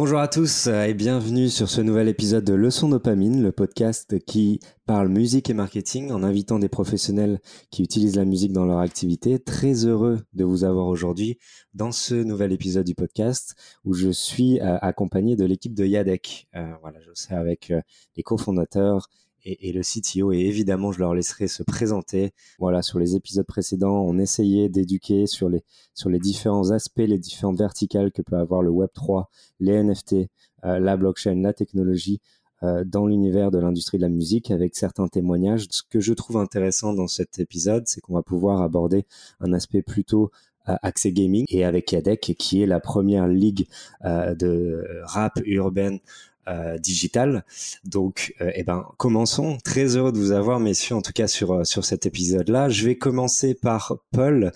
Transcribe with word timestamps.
Bonjour 0.00 0.20
à 0.20 0.28
tous 0.28 0.68
euh, 0.68 0.84
et 0.84 0.94
bienvenue 0.94 1.48
sur 1.48 1.68
ce 1.68 1.80
nouvel 1.80 2.06
épisode 2.06 2.44
de 2.44 2.54
Leçon 2.54 2.88
Dopamine, 2.88 3.42
le 3.42 3.50
podcast 3.50 4.24
qui 4.26 4.60
parle 4.86 5.08
musique 5.08 5.50
et 5.50 5.54
marketing 5.54 6.12
en 6.12 6.22
invitant 6.22 6.60
des 6.60 6.68
professionnels 6.68 7.40
qui 7.72 7.82
utilisent 7.82 8.14
la 8.14 8.24
musique 8.24 8.52
dans 8.52 8.64
leur 8.64 8.78
activité. 8.78 9.40
Très 9.40 9.86
heureux 9.86 10.20
de 10.34 10.44
vous 10.44 10.62
avoir 10.62 10.86
aujourd'hui 10.86 11.36
dans 11.74 11.90
ce 11.90 12.14
nouvel 12.14 12.52
épisode 12.52 12.86
du 12.86 12.94
podcast 12.94 13.56
où 13.84 13.92
je 13.92 14.10
suis 14.10 14.60
euh, 14.60 14.78
accompagné 14.82 15.34
de 15.34 15.44
l'équipe 15.44 15.74
de 15.74 15.84
Yadek. 15.84 16.46
Euh, 16.54 16.74
voilà, 16.80 17.00
je 17.00 17.10
serai 17.14 17.34
avec 17.34 17.72
les 18.14 18.22
cofondateurs 18.22 19.08
et, 19.44 19.72
le 19.72 19.82
CTO. 19.82 20.32
Et 20.32 20.38
évidemment, 20.38 20.92
je 20.92 20.98
leur 20.98 21.14
laisserai 21.14 21.48
se 21.48 21.62
présenter. 21.62 22.32
Voilà, 22.58 22.82
sur 22.82 22.98
les 22.98 23.16
épisodes 23.16 23.46
précédents, 23.46 24.02
on 24.02 24.18
essayait 24.18 24.68
d'éduquer 24.68 25.26
sur 25.26 25.48
les, 25.48 25.62
sur 25.94 26.10
les 26.10 26.18
différents 26.18 26.70
aspects, 26.70 26.98
les 26.98 27.18
différentes 27.18 27.58
verticales 27.58 28.12
que 28.12 28.22
peut 28.22 28.36
avoir 28.36 28.62
le 28.62 28.70
Web3, 28.70 29.24
les 29.60 29.82
NFT, 29.82 30.28
euh, 30.64 30.78
la 30.78 30.96
blockchain, 30.96 31.36
la 31.42 31.52
technologie 31.52 32.20
euh, 32.62 32.84
dans 32.84 33.06
l'univers 33.06 33.50
de 33.50 33.58
l'industrie 33.58 33.98
de 33.98 34.02
la 34.02 34.08
musique 34.08 34.50
avec 34.50 34.74
certains 34.74 35.08
témoignages. 35.08 35.66
Ce 35.70 35.82
que 35.88 36.00
je 36.00 36.12
trouve 36.12 36.36
intéressant 36.36 36.92
dans 36.92 37.06
cet 37.06 37.38
épisode, 37.38 37.84
c'est 37.86 38.00
qu'on 38.00 38.14
va 38.14 38.22
pouvoir 38.22 38.62
aborder 38.62 39.06
un 39.40 39.52
aspect 39.52 39.82
plutôt 39.82 40.30
euh, 40.68 40.74
accès 40.82 41.12
gaming 41.12 41.44
et 41.48 41.64
avec 41.64 41.92
Yadek 41.92 42.34
qui 42.38 42.62
est 42.62 42.66
la 42.66 42.80
première 42.80 43.28
ligue 43.28 43.66
de 44.04 44.84
rap 45.04 45.40
urbaine 45.44 46.00
euh, 46.48 46.78
digital. 46.78 47.44
Donc, 47.84 48.34
euh, 48.40 48.50
eh 48.54 48.62
ben, 48.62 48.86
commençons. 48.96 49.58
Très 49.64 49.96
heureux 49.96 50.12
de 50.12 50.18
vous 50.18 50.32
avoir, 50.32 50.60
messieurs, 50.60 50.96
en 50.96 51.02
tout 51.02 51.12
cas 51.12 51.28
sur 51.28 51.52
euh, 51.52 51.64
sur 51.64 51.84
cet 51.84 52.06
épisode-là. 52.06 52.68
Je 52.68 52.84
vais 52.86 52.96
commencer 52.96 53.54
par 53.54 53.96
Paul, 54.12 54.52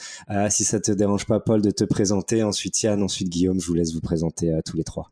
si 0.48 0.64
ça 0.64 0.80
te 0.80 0.92
dérange 0.92 1.26
pas, 1.26 1.40
Paul, 1.40 1.60
de 1.62 1.70
te 1.70 1.84
présenter. 1.84 2.42
Ensuite 2.42 2.82
Yann, 2.82 3.02
ensuite 3.02 3.28
Guillaume. 3.28 3.60
Je 3.60 3.66
vous 3.66 3.74
laisse 3.74 3.92
vous 3.92 4.00
présenter 4.00 4.52
à 4.52 4.62
tous 4.62 4.76
les 4.76 4.84
trois. 4.84 5.10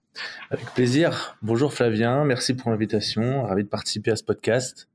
Avec 0.50 0.66
plaisir. 0.74 1.36
Bonjour 1.42 1.72
Flavien, 1.72 2.24
merci 2.24 2.54
pour 2.54 2.70
l'invitation. 2.70 3.44
Ravi 3.44 3.64
de 3.64 3.68
participer 3.68 4.10
à 4.10 4.16
ce 4.16 4.24
podcast. 4.24 4.88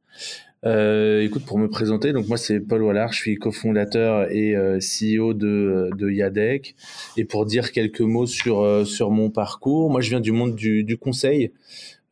Euh, 0.66 1.22
écoute, 1.22 1.46
pour 1.46 1.60
me 1.60 1.70
présenter, 1.70 2.12
donc 2.12 2.28
moi 2.28 2.38
c'est 2.38 2.60
Paul 2.60 2.82
Wallard, 2.82 3.14
je 3.14 3.20
suis 3.20 3.36
cofondateur 3.36 4.32
et 4.32 4.56
euh, 4.56 4.80
CEO 4.80 5.34
de, 5.34 5.92
de 5.96 6.10
Yadec. 6.10 6.76
Et 7.18 7.26
pour 7.26 7.46
dire 7.46 7.72
quelques 7.72 8.02
mots 8.02 8.26
sur, 8.26 8.62
euh, 8.62 8.84
sur 8.84 9.12
mon 9.12 9.30
parcours, 9.30 9.92
moi 9.92 10.02
je 10.02 10.10
viens 10.10 10.22
du 10.22 10.32
monde 10.32 10.56
du, 10.56 10.98
conseil, 10.98 11.52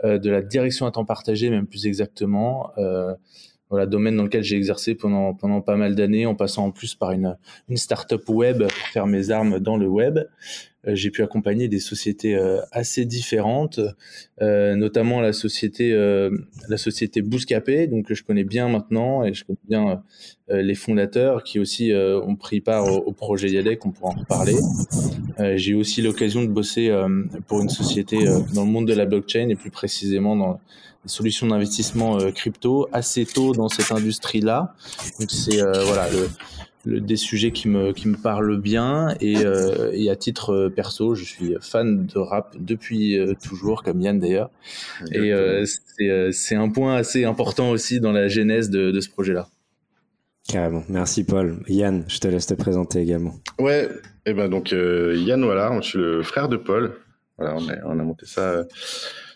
de 0.03 0.29
la 0.29 0.41
direction 0.41 0.85
à 0.85 0.91
temps 0.91 1.05
partagé, 1.05 1.49
même 1.49 1.65
plus 1.65 1.87
exactement. 1.87 2.71
voilà, 3.69 3.85
domaine 3.87 4.17
dans 4.17 4.23
lequel 4.23 4.43
j'ai 4.43 4.57
exercé 4.57 4.93
pendant, 4.93 5.33
pendant 5.33 5.61
pas 5.61 5.77
mal 5.77 5.95
d'années, 5.95 6.27
en 6.27 6.35
passant 6.35 6.65
en 6.65 6.71
plus 6.71 6.93
par 6.93 7.11
une, 7.11 7.37
une 7.69 7.77
start-up 7.77 8.27
web 8.29 8.59
pour 8.59 8.87
faire 8.91 9.07
mes 9.07 9.31
armes 9.31 9.59
dans 9.59 9.77
le 9.77 9.87
web. 9.87 10.19
Euh, 10.87 10.95
j'ai 10.95 11.11
pu 11.11 11.23
accompagner 11.23 11.67
des 11.67 11.79
sociétés 11.79 12.35
euh, 12.35 12.59
assez 12.71 13.05
différentes, 13.05 13.79
euh, 14.41 14.75
notamment 14.75 15.21
la 15.21 15.33
société 15.33 15.93
la 15.93 16.77
société 16.77 17.21
Bouscapé, 17.21 17.87
donc 17.87 18.11
je 18.11 18.23
connais 18.23 18.43
bien 18.43 18.67
maintenant 18.67 19.23
et 19.23 19.33
je 19.33 19.45
connais 19.45 19.57
bien 19.67 20.03
les 20.49 20.75
fondateurs 20.75 21.43
qui 21.43 21.59
aussi 21.59 21.93
ont 21.93 22.35
pris 22.35 22.61
part 22.61 22.85
au, 22.85 23.11
projet 23.11 23.49
Yadec, 23.49 23.85
on 23.85 23.91
pourra 23.91 24.11
en 24.11 24.19
reparler. 24.19 24.55
j'ai 25.57 25.71
eu 25.71 25.75
aussi 25.75 26.01
l'occasion 26.01 26.43
de 26.43 26.47
bosser 26.47 26.91
pour 27.47 27.61
une 27.61 27.69
société 27.69 28.25
dans 28.53 28.63
le 28.63 28.71
monde 28.71 28.87
de 28.87 28.93
la 28.93 29.05
blockchain 29.05 29.49
et 29.49 29.55
plus 29.55 29.71
précisément 29.71 30.35
dans 30.35 30.59
solutions 31.05 31.47
d'investissement 31.47 32.17
crypto 32.31 32.87
assez 32.91 33.25
tôt 33.25 33.53
dans 33.53 33.69
cette 33.69 33.91
industrie-là. 33.91 34.75
Donc 35.19 35.31
c'est 35.31 35.61
voilà 35.61 36.09
le, 36.11 36.27
des 36.85 37.15
sujets 37.15 37.51
qui 37.51 37.69
me, 37.69 37.93
qui 37.93 38.07
me 38.07 38.15
parlent 38.15 38.59
bien. 38.59 39.15
Et, 39.21 39.37
euh, 39.37 39.91
et 39.93 40.09
à 40.09 40.15
titre 40.15 40.51
euh, 40.51 40.69
perso, 40.69 41.15
je 41.15 41.23
suis 41.23 41.55
fan 41.61 42.05
de 42.05 42.19
rap 42.19 42.55
depuis 42.59 43.17
euh, 43.17 43.33
toujours, 43.41 43.83
comme 43.83 44.01
Yann 44.01 44.19
d'ailleurs. 44.19 44.49
Et 45.11 45.31
c'est 46.31 46.55
un 46.55 46.69
point 46.69 46.95
assez 46.95 47.25
important 47.25 47.69
aussi 47.69 47.99
dans 47.99 48.11
la 48.11 48.27
genèse 48.27 48.69
de, 48.69 48.91
de 48.91 48.99
ce 48.99 49.09
projet-là. 49.09 49.47
Carrément. 50.47 50.83
Merci 50.89 51.23
Paul. 51.23 51.63
Yann, 51.67 52.03
je 52.09 52.19
te 52.19 52.27
laisse 52.27 52.47
te 52.47 52.53
présenter 52.53 52.99
également. 52.99 53.35
Ouais, 53.59 53.85
et 54.25 54.31
eh 54.31 54.33
ben 54.33 54.49
donc 54.49 54.71
Yann, 54.71 55.43
voilà, 55.43 55.79
je 55.81 55.87
suis 55.87 55.99
le 55.99 56.23
frère 56.23 56.49
de 56.49 56.57
Paul. 56.57 56.97
Voilà, 57.37 57.55
on, 57.55 57.69
a, 57.69 57.73
on 57.85 57.99
a 57.99 58.03
monté 58.03 58.25
ça 58.25 58.63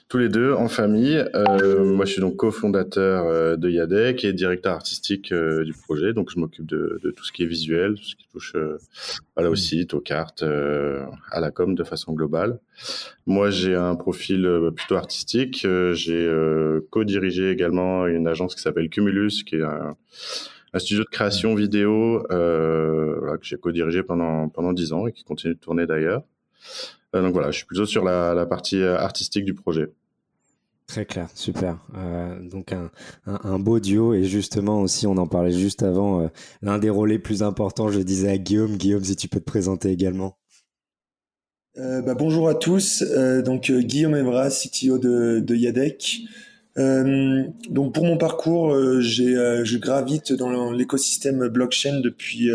tous 0.09 0.17
les 0.17 0.29
deux 0.29 0.53
en 0.53 0.69
famille. 0.69 1.23
Euh, 1.35 1.83
moi, 1.83 2.05
je 2.05 2.13
suis 2.13 2.21
donc 2.21 2.37
cofondateur 2.37 3.25
euh, 3.25 3.57
de 3.57 3.69
Yadec 3.69 4.23
et 4.23 4.31
directeur 4.31 4.73
artistique 4.73 5.31
euh, 5.33 5.65
du 5.65 5.73
projet. 5.73 6.13
Donc, 6.13 6.31
je 6.31 6.39
m'occupe 6.39 6.65
de, 6.65 6.99
de, 7.03 7.11
tout 7.11 7.25
ce 7.25 7.31
qui 7.33 7.43
est 7.43 7.47
visuel, 7.47 7.95
tout 7.95 8.03
ce 8.03 8.15
qui 8.15 8.27
touche 8.29 8.53
euh, 8.55 8.77
au 9.35 9.55
site, 9.55 9.93
aux 9.93 9.99
cartes, 9.99 10.43
à 10.43 11.39
la 11.39 11.51
com 11.51 11.75
de 11.75 11.83
façon 11.83 12.13
globale. 12.13 12.59
Moi, 13.25 13.49
j'ai 13.49 13.75
un 13.75 13.95
profil 13.95 14.49
plutôt 14.75 14.95
artistique. 14.95 15.67
j'ai 15.93 16.79
co-dirigé 16.89 17.51
également 17.51 18.07
une 18.07 18.27
agence 18.27 18.55
qui 18.55 18.61
s'appelle 18.61 18.89
Cumulus, 18.89 19.43
qui 19.45 19.57
est 19.57 19.63
un, 19.63 19.95
un 20.73 20.79
studio 20.79 21.03
de 21.03 21.09
création 21.09 21.53
vidéo 21.55 22.25
voilà, 22.29 23.37
que 23.37 23.45
j'ai 23.45 23.57
co-dirigé 23.57 24.03
pendant 24.03 24.49
pendant 24.49 24.73
dix 24.73 24.93
ans 24.93 25.07
et 25.07 25.11
qui 25.11 25.23
continue 25.23 25.55
de 25.55 25.59
tourner 25.59 25.85
d'ailleurs. 25.85 26.23
Euh, 27.17 27.21
donc 27.21 27.33
voilà, 27.33 27.51
je 27.51 27.57
suis 27.57 27.65
plutôt 27.65 27.85
sur 27.85 28.03
la, 28.03 28.45
partie 28.45 28.81
euh, 28.81 28.97
artistique 28.97 29.45
du 29.45 29.53
projet. 29.53 29.87
Très 30.85 31.05
clair, 31.05 31.27
super. 31.33 31.79
Euh, 31.97 32.39
donc 32.41 32.73
un, 33.25 33.59
beau 33.59 33.79
duo 33.81 34.13
et 34.13 34.23
justement 34.23 34.81
aussi, 34.81 35.05
on 35.05 35.17
en 35.17 35.27
parlait 35.27 35.51
juste 35.51 35.83
avant, 35.83 36.29
l'un 36.61 36.77
des 36.77 36.89
rôles 36.89 37.09
les 37.09 37.19
plus 37.19 37.43
importants, 37.43 37.89
je 37.89 37.99
disais 37.99 38.29
à 38.29 38.37
Guillaume. 38.37 38.77
Guillaume, 38.77 39.03
si 39.03 39.17
tu 39.17 39.27
peux 39.27 39.41
te 39.41 39.45
présenter 39.45 39.91
également. 39.91 40.37
bah, 41.75 42.13
bonjour 42.13 42.47
à 42.47 42.55
tous. 42.55 43.03
donc 43.43 43.69
Guillaume 43.69 44.15
Evra, 44.15 44.49
CTO 44.49 44.97
de, 44.97 45.41
de 45.41 45.55
Yadec. 45.55 46.21
donc 46.77 47.93
pour 47.93 48.05
mon 48.05 48.17
parcours, 48.17 48.73
j'ai, 49.01 49.33
je 49.65 49.77
gravite 49.77 50.31
dans 50.31 50.71
l'écosystème 50.71 51.49
blockchain 51.49 51.99
depuis 51.99 52.49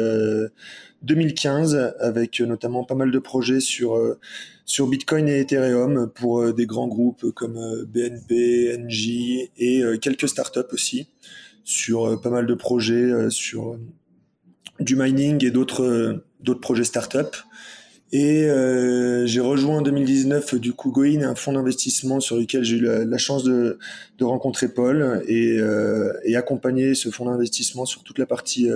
2015 1.03 1.95
avec 1.99 2.41
notamment 2.41 2.85
pas 2.85 2.95
mal 2.95 3.11
de 3.11 3.19
projets 3.19 3.61
sur 3.61 3.97
euh, 3.97 4.19
sur 4.65 4.87
Bitcoin 4.87 5.29
et 5.29 5.41
Ethereum 5.41 6.11
pour 6.15 6.41
euh, 6.41 6.53
des 6.53 6.67
grands 6.67 6.89
groupes 6.89 7.31
comme 7.33 7.57
euh, 7.57 7.85
BNP, 7.85 8.77
NJ 8.79 9.51
et 9.59 9.83
quelques 10.01 10.29
startups 10.29 10.61
aussi 10.73 11.09
sur 11.65 12.21
pas 12.21 12.31
mal 12.31 12.47
de 12.47 12.55
projets 12.55 13.31
sur 13.31 13.79
du 14.81 14.97
mining 14.97 15.45
et 15.45 15.51
d'autres 15.51 16.25
d'autres 16.41 16.61
projets 16.61 16.85
startups. 16.85 17.39
Et 18.15 18.47
j'ai 19.25 19.41
rejoint 19.41 19.79
en 19.79 19.83
2019 19.83 20.57
du 20.57 20.75
coup 20.75 20.91
Goin, 20.91 21.23
un 21.23 21.35
fonds 21.35 21.55
d'investissement 21.55 22.21
sur 22.21 22.37
lequel 22.37 22.63
j'ai 22.63 22.77
eu 22.77 22.81
la, 22.83 23.19
chance 23.19 23.43
de, 23.43 23.79
de, 24.19 24.25
rencontrer 24.25 24.69
Paul 24.69 25.23
et, 25.27 25.59
et 26.25 26.37
accompagner 26.37 26.95
ce 26.95 27.09
fonds 27.09 27.25
d'investissement 27.25 27.87
sur 27.87 28.03
toute 28.03 28.19
la 28.19 28.27
partie 28.27 28.69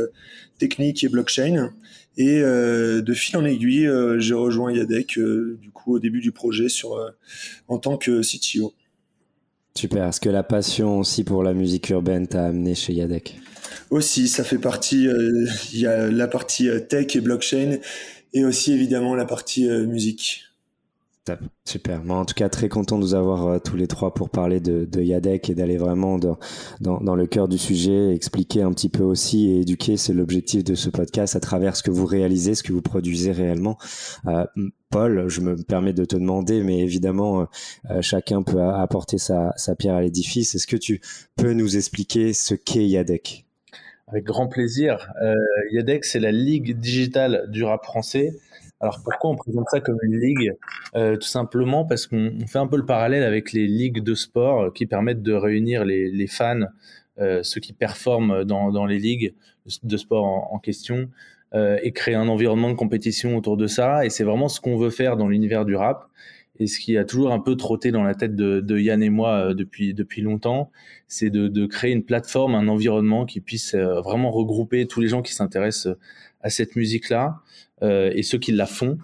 technique 0.58 1.04
et 1.04 1.08
blockchain. 1.08 1.72
Et 2.19 2.41
euh, 2.41 3.02
de 3.02 3.12
fil 3.12 3.36
en 3.36 3.44
aiguille, 3.44 3.86
euh, 3.86 4.19
j'ai 4.19 4.34
rejoint 4.34 4.72
Yadec 4.72 5.19
euh, 5.19 5.58
du 5.60 5.70
coup 5.70 5.94
au 5.94 5.98
début 5.98 6.20
du 6.20 6.32
projet 6.32 6.68
sur 6.68 6.98
en 7.68 7.78
tant 7.78 7.98
que 7.98 8.22
CTO. 8.22 8.72
Super. 9.74 10.06
Est-ce 10.06 10.20
que 10.20 10.30
la 10.30 10.42
passion 10.42 10.98
aussi 10.98 11.24
pour 11.24 11.42
la 11.42 11.53
musique 11.53 11.91
urbaine 11.91 12.26
t'a 12.26 12.47
amené 12.47 12.74
chez 12.74 12.94
Yadec? 12.94 13.38
Aussi, 13.91 14.28
ça 14.28 14.42
fait 14.42 14.58
partie. 14.58 15.06
Il 15.72 15.78
y 15.78 15.86
a 15.86 16.10
la 16.10 16.28
partie 16.28 16.70
tech 16.88 17.14
et 17.14 17.20
blockchain, 17.20 17.78
et 18.36 18.44
aussi 18.44 18.72
évidemment 18.72 19.14
la 19.14 19.24
partie 19.24 19.69
musique. 19.69 20.47
Super. 21.64 22.04
Moi, 22.04 22.16
en 22.16 22.24
tout 22.24 22.34
cas, 22.34 22.48
très 22.48 22.69
content 22.69 22.98
de 22.98 23.04
vous 23.04 23.14
avoir 23.14 23.47
euh, 23.47 23.58
tous 23.58 23.76
les 23.76 23.88
trois 23.88 24.14
pour 24.14 24.30
parler 24.30 24.60
de, 24.60 24.84
de 24.84 25.02
Yadec 25.02 25.50
et 25.50 25.54
d'aller 25.54 25.76
vraiment 25.76 26.19
dans, 26.19 26.36
le 27.14 27.26
cœur 27.26 27.48
du 27.48 27.58
sujet, 27.58 28.14
expliquer 28.14 28.62
un 28.62 28.72
petit 28.72 28.88
peu 28.88 29.03
aussi 29.03 29.50
et 29.50 29.60
éduquer. 29.62 29.97
C'est 29.97 30.12
l'objectif 30.12 30.62
de 30.62 30.74
ce 30.74 30.88
podcast 30.88 31.34
à 31.34 31.41
travers 31.41 31.77
ce 31.77 31.83
que 31.83 31.91
vous 31.91 32.06
réalisez, 32.06 32.54
ce 32.54 32.62
que 32.62 32.72
vous 32.72 32.83
produisez 32.83 33.33
réellement. 33.33 33.77
Euh, 34.27 34.44
Paul, 34.91 35.28
je 35.28 35.41
me 35.41 35.56
permets 35.56 35.92
de 35.92 36.04
te 36.04 36.15
demander, 36.15 36.62
mais 36.62 36.78
évidemment, 36.78 37.48
euh, 37.91 38.00
chacun 38.00 38.42
peut 38.42 38.62
apporter 38.62 39.18
sa, 39.18 39.53
sa 39.56 39.74
pierre 39.74 39.97
à 39.97 40.03
l'édifice. 40.03 40.54
Est-ce 40.54 40.68
que 40.68 40.77
tu 40.77 41.00
peux 41.34 41.53
nous 41.53 41.77
expliquer 41.77 42.32
ce 42.32 42.54
qu'est 42.54 42.86
Yadec 42.86 43.46
Avec 44.08 44.24
grand 44.24 44.47
plaisir. 44.47 45.12
Yadec, 45.72 46.04
c'est 46.04 46.20
la 46.20 46.32
Ligue 46.32 46.78
digitale 46.78 47.47
du 47.48 47.64
rap 47.64 47.84
français. 47.84 48.32
Alors 48.80 49.00
pourquoi 49.03 49.30
on 49.30 49.36
présente 49.36 49.66
ça 49.70 49.80
comme 49.80 49.98
une 50.03 50.20
ligue? 50.20 50.53
Euh, 50.97 51.16
Tout 51.16 51.26
simplement 51.26 51.84
parce 51.86 52.06
qu'on 52.06 52.47
fait 52.47 52.58
un 52.58 52.66
peu 52.66 52.76
le 52.76 52.84
parallèle 52.84 53.22
avec 53.22 53.53
les 53.53 53.66
ligues 53.66 54.03
de 54.03 54.14
sport 54.14 54.64
euh, 54.64 54.70
qui 54.70 54.86
permettent 54.86 55.22
de 55.22 55.32
réunir 55.32 55.84
les, 55.84 56.26
fans, 56.26 56.66
euh, 57.18 57.42
ceux 57.42 57.60
qui 57.60 57.72
performent 57.72 58.44
dans, 58.44 58.84
les 58.84 58.98
ligues 58.98 59.34
de 59.82 59.97
sport 59.97 60.24
en, 60.53 60.58
question, 60.58 61.08
et 61.54 61.92
créer 61.92 62.14
un 62.14 62.28
environnement 62.28 62.68
de 62.68 62.74
compétition 62.74 63.34
autour 63.34 63.56
de 63.56 63.66
ça. 63.66 64.04
Et 64.04 64.10
c'est 64.10 64.24
vraiment 64.24 64.48
ce 64.48 64.60
qu'on 64.60 64.76
veut 64.76 64.91
faire 64.91 65.16
dans 65.16 65.26
l'univers 65.26 65.64
du 65.64 65.74
rap. 65.74 66.06
Et 66.58 66.66
ce 66.66 66.78
qui 66.78 66.97
a 66.97 67.04
toujours 67.04 67.32
un 67.32 67.38
peu 67.38 67.56
trotté 67.56 67.91
dans 67.91 68.03
la 68.03 68.14
tête 68.14 68.36
de, 68.36 68.78
Yann 68.78 69.03
et 69.03 69.10
moi 69.10 69.54
depuis 69.54 69.94
depuis 69.94 70.22
longtemps, 70.22 70.70
c'est 71.08 71.30
de, 71.30 71.66
créer 71.66 71.92
une 71.92 72.04
plateforme, 72.04 72.54
un 72.54 72.68
environnement 72.68 73.26
qui 73.26 73.41
puisse 73.41 73.74
vraiment 73.74 74.30
regrouper 74.30 74.86
tous 74.86 75.00
les 75.00 75.08
gens 75.08 75.22
qui 75.22 75.34
s'intéressent 75.34 75.97
à 76.41 76.50
cette 76.50 76.76
musique-là 76.76 77.41
et 77.82 78.22
ceux 78.22 78.38
qui 78.38 78.53
la 78.53 78.66
font. 78.66 78.98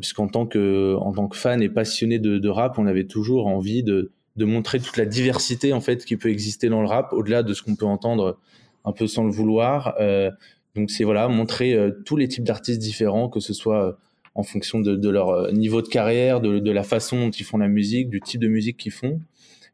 puisqu'en 0.00 0.28
tant 0.28 0.46
que 0.46 0.96
tant 1.14 1.28
que 1.28 1.36
fan 1.36 1.62
et 1.62 1.68
passionné 1.68 2.18
de, 2.18 2.48
rap, 2.48 2.78
on 2.78 2.86
avait 2.86 3.06
toujours 3.06 3.46
envie 3.46 3.82
de 3.82 4.10
de 4.38 4.44
montrer 4.44 4.78
toute 4.78 4.96
la 4.96 5.04
diversité 5.04 5.72
en 5.72 5.80
fait 5.80 6.04
qui 6.04 6.16
peut 6.16 6.30
exister 6.30 6.68
dans 6.68 6.80
le 6.80 6.86
rap, 6.86 7.12
au-delà 7.12 7.42
de 7.42 7.52
ce 7.52 7.62
qu'on 7.62 7.74
peut 7.74 7.86
entendre 7.86 8.38
un 8.84 8.92
peu 8.92 9.06
sans 9.06 9.24
le 9.24 9.30
vouloir. 9.30 9.94
Euh, 10.00 10.30
donc 10.74 10.90
c'est 10.90 11.04
voilà 11.04 11.28
montrer 11.28 11.74
euh, 11.74 11.90
tous 12.06 12.16
les 12.16 12.28
types 12.28 12.44
d'artistes 12.44 12.80
différents, 12.80 13.28
que 13.28 13.40
ce 13.40 13.52
soit 13.52 13.84
euh, 13.84 13.92
en 14.38 14.42
fonction 14.44 14.80
de, 14.80 15.08
leur 15.08 15.52
niveau 15.52 15.82
de 15.82 15.88
carrière, 15.88 16.40
de, 16.40 16.70
la 16.70 16.82
façon 16.82 17.18
dont 17.26 17.30
ils 17.30 17.44
font 17.44 17.58
la 17.58 17.68
musique, 17.68 18.08
du 18.08 18.20
type 18.20 18.40
de 18.40 18.48
musique 18.48 18.76
qu'ils 18.76 18.92
font, 18.92 19.20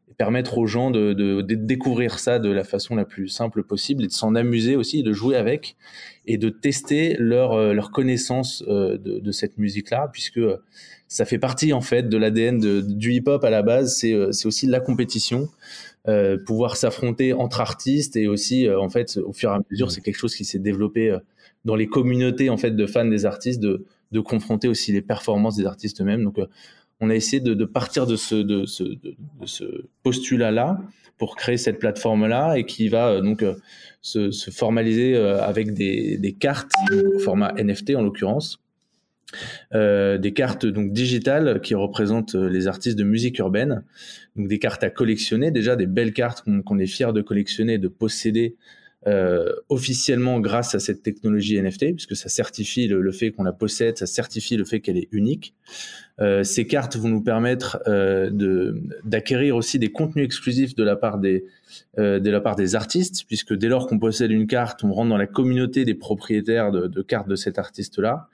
et 0.09 0.13
permettre 0.15 0.57
aux 0.57 0.65
gens 0.65 0.91
de, 0.91 1.41
découvrir 1.41 2.19
ça 2.19 2.39
de 2.39 2.49
la 2.49 2.63
façon 2.63 2.95
la 2.95 3.05
plus 3.05 3.27
simple 3.27 3.63
possible 3.63 4.03
et 4.03 4.07
de 4.07 4.11
s'en 4.11 4.33
amuser 4.33 4.75
aussi, 4.75 5.03
de 5.03 5.13
jouer 5.13 5.35
avec 5.35 5.75
et 6.25 6.37
de 6.37 6.49
tester 6.49 7.15
leur, 7.19 7.73
leur 7.73 7.91
connaissance 7.91 8.63
de, 8.63 9.31
cette 9.31 9.57
musique-là, 9.57 10.09
puisque 10.11 10.41
ça 11.07 11.25
fait 11.25 11.37
partie 11.37 11.71
en 11.71 11.81
fait 11.81 12.09
de 12.09 12.17
l'ADN 12.17 12.59
du 12.81 13.13
hip-hop 13.13 13.43
à 13.43 13.51
la 13.51 13.61
base. 13.61 13.95
C'est 13.95 14.13
euh, 14.13 14.31
aussi 14.45 14.65
la 14.65 14.79
compétition, 14.79 15.47
euh, 16.07 16.37
pouvoir 16.37 16.77
s'affronter 16.77 17.33
entre 17.33 17.61
artistes 17.61 18.15
et 18.15 18.27
aussi 18.27 18.67
euh, 18.67 18.79
en 18.79 18.89
fait 18.89 19.17
au 19.17 19.33
fur 19.33 19.49
et 19.49 19.55
à 19.55 19.59
mesure 19.71 19.89
c'est 19.89 20.01
quelque 20.01 20.19
chose 20.19 20.35
qui 20.35 20.45
s'est 20.45 20.59
développé 20.59 21.09
euh, 21.09 21.17
dans 21.63 21.75
les 21.75 21.87
communautés 21.87 22.51
en 22.51 22.57
fait 22.57 22.69
de 22.69 22.85
fans 22.85 23.05
des 23.05 23.25
artistes 23.25 23.59
de 23.59 23.85
de 24.11 24.19
confronter 24.19 24.67
aussi 24.67 24.91
les 24.91 25.01
performances 25.01 25.55
des 25.55 25.65
artistes 25.65 26.01
eux-mêmes. 26.01 26.23
Donc 26.23 26.37
on 26.99 27.09
a 27.09 27.15
essayé 27.15 27.41
de, 27.41 27.65
partir 27.65 28.07
de 28.07 28.15
ce 28.15 28.35
de 28.35 28.65
ce, 28.65 28.83
de, 28.83 29.15
ce 29.45 29.85
postulat 30.03 30.51
là 30.51 30.79
pour 31.17 31.35
créer 31.35 31.57
cette 31.57 31.79
plateforme 31.79 32.27
là 32.27 32.55
et 32.55 32.65
qui 32.65 32.87
va 32.87 33.21
donc 33.21 33.43
se, 34.01 34.31
se, 34.31 34.51
formaliser 34.51 35.15
avec 35.17 35.73
des, 35.73 36.37
cartes 36.39 36.71
au 36.91 37.19
format 37.19 37.53
NFT 37.57 37.95
en 37.95 38.01
l'occurrence 38.01 38.59
euh, 39.73 40.17
des 40.17 40.33
cartes 40.33 40.65
donc 40.65 40.91
digitales 40.91 41.59
qui 41.61 41.75
représentent 41.75 42.35
euh, 42.35 42.49
les 42.49 42.67
artistes 42.67 42.97
de 42.97 43.03
musique 43.03 43.39
urbaine, 43.39 43.83
donc 44.35 44.47
des 44.47 44.59
cartes 44.59 44.83
à 44.83 44.89
collectionner, 44.89 45.51
déjà 45.51 45.75
des 45.75 45.87
belles 45.87 46.13
cartes 46.13 46.43
qu'on 46.65 46.77
est 46.77 46.87
fier 46.87 47.13
de 47.13 47.21
collectionner, 47.21 47.77
de 47.77 47.87
posséder 47.87 48.55
euh, 49.07 49.53
officiellement 49.69 50.39
grâce 50.39 50.73
à 50.73 50.79
cette 50.79 51.03
technologie 51.03 51.61
NFT, 51.61 51.93
puisque 51.93 52.15
ça 52.15 52.27
certifie 52.27 52.87
le, 52.87 53.11
fait 53.11 53.31
qu'on 53.31 53.43
la 53.43 53.51
possède, 53.51 53.97
ça 53.97 54.07
certifie 54.07 54.57
le 54.57 54.65
fait 54.65 54.79
qu'elle 54.79 54.97
est 54.97 55.09
unique. 55.11 55.53
Euh, 56.19 56.43
ces 56.43 56.65
cartes 56.65 56.95
vont 56.95 57.09
nous 57.09 57.21
permettre 57.21 57.79
euh, 57.87 58.73
d'acquérir 59.03 59.55
aussi 59.57 59.77
des 59.77 59.91
contenus 59.91 60.25
exclusifs 60.25 60.75
de 60.75 60.83
la 60.83 60.95
part 60.95 61.19
des 61.19 61.45
de 61.97 62.29
la 62.29 62.39
part 62.39 62.55
des 62.55 62.75
artistes, 62.75 63.25
puisque 63.27 63.53
dès 63.53 63.67
lors 63.67 63.87
qu'on 63.87 63.99
possède 63.99 64.31
une 64.31 64.47
carte, 64.47 64.83
on 64.83 64.93
rentre 64.93 65.09
dans 65.09 65.17
la 65.17 65.27
communauté 65.27 65.83
des 65.83 65.93
propriétaires 65.93 66.71
de, 66.71 66.87
de 66.87 67.01
cartes 67.01 67.27
de 67.27 67.35
cet 67.35 67.59
artiste-là 67.59 68.29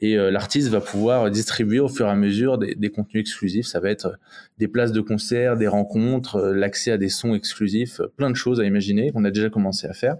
et 0.00 0.16
euh, 0.16 0.30
l'artiste 0.30 0.68
va 0.68 0.80
pouvoir 0.80 1.30
distribuer 1.30 1.80
au 1.80 1.88
fur 1.88 2.06
et 2.06 2.10
à 2.10 2.14
mesure 2.14 2.58
des, 2.58 2.90
contenus 2.90 3.20
exclusifs. 3.20 3.66
Ça 3.66 3.80
va 3.80 3.90
être 3.90 4.18
des 4.58 4.68
places 4.68 4.92
de 4.92 5.00
concert, 5.00 5.56
des 5.56 5.68
rencontres, 5.68 6.36
euh, 6.36 6.54
l'accès 6.54 6.90
à 6.90 6.98
des 6.98 7.08
sons 7.08 7.34
exclusifs, 7.34 8.00
plein 8.16 8.30
de 8.30 8.36
choses 8.36 8.60
à 8.60 8.64
imaginer 8.64 9.12
qu'on 9.12 9.24
a 9.24 9.30
déjà 9.30 9.50
commencé 9.50 9.86
à 9.86 9.92
faire. 9.92 10.16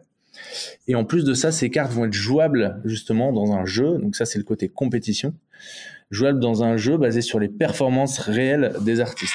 Et 0.87 0.95
en 0.95 1.05
plus 1.05 1.25
de 1.25 1.35
ça, 1.35 1.51
ces 1.51 1.71
cartes 1.71 1.93
vont 1.93 2.05
être 2.05 2.13
jouables 2.13 2.81
justement 2.85 3.33
dans 3.33 3.53
un 3.53 3.65
jeu. 3.65 3.99
Donc 3.99 4.17
ça, 4.17 4.27
c'est 4.27 4.39
le 4.39 4.45
côté 4.45 4.69
compétition. 4.69 5.35
Jouables 6.11 6.41
dans 6.41 6.63
un 6.63 6.77
jeu 6.77 6.97
basé 6.97 7.21
sur 7.21 7.39
les 7.39 7.49
performances 7.49 8.19
réelles 8.19 8.75
des 8.83 9.01
artistes. 9.01 9.35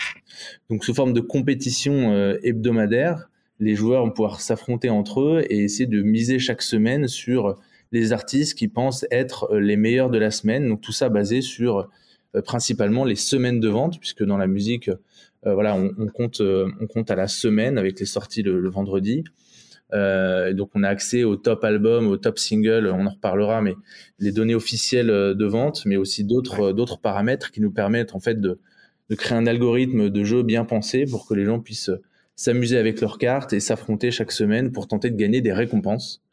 Donc 0.70 0.84
sous 0.84 0.94
forme 0.94 1.14
de 1.14 1.22
compétition 1.22 2.14
euh, 2.14 2.38
hebdomadaire, 2.44 3.30
les 3.60 3.76
joueurs 3.76 4.06
vont 4.06 4.12
pouvoir 4.12 4.42
s'affronter 4.42 4.90
entre 4.90 5.22
eux 5.22 5.44
et 5.50 5.64
essayer 5.64 5.88
de 5.88 6.02
miser 6.02 6.40
chaque 6.40 6.62
semaine 6.62 7.08
sur 7.08 7.58
les 7.96 8.12
artistes 8.12 8.58
qui 8.58 8.68
pensent 8.68 9.06
être 9.10 9.48
euh, 9.52 9.60
les 9.60 9.78
meilleurs 9.78 10.10
de 10.10 10.18
la 10.18 10.30
semaine. 10.30 10.68
Donc 10.68 10.82
tout 10.82 10.92
ça 10.92 11.08
basé 11.08 11.42
sur 11.42 11.88
euh, 12.36 12.42
principalement 12.42 13.06
les 13.06 13.16
semaines 13.16 13.62
de 13.62 13.70
vente, 13.70 14.00
puisque 14.00 14.24
dans 14.24 14.38
la 14.38 14.48
musique, 14.48 14.90
euh, 14.90 15.54
voilà, 15.54 15.76
on, 15.76 16.08
compte, 16.08 16.42
on 16.42 16.88
compte 16.88 17.10
à 17.10 17.16
la 17.16 17.28
semaine 17.28 17.78
avec 17.78 18.00
les 18.00 18.06
sorties 18.06 18.44
le, 18.44 18.70
vendredi. 18.70 19.24
donc 19.94 20.70
on 20.74 20.84
a 20.84 20.90
accès 20.90 21.24
au 21.24 21.36
top 21.36 21.64
album, 21.64 22.08
au 22.08 22.18
top 22.18 22.40
single, 22.40 22.88
on 22.88 23.06
en 23.06 23.12
reparlera, 23.12 23.62
mais 23.62 23.76
les 24.20 24.32
données 24.32 24.56
officielles 24.56 25.08
de 25.08 25.46
vente, 25.46 25.86
mais 25.86 25.98
aussi 25.98 26.24
d'autres 26.24 26.74
d'autres 26.74 27.00
paramètres 27.00 27.52
qui 27.52 27.62
nous 27.62 27.72
permettent 27.72 28.16
en 28.16 28.20
fait 28.20 28.42
de, 28.42 28.60
de 29.10 29.16
créer 29.16 29.38
un 29.38 29.46
algorithme 29.46 30.10
de 30.10 30.24
jeu 30.24 30.42
bien 30.42 30.66
pensé 30.66 31.06
pour 31.06 31.28
que 31.28 31.36
les 31.36 31.46
gens 31.46 31.60
puissent 31.60 31.92
s'amuser 32.36 32.78
avec 32.80 33.00
leurs 33.00 33.20
cartes 33.20 33.54
et 33.54 33.60
s'affronter 33.60 34.10
chaque 34.10 34.32
semaine 34.32 34.72
pour 34.72 34.88
tenter 34.88 35.12
de 35.12 35.16
gagner 35.16 35.42
des 35.42 35.54
récompenses. 35.54 36.25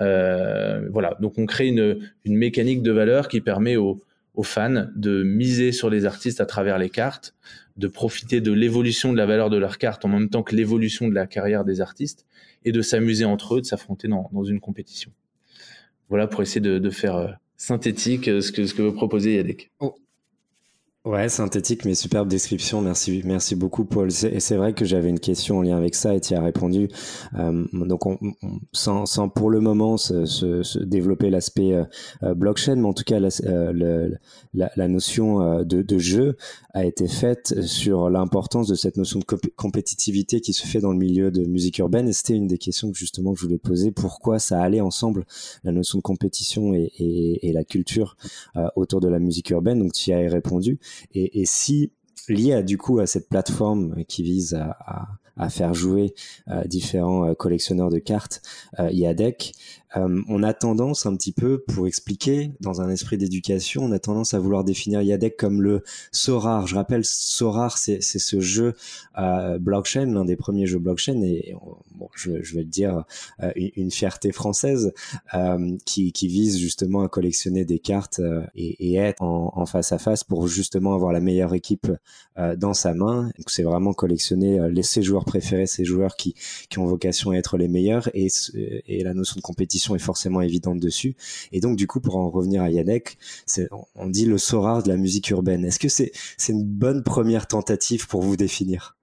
Euh, 0.00 0.88
voilà, 0.90 1.16
donc 1.20 1.38
on 1.38 1.46
crée 1.46 1.68
une, 1.68 1.98
une, 2.24 2.36
mécanique 2.36 2.82
de 2.82 2.90
valeur 2.90 3.28
qui 3.28 3.40
permet 3.40 3.76
aux, 3.76 4.02
aux, 4.34 4.42
fans 4.42 4.86
de 4.96 5.22
miser 5.22 5.72
sur 5.72 5.90
les 5.90 6.06
artistes 6.06 6.40
à 6.40 6.46
travers 6.46 6.78
les 6.78 6.88
cartes, 6.88 7.34
de 7.76 7.86
profiter 7.86 8.40
de 8.40 8.52
l'évolution 8.52 9.12
de 9.12 9.18
la 9.18 9.26
valeur 9.26 9.50
de 9.50 9.58
leurs 9.58 9.78
cartes 9.78 10.04
en 10.04 10.08
même 10.08 10.30
temps 10.30 10.42
que 10.42 10.56
l'évolution 10.56 11.08
de 11.08 11.14
la 11.14 11.26
carrière 11.26 11.64
des 11.64 11.80
artistes, 11.80 12.24
et 12.64 12.72
de 12.72 12.82
s'amuser 12.82 13.24
entre 13.24 13.56
eux, 13.56 13.60
de 13.60 13.66
s'affronter 13.66 14.08
dans, 14.08 14.28
dans, 14.32 14.44
une 14.44 14.60
compétition. 14.60 15.10
Voilà 16.08 16.26
pour 16.26 16.42
essayer 16.42 16.60
de, 16.60 16.78
de 16.78 16.90
faire 16.90 17.16
euh, 17.16 17.28
synthétique 17.56 18.28
euh, 18.28 18.40
ce 18.40 18.52
que, 18.52 18.66
ce 18.66 18.74
que 18.74 18.82
veut 18.82 18.94
proposer 18.94 19.36
Yadek. 19.36 19.70
Ouais, 21.06 21.30
synthétique, 21.30 21.86
mais 21.86 21.94
superbe 21.94 22.28
description. 22.28 22.82
Merci, 22.82 23.22
merci 23.24 23.54
beaucoup, 23.54 23.86
Paul. 23.86 24.10
Et 24.10 24.38
c'est 24.38 24.56
vrai 24.56 24.74
que 24.74 24.84
j'avais 24.84 25.08
une 25.08 25.18
question 25.18 25.56
en 25.56 25.62
lien 25.62 25.78
avec 25.78 25.94
ça 25.94 26.14
et 26.14 26.20
tu 26.20 26.34
as 26.34 26.42
répondu. 26.42 26.90
Euh, 27.38 27.64
donc, 27.72 28.04
on, 28.04 28.18
sans, 28.72 29.06
sans, 29.06 29.30
pour 29.30 29.48
le 29.48 29.60
moment 29.60 29.96
se, 29.96 30.26
se, 30.26 30.62
se 30.62 30.78
développer 30.78 31.30
l'aspect 31.30 31.72
euh, 31.72 31.84
euh 32.22 32.34
blockchain, 32.34 32.76
mais 32.76 32.86
en 32.86 32.92
tout 32.92 33.04
cas, 33.04 33.18
la, 33.18 33.30
la, 34.52 34.70
la 34.76 34.88
notion 34.88 35.64
de, 35.64 35.98
jeu 35.98 36.36
a 36.74 36.84
été 36.84 37.08
faite 37.08 37.62
sur 37.62 38.10
l'importance 38.10 38.68
de 38.68 38.74
cette 38.74 38.98
notion 38.98 39.20
de 39.20 39.24
compétitivité 39.56 40.42
qui 40.42 40.52
se 40.52 40.66
fait 40.66 40.80
dans 40.80 40.92
le 40.92 40.98
milieu 40.98 41.30
de 41.30 41.46
musique 41.46 41.78
urbaine. 41.78 42.08
Et 42.08 42.12
c'était 42.12 42.34
une 42.34 42.46
des 42.46 42.58
questions 42.58 42.92
que 42.92 42.98
justement 42.98 43.34
je 43.34 43.40
voulais 43.40 43.56
poser. 43.56 43.90
Pourquoi 43.90 44.38
ça 44.38 44.60
allait 44.60 44.82
ensemble, 44.82 45.24
la 45.64 45.72
notion 45.72 45.96
de 45.96 46.02
compétition 46.02 46.74
et, 46.74 46.92
et, 46.98 47.48
et 47.48 47.52
la 47.54 47.64
culture 47.64 48.18
autour 48.76 49.00
de 49.00 49.08
la 49.08 49.18
musique 49.18 49.48
urbaine? 49.48 49.78
Donc, 49.78 49.94
tu 49.94 50.10
y 50.10 50.12
as 50.12 50.18
répondu. 50.28 50.78
Et, 51.14 51.44
si 51.46 51.92
lié 52.28 52.52
à, 52.52 52.62
du 52.62 52.78
coup 52.78 52.98
à 52.98 53.06
cette 53.06 53.28
plateforme 53.28 54.04
qui 54.04 54.22
vise 54.22 54.54
à 55.40 55.48
faire 55.48 55.74
jouer 55.74 56.14
euh, 56.48 56.64
différents 56.64 57.28
euh, 57.28 57.34
collectionneurs 57.34 57.88
de 57.88 57.98
cartes, 57.98 58.42
euh, 58.78 58.90
IADEC, 58.90 59.54
euh, 59.96 60.22
on 60.28 60.42
a 60.42 60.52
tendance 60.54 61.06
un 61.06 61.16
petit 61.16 61.32
peu, 61.32 61.58
pour 61.58 61.86
expliquer, 61.86 62.52
dans 62.60 62.80
un 62.80 62.90
esprit 62.90 63.18
d'éducation, 63.18 63.84
on 63.84 63.92
a 63.92 63.98
tendance 63.98 64.34
à 64.34 64.38
vouloir 64.38 64.64
définir 64.64 65.02
IADEC 65.02 65.36
comme 65.36 65.62
le 65.62 65.82
Sorar. 66.12 66.66
Je 66.66 66.74
rappelle, 66.74 67.04
Sorar, 67.04 67.78
c'est 67.78 68.00
ce 68.00 68.40
jeu 68.40 68.74
euh, 69.18 69.58
blockchain, 69.58 70.06
l'un 70.06 70.24
des 70.24 70.36
premiers 70.36 70.66
jeux 70.66 70.78
blockchain, 70.78 71.20
et 71.22 71.54
bon, 72.00 72.08
je, 72.14 72.42
je, 72.42 72.54
vais 72.54 72.62
le 72.62 72.68
dire, 72.68 73.04
euh, 73.42 73.52
une, 73.54 73.90
fierté 73.90 74.32
française, 74.32 74.92
euh, 75.34 75.76
qui, 75.84 76.12
qui, 76.12 76.28
vise 76.28 76.58
justement 76.58 77.02
à 77.02 77.08
collectionner 77.08 77.64
des 77.64 77.78
cartes 77.78 78.20
euh, 78.20 78.42
et, 78.54 78.92
et, 78.92 78.96
être 78.96 79.22
en, 79.22 79.52
en, 79.54 79.66
face 79.66 79.92
à 79.92 79.98
face 79.98 80.24
pour 80.24 80.46
justement 80.48 80.94
avoir 80.94 81.12
la 81.12 81.20
meilleure 81.20 81.54
équipe 81.54 81.90
dans 82.56 82.72
sa 82.72 82.94
main. 82.94 83.30
C'est 83.46 83.64
vraiment 83.64 83.92
collectionner 83.92 84.70
les, 84.70 84.82
ses 84.82 85.02
joueurs 85.02 85.26
préférés, 85.26 85.66
ses 85.66 85.84
joueurs 85.84 86.16
qui, 86.16 86.34
qui 86.70 86.78
ont 86.78 86.86
vocation 86.86 87.32
à 87.32 87.36
être 87.36 87.58
les 87.58 87.68
meilleurs, 87.68 88.08
et, 88.14 88.28
et 88.86 89.04
la 89.04 89.12
notion 89.12 89.36
de 89.36 89.42
compétition 89.42 89.79
est 89.94 89.98
forcément 89.98 90.40
évidente 90.40 90.80
dessus. 90.80 91.14
Et 91.52 91.60
donc, 91.60 91.76
du 91.76 91.86
coup, 91.86 92.00
pour 92.00 92.16
en 92.16 92.30
revenir 92.30 92.62
à 92.62 92.70
Yannick, 92.70 93.18
on 93.94 94.06
dit 94.06 94.26
le 94.26 94.38
Sora 94.38 94.82
de 94.82 94.88
la 94.88 94.96
musique 94.96 95.30
urbaine. 95.30 95.64
Est-ce 95.64 95.78
que 95.78 95.88
c'est 95.88 96.12
c'est 96.36 96.52
une 96.52 96.64
bonne 96.64 97.02
première 97.02 97.46
tentative 97.46 98.06
pour 98.06 98.22
vous 98.22 98.36
définir? 98.36 98.96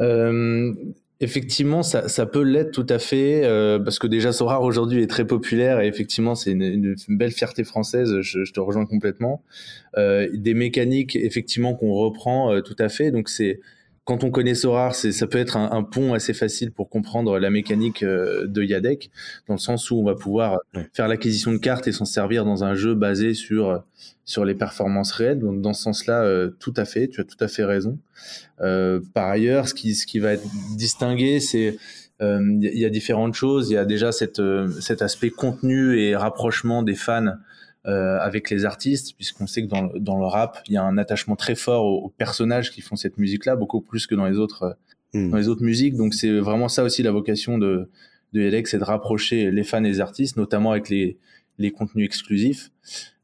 Euh, 0.00 0.72
Effectivement, 1.24 1.84
ça, 1.84 2.08
ça 2.08 2.26
peut 2.26 2.42
l'être 2.42 2.72
tout 2.72 2.86
à 2.88 2.98
fait, 2.98 3.44
euh, 3.44 3.78
parce 3.78 4.00
que 4.00 4.08
déjà 4.08 4.32
Sorar 4.32 4.64
aujourd'hui 4.64 5.04
est 5.04 5.06
très 5.06 5.24
populaire 5.24 5.78
et 5.80 5.86
effectivement 5.86 6.34
c'est 6.34 6.50
une, 6.50 6.96
belle 7.06 7.30
fierté 7.30 7.62
française, 7.62 8.20
je, 8.22 8.52
te 8.52 8.58
rejoins 8.58 8.86
complètement. 8.86 9.44
Euh, 9.96 10.28
des 10.34 10.52
mécaniques 10.52 11.14
effectivement 11.14 11.74
qu'on 11.74 11.92
reprend 11.92 12.60
tout 12.62 12.74
à 12.76 12.88
fait, 12.88 13.12
donc 13.12 13.28
c'est 13.28 13.60
quand 14.04 14.24
on 14.24 14.30
connaît 14.30 14.54
Sorar, 14.54 14.94
ça 14.96 15.26
peut 15.28 15.38
être 15.38 15.56
un, 15.56 15.70
un, 15.70 15.84
pont 15.84 16.12
assez 16.12 16.34
facile 16.34 16.72
pour 16.72 16.88
comprendre 16.88 17.38
la 17.38 17.50
mécanique 17.50 18.02
euh, 18.02 18.46
de 18.48 18.62
Yadek, 18.62 19.10
dans 19.46 19.54
le 19.54 19.60
sens 19.60 19.90
où 19.90 19.96
on 19.96 20.04
va 20.04 20.16
pouvoir 20.16 20.58
faire 20.92 21.06
l'acquisition 21.06 21.52
de 21.52 21.58
cartes 21.58 21.86
et 21.86 21.92
s'en 21.92 22.04
servir 22.04 22.44
dans 22.44 22.64
un 22.64 22.74
jeu 22.74 22.94
basé 22.94 23.34
sur 23.34 23.84
sur 24.24 24.44
les 24.44 24.54
performances 24.54 25.12
réelles. 25.12 25.38
Donc 25.38 25.60
dans 25.60 25.72
ce 25.72 25.82
sens-là, 25.82 26.24
euh, 26.24 26.50
tout 26.58 26.74
à 26.76 26.84
fait, 26.84 27.08
tu 27.08 27.20
as 27.20 27.24
tout 27.24 27.36
à 27.38 27.46
fait 27.46 27.64
raison. 27.64 27.98
Euh, 28.60 29.00
par 29.14 29.28
ailleurs, 29.28 29.68
ce 29.68 29.74
qui 29.74 29.94
ce 29.94 30.06
qui 30.06 30.18
va 30.18 30.32
être 30.32 30.46
distingué, 30.76 31.38
c'est 31.38 31.76
il 32.20 32.70
y, 32.72 32.78
y, 32.78 32.84
a 32.84 32.88
différentes 32.88 33.34
choses. 33.34 33.70
Il 33.70 33.74
y 33.74 33.76
a 33.76 33.84
déjà 33.84 34.12
cette, 34.12 34.40
cet 34.80 35.02
aspect 35.02 35.30
contenu 35.30 35.98
et 35.98 36.14
rapprochement 36.14 36.84
des 36.84 36.94
fans 36.94 37.34
avec 37.84 38.48
les 38.50 38.64
artistes, 38.64 39.14
puisqu'on 39.16 39.46
sait 39.46 39.62
que 39.62 39.68
dans, 39.68 39.90
dans, 39.96 40.18
le 40.18 40.26
rap, 40.26 40.60
il 40.68 40.74
y 40.74 40.76
a 40.76 40.84
un 40.84 40.98
attachement 40.98 41.34
très 41.34 41.56
fort 41.56 41.84
aux, 41.84 42.08
personnages 42.10 42.70
qui 42.70 42.80
font 42.80 42.94
cette 42.94 43.18
musique-là, 43.18 43.56
beaucoup 43.56 43.80
plus 43.80 44.06
que 44.06 44.14
dans 44.14 44.26
les 44.26 44.38
autres, 44.38 44.76
hmm. 45.14 45.30
dans 45.30 45.36
les 45.36 45.48
autres 45.48 45.64
musiques. 45.64 45.96
Donc 45.96 46.14
c'est 46.14 46.38
vraiment 46.38 46.68
ça 46.68 46.84
aussi 46.84 47.02
la 47.02 47.10
vocation 47.10 47.58
de, 47.58 47.90
de 48.32 48.40
Yedek, 48.40 48.68
c'est 48.68 48.78
de 48.78 48.84
rapprocher 48.84 49.50
les 49.50 49.64
fans 49.64 49.82
et 49.82 49.88
les 49.88 50.00
artistes, 50.00 50.36
notamment 50.36 50.70
avec 50.70 50.88
les, 50.88 51.18
les 51.58 51.70
contenus 51.70 52.06
exclusifs. 52.06 52.70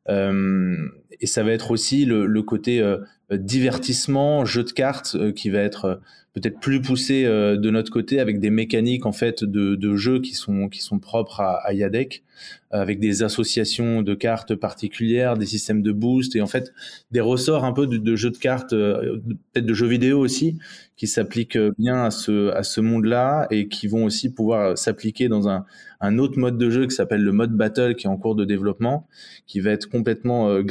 Euh, 0.08 0.88
et 1.20 1.26
ça 1.26 1.42
va 1.42 1.52
être 1.52 1.70
aussi 1.70 2.04
le, 2.04 2.42
côté 2.42 2.80
euh, 2.80 2.98
divertissement, 3.30 4.44
jeu 4.44 4.64
de 4.64 4.70
cartes 4.70 5.16
euh, 5.18 5.32
qui 5.32 5.50
va 5.50 5.60
être 5.60 6.00
peut-être 6.34 6.60
plus 6.60 6.80
poussé 6.80 7.24
de 7.24 7.70
notre 7.70 7.90
côté 7.90 8.20
avec 8.20 8.38
des 8.38 8.50
mécaniques 8.50 9.06
en 9.06 9.12
fait 9.12 9.42
de, 9.42 9.74
de 9.74 9.96
jeu 9.96 10.20
qui 10.20 10.34
sont 10.34 10.68
qui 10.68 10.80
sont 10.80 11.00
propres 11.00 11.40
à, 11.40 11.56
à 11.66 11.72
Yadec 11.72 12.22
avec 12.70 13.00
des 13.00 13.24
associations 13.24 14.02
de 14.02 14.14
cartes 14.14 14.54
particulières, 14.54 15.36
des 15.36 15.46
systèmes 15.46 15.82
de 15.82 15.90
boost 15.90 16.36
et 16.36 16.40
en 16.40 16.46
fait 16.46 16.72
des 17.10 17.20
ressorts 17.20 17.64
un 17.64 17.72
peu 17.72 17.88
de, 17.88 17.96
de 17.96 18.14
jeux 18.14 18.30
de 18.30 18.36
cartes, 18.36 18.70
peut-être 18.70 19.66
de 19.66 19.74
jeux 19.74 19.88
vidéo 19.88 20.20
aussi, 20.20 20.58
qui 20.96 21.08
s'appliquent 21.08 21.58
bien 21.76 22.04
à 22.04 22.10
ce, 22.12 22.50
à 22.50 22.62
ce 22.62 22.80
monde-là 22.80 23.48
et 23.50 23.66
qui 23.66 23.88
vont 23.88 24.04
aussi 24.04 24.32
pouvoir 24.32 24.78
s'appliquer 24.78 25.28
dans 25.28 25.48
un, 25.48 25.64
un 26.00 26.18
autre 26.18 26.38
mode 26.38 26.58
de 26.58 26.70
jeu 26.70 26.86
qui 26.86 26.94
s'appelle 26.94 27.22
le 27.22 27.32
mode 27.32 27.52
battle 27.52 27.94
qui 27.94 28.06
est 28.06 28.10
en 28.10 28.16
cours 28.16 28.34
de 28.34 28.44
développement, 28.44 29.06
qui 29.46 29.60
va 29.60 29.70
être 29.70 29.88
complètement 29.88 30.48
euh, 30.48 30.62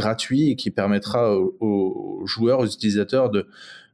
et 0.46 0.56
qui 0.56 0.72
permettra 0.72 1.38
aux, 1.38 2.24
joueurs, 2.26 2.60
aux 2.60 2.66
utilisateurs 2.66 3.30
de 3.30 3.48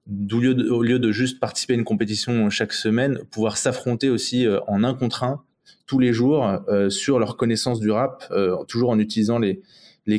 au 0.09 0.39
lieu, 0.39 0.53
de, 0.99 1.07
au 1.07 1.11
juste 1.11 1.39
participer 1.39 1.73
à 1.73 1.77
une 1.77 1.83
compétition 1.83 2.49
chaque 2.49 2.73
semaine, 2.73 3.19
pouvoir 3.31 3.57
s'affronter 3.57 4.09
aussi 4.09 4.45
euh, 4.45 4.59
en 4.67 4.83
un 4.83 4.93
contre 4.93 5.23
un 5.23 5.43
tous 5.85 5.99
les 5.99 6.13
jours 6.13 6.45
euh, 6.69 6.89
sur 6.89 7.19
leur 7.19 7.37
connaissance 7.37 7.79
du 7.79 7.91
rap, 7.91 8.25
euh, 8.31 8.55
toujours 8.67 8.89
en 8.89 8.99
utilisant 8.99 9.39
les, 9.39 9.61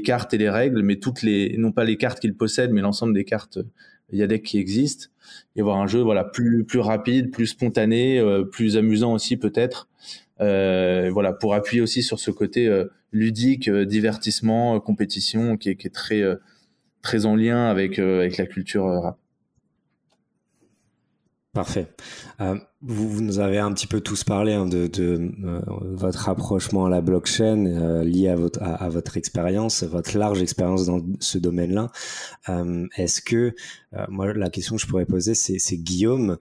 cartes 0.02 0.32
et 0.34 0.38
les 0.38 0.50
règles, 0.50 0.82
mais 0.82 0.96
toutes 0.96 1.22
les, 1.22 1.56
non 1.58 1.72
pas 1.72 1.84
les 1.84 1.96
cartes 1.96 2.20
qu'ils 2.20 2.36
possèdent, 2.36 2.72
mais 2.72 2.80
l'ensemble 2.80 3.14
des 3.14 3.24
cartes 3.24 3.58
Yadec 4.12 4.42
qui 4.42 4.58
existent, 4.58 5.08
et 5.56 5.60
avoir 5.60 5.78
un 5.78 5.86
jeu 5.86 6.00
voilà 6.00 6.24
plus 6.24 6.66
rapide, 6.74 7.30
plus 7.30 7.46
spontané, 7.46 8.22
plus 8.52 8.76
amusant 8.76 9.14
aussi 9.14 9.36
peut-être, 9.36 9.88
voilà 10.38 11.32
pour 11.32 11.54
appuyer 11.54 11.82
aussi 11.82 12.02
sur 12.02 12.18
ce 12.18 12.30
côté 12.30 12.70
ludique, 13.12 13.70
divertissement, 13.70 14.78
compétition 14.80 15.56
qui 15.56 15.70
est, 15.70 15.76
qui 15.76 15.86
est 15.86 15.94
très 15.94 16.22
très 17.02 17.26
en 17.26 17.36
lien 17.36 17.68
avec 17.68 17.98
avec 17.98 18.36
la 18.36 18.46
culture 18.46 18.84
rap. 18.84 19.18
Parfait. 21.52 21.86
Vous, 22.86 23.22
nous 23.22 23.38
avez 23.38 23.58
un 23.58 23.72
petit 23.72 23.86
peu 23.86 24.02
tous 24.02 24.24
parlé 24.24 24.52
hein, 24.52 24.66
de, 24.66 24.90
euh, 24.98 25.60
votre 25.94 26.18
rapprochement 26.18 26.84
à 26.84 26.90
la 26.90 27.00
blockchain 27.00 27.64
euh, 27.64 28.04
lié 28.04 28.28
à 28.28 28.36
votre, 28.36 29.16
expérience, 29.16 29.84
votre 29.84 30.18
large 30.18 30.42
expérience 30.42 30.84
dans 30.84 31.00
ce 31.18 31.38
domaine-là. 31.38 31.90
Euh, 32.50 32.86
est-ce 32.96 33.22
que, 33.22 33.54
moi, 34.08 34.34
la 34.34 34.50
question 34.50 34.74
que 34.74 34.82
je 34.82 34.88
pourrais 34.88 35.06
poser, 35.06 35.34
c'est, 35.34 35.76
Guillaume, 35.76 36.36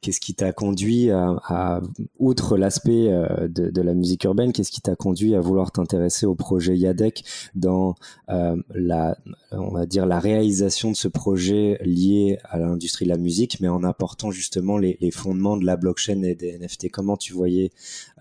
qu'est-ce 0.00 0.20
qui 0.20 0.32
t'a 0.32 0.52
conduit 0.52 1.10
à, 1.10 1.82
outre 2.18 2.56
l'aspect 2.56 3.10
de, 3.42 3.68
de, 3.68 3.82
la 3.82 3.92
musique 3.92 4.24
urbaine, 4.24 4.54
qu'est-ce 4.54 4.70
qui 4.70 4.80
t'a 4.80 4.96
conduit 4.96 5.34
à 5.34 5.40
vouloir 5.40 5.70
t'intéresser 5.70 6.24
au 6.24 6.34
projet 6.34 6.78
Yadec 6.78 7.24
dans 7.54 7.94
la, 8.26 9.18
on 9.50 9.70
va 9.70 9.84
dire, 9.84 10.06
la 10.06 10.18
réalisation 10.18 10.90
de 10.90 10.96
ce 10.96 11.08
projet 11.08 11.78
lié 11.84 12.38
à 12.44 12.58
l'industrie 12.58 13.04
de 13.04 13.10
la 13.10 13.18
musique, 13.18 13.58
mais 13.60 13.68
en 13.68 13.84
apportant 13.84 14.30
justement 14.30 14.78
les, 14.78 14.96
les 15.02 15.10
fondements 15.10 15.58
de 15.58 15.66
blockchain 15.76 16.22
et 16.22 16.34
des 16.34 16.58
NFT 16.58 16.90
Comment 16.90 17.16
tu 17.16 17.32
voyais, 17.32 17.70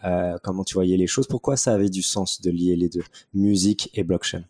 euh, 0.04 0.38
comment 0.44 0.64
tu 0.64 0.76
voyais 0.76 0.98
les 0.98 1.08
choses? 1.08 1.28
Pourquoi 1.28 1.58
ça 1.58 1.74
avait 1.74 1.90
du 1.90 2.02
sens 2.02 2.42
de 2.42 2.52
lier 2.52 2.76
les 2.76 2.90
deux, 2.90 3.04
musique 3.34 3.90
et 3.94 4.04
blockchain? 4.04 4.44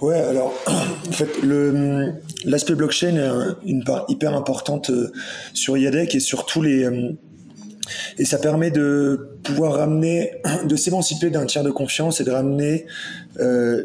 Ouais, 0.00 0.18
alors 0.18 0.52
en 0.66 1.12
fait, 1.12 1.28
l'aspect 2.44 2.74
blockchain 2.74 3.16
est 3.16 3.68
une 3.68 3.84
part 3.84 4.04
hyper 4.08 4.34
importante 4.34 4.90
euh, 4.90 5.12
sur 5.54 5.76
Yadec 5.76 6.14
et 6.14 6.20
sur 6.20 6.46
tous 6.46 6.62
les 6.62 6.84
euh, 6.84 7.12
et 8.18 8.24
ça 8.24 8.38
permet 8.38 8.70
de 8.70 9.38
pouvoir 9.42 9.74
ramener, 9.74 10.32
de 10.64 10.76
s'émanciper 10.76 11.30
d'un 11.30 11.46
tiers 11.46 11.64
de 11.64 11.70
confiance 11.70 12.20
et 12.20 12.24
de 12.24 12.30
ramener 12.30 12.86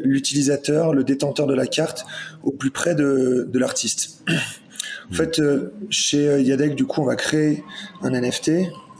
l'utilisateur, 0.04 0.92
le 0.92 1.02
détenteur 1.02 1.46
de 1.46 1.54
la 1.54 1.66
carte, 1.66 2.04
au 2.42 2.50
plus 2.50 2.70
près 2.70 2.94
de 2.94 3.50
l'artiste. 3.54 4.22
En 5.10 5.14
fait, 5.14 5.38
euh, 5.38 5.72
chez 5.90 6.28
euh, 6.28 6.40
Yadec, 6.40 6.74
du 6.74 6.84
coup, 6.84 7.00
on 7.00 7.04
va 7.04 7.16
créer 7.16 7.62
un 8.02 8.10
NFT 8.10 8.50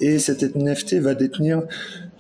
et 0.01 0.19
cet 0.19 0.57
NFT 0.57 0.95
va 0.95 1.15
détenir 1.15 1.63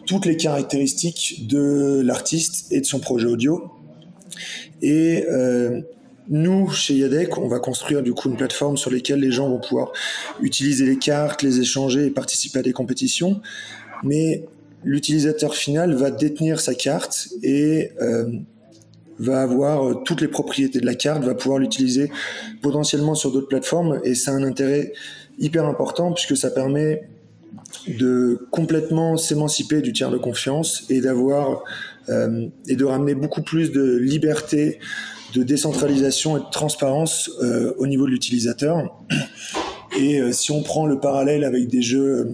toutes 0.06 0.26
les 0.26 0.36
caractéristiques 0.36 1.46
de 1.48 2.00
l'artiste 2.04 2.72
et 2.72 2.80
de 2.80 2.86
son 2.86 3.00
projet 3.00 3.26
audio. 3.26 3.70
Et 4.82 5.24
euh, 5.28 5.82
nous, 6.28 6.70
chez 6.70 6.94
Yadec, 6.94 7.38
on 7.38 7.48
va 7.48 7.58
construire 7.58 8.02
du 8.02 8.12
coup 8.12 8.28
une 8.28 8.36
plateforme 8.36 8.76
sur 8.76 8.90
laquelle 8.90 9.20
les 9.20 9.30
gens 9.30 9.48
vont 9.48 9.60
pouvoir 9.60 9.92
utiliser 10.40 10.86
les 10.86 10.98
cartes, 10.98 11.42
les 11.42 11.60
échanger 11.60 12.06
et 12.06 12.10
participer 12.10 12.60
à 12.60 12.62
des 12.62 12.72
compétitions. 12.72 13.40
Mais 14.02 14.44
l'utilisateur 14.84 15.54
final 15.54 15.94
va 15.94 16.10
détenir 16.10 16.60
sa 16.60 16.74
carte 16.74 17.28
et 17.42 17.92
euh, 18.00 18.30
va 19.18 19.42
avoir 19.42 19.86
euh, 19.86 19.94
toutes 20.04 20.20
les 20.20 20.28
propriétés 20.28 20.80
de 20.80 20.86
la 20.86 20.94
carte, 20.94 21.24
va 21.24 21.34
pouvoir 21.34 21.58
l'utiliser 21.58 22.10
potentiellement 22.62 23.14
sur 23.14 23.32
d'autres 23.32 23.48
plateformes 23.48 24.00
et 24.04 24.12
a 24.26 24.30
un 24.30 24.42
intérêt 24.42 24.92
hyper 25.38 25.64
important 25.66 26.12
puisque 26.12 26.36
ça 26.36 26.50
permet 26.50 27.08
de 27.88 28.46
complètement 28.50 29.16
s'émanciper 29.16 29.80
du 29.80 29.92
tiers 29.92 30.10
de 30.10 30.18
confiance 30.18 30.84
et 30.88 31.00
d'avoir 31.00 31.62
euh, 32.08 32.46
et 32.68 32.76
de 32.76 32.84
ramener 32.84 33.14
beaucoup 33.14 33.42
plus 33.42 33.72
de 33.72 33.96
liberté, 33.96 34.78
de 35.34 35.42
décentralisation 35.42 36.36
et 36.36 36.40
de 36.40 36.50
transparence 36.50 37.30
euh, 37.42 37.74
au 37.78 37.86
niveau 37.86 38.06
de 38.06 38.10
l'utilisateur. 38.10 38.96
Et 39.98 40.20
euh, 40.20 40.32
si 40.32 40.52
on 40.52 40.62
prend 40.62 40.86
le 40.86 41.00
parallèle 41.00 41.44
avec 41.44 41.68
des 41.68 41.82
jeux 41.82 42.18
euh, 42.18 42.24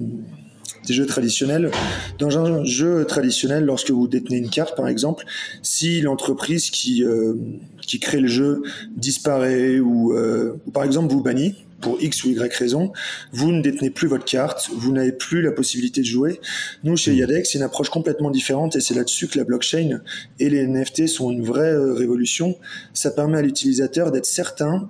des 0.86 0.94
jeux 0.94 1.06
traditionnels. 1.06 1.70
Dans 2.18 2.38
un 2.38 2.64
jeu 2.64 3.04
traditionnel, 3.04 3.64
lorsque 3.64 3.90
vous 3.90 4.08
détenez 4.08 4.38
une 4.38 4.50
carte, 4.50 4.76
par 4.76 4.88
exemple, 4.88 5.24
si 5.62 6.00
l'entreprise 6.00 6.70
qui, 6.70 7.04
euh, 7.04 7.34
qui 7.80 8.00
crée 8.00 8.20
le 8.20 8.28
jeu 8.28 8.62
disparaît 8.96 9.78
ou, 9.78 10.12
euh, 10.12 10.54
ou, 10.66 10.70
par 10.70 10.84
exemple, 10.84 11.12
vous 11.12 11.22
bannit 11.22 11.54
pour 11.80 12.00
X 12.00 12.24
ou 12.24 12.30
Y 12.30 12.54
raison, 12.54 12.92
vous 13.32 13.50
ne 13.50 13.60
détenez 13.60 13.90
plus 13.90 14.06
votre 14.06 14.24
carte, 14.24 14.70
vous 14.72 14.92
n'avez 14.92 15.12
plus 15.12 15.42
la 15.42 15.50
possibilité 15.50 16.00
de 16.00 16.06
jouer. 16.06 16.40
Nous, 16.84 16.96
chez 16.96 17.14
Yadex, 17.14 17.50
c'est 17.50 17.58
une 17.58 17.64
approche 17.64 17.90
complètement 17.90 18.30
différente 18.30 18.76
et 18.76 18.80
c'est 18.80 18.94
là-dessus 18.94 19.26
que 19.26 19.38
la 19.38 19.44
blockchain 19.44 20.00
et 20.38 20.48
les 20.48 20.66
NFT 20.66 21.08
sont 21.08 21.30
une 21.30 21.44
vraie 21.44 21.72
euh, 21.72 21.92
révolution. 21.92 22.56
Ça 22.94 23.10
permet 23.10 23.38
à 23.38 23.42
l'utilisateur 23.42 24.12
d'être 24.12 24.26
certain 24.26 24.88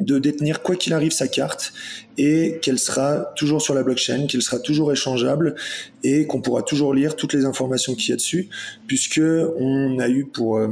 de 0.00 0.18
détenir 0.18 0.62
quoi 0.62 0.76
qu'il 0.76 0.92
arrive 0.92 1.12
sa 1.12 1.28
carte 1.28 1.72
et 2.18 2.58
qu'elle 2.62 2.78
sera 2.78 3.32
toujours 3.36 3.62
sur 3.62 3.74
la 3.74 3.82
blockchain, 3.82 4.26
qu'elle 4.26 4.42
sera 4.42 4.58
toujours 4.58 4.92
échangeable 4.92 5.54
et 6.02 6.26
qu'on 6.26 6.40
pourra 6.40 6.62
toujours 6.62 6.94
lire 6.94 7.16
toutes 7.16 7.32
les 7.32 7.44
informations 7.44 7.94
qu'il 7.94 8.10
y 8.10 8.12
a 8.12 8.16
dessus 8.16 8.48
puisque 8.86 9.22
on 9.58 9.98
a 9.98 10.08
eu 10.08 10.24
pour 10.24 10.58
euh, 10.58 10.68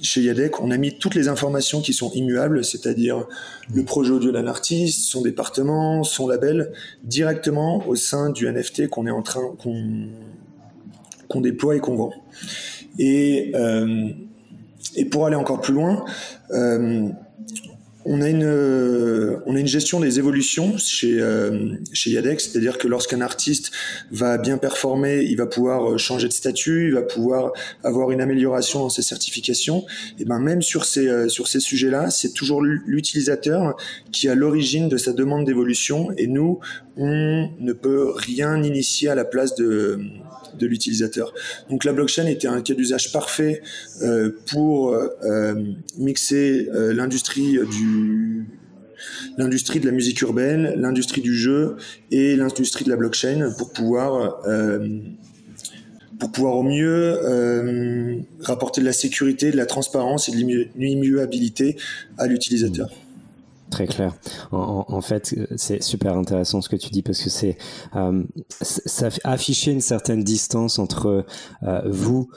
chez 0.00 0.22
Yadec, 0.22 0.60
on 0.60 0.70
a 0.70 0.76
mis 0.76 0.96
toutes 0.96 1.14
les 1.14 1.28
informations 1.28 1.80
qui 1.80 1.92
sont 1.92 2.10
immuables, 2.12 2.64
c'est-à-dire 2.64 3.26
le 3.74 3.84
projet 3.84 4.12
audio 4.12 4.30
d'un 4.30 4.46
artiste, 4.46 5.10
son 5.10 5.22
département, 5.22 6.04
son 6.04 6.28
label, 6.28 6.72
directement 7.02 7.86
au 7.86 7.96
sein 7.96 8.30
du 8.30 8.50
NFT 8.50 8.88
qu'on 8.88 9.06
est 9.06 9.10
en 9.10 9.22
train 9.22 9.42
qu'on 11.28 11.40
déploie 11.40 11.76
et 11.76 11.80
qu'on 11.80 11.96
vend. 11.96 12.12
Et 12.98 13.52
euh, 13.54 14.08
et 14.96 15.04
pour 15.04 15.26
aller 15.26 15.36
encore 15.36 15.60
plus 15.60 15.74
loin, 15.74 16.04
euh, 16.50 17.08
on 18.04 18.22
a 18.22 18.28
une 18.28 18.44
euh, 18.44 19.38
on 19.46 19.56
a 19.56 19.60
une 19.60 19.66
gestion 19.66 20.00
des 20.00 20.18
évolutions 20.18 20.78
chez 20.78 21.20
euh, 21.20 21.74
chez 21.92 22.10
Yadex, 22.10 22.48
c'est-à-dire 22.48 22.78
que 22.78 22.86
lorsqu'un 22.88 23.20
artiste 23.20 23.70
va 24.10 24.38
bien 24.38 24.56
performer, 24.56 25.22
il 25.22 25.36
va 25.36 25.46
pouvoir 25.46 25.90
euh, 25.92 25.98
changer 25.98 26.28
de 26.28 26.32
statut, 26.32 26.88
il 26.88 26.94
va 26.94 27.02
pouvoir 27.02 27.52
avoir 27.82 28.10
une 28.10 28.20
amélioration 28.20 28.80
dans 28.80 28.88
ses 28.88 29.02
certifications. 29.02 29.84
Et 30.18 30.24
ben 30.24 30.38
même 30.38 30.62
sur 30.62 30.84
ces 30.84 31.28
sur 31.28 31.48
ces 31.48 31.60
sujets-là, 31.60 32.10
c'est 32.10 32.32
toujours 32.32 32.62
l'utilisateur 32.62 33.76
qui 34.12 34.28
a 34.28 34.34
l'origine 34.34 34.88
de 34.88 34.96
sa 34.96 35.12
demande 35.12 35.44
d'évolution 35.44 36.08
et 36.16 36.26
nous 36.26 36.60
on 36.96 37.50
ne 37.60 37.72
peut 37.72 38.12
rien 38.14 38.62
initier 38.62 39.08
à 39.08 39.14
la 39.14 39.24
place 39.24 39.54
de 39.54 40.00
de 40.58 40.66
l'utilisateur. 40.66 41.32
Donc 41.70 41.84
la 41.84 41.92
blockchain 41.92 42.26
était 42.26 42.48
un 42.48 42.60
cas 42.60 42.74
d'usage 42.74 43.12
parfait 43.12 43.62
euh, 44.02 44.30
pour 44.46 44.92
euh, 44.92 45.54
mixer 45.98 46.68
euh, 46.74 46.92
l'industrie 46.92 47.58
du 47.70 48.46
l'industrie 49.36 49.78
de 49.78 49.86
la 49.86 49.92
musique 49.92 50.20
urbaine, 50.22 50.74
l'industrie 50.76 51.20
du 51.20 51.34
jeu 51.34 51.76
et 52.10 52.34
l'industrie 52.34 52.84
de 52.84 52.90
la 52.90 52.96
blockchain 52.96 53.52
pour 53.56 53.72
pouvoir 53.72 54.42
pour 56.18 56.32
pouvoir 56.32 56.56
au 56.56 56.64
mieux 56.64 58.24
rapporter 58.40 58.80
de 58.80 58.86
la 58.86 58.92
sécurité, 58.92 59.52
de 59.52 59.56
la 59.56 59.66
transparence 59.66 60.28
et 60.28 60.32
de 60.32 60.68
l'immuabilité 60.76 61.76
à 62.18 62.26
l'utilisateur. 62.26 62.90
Très 63.70 63.86
clair. 63.86 64.14
En, 64.50 65.00
fait, 65.02 65.34
c'est 65.56 65.82
super 65.82 66.16
intéressant 66.16 66.62
ce 66.62 66.68
que 66.68 66.76
tu 66.76 66.88
dis 66.88 67.02
parce 67.02 67.22
que 67.22 67.28
c'est 67.28 67.58
euh, 67.96 68.24
ça 68.48 69.08
afficher 69.24 69.72
une 69.72 69.80
certaine 69.80 70.22
distance 70.24 70.78
entre 70.78 71.26
euh, 71.62 71.82
vous 71.86 72.30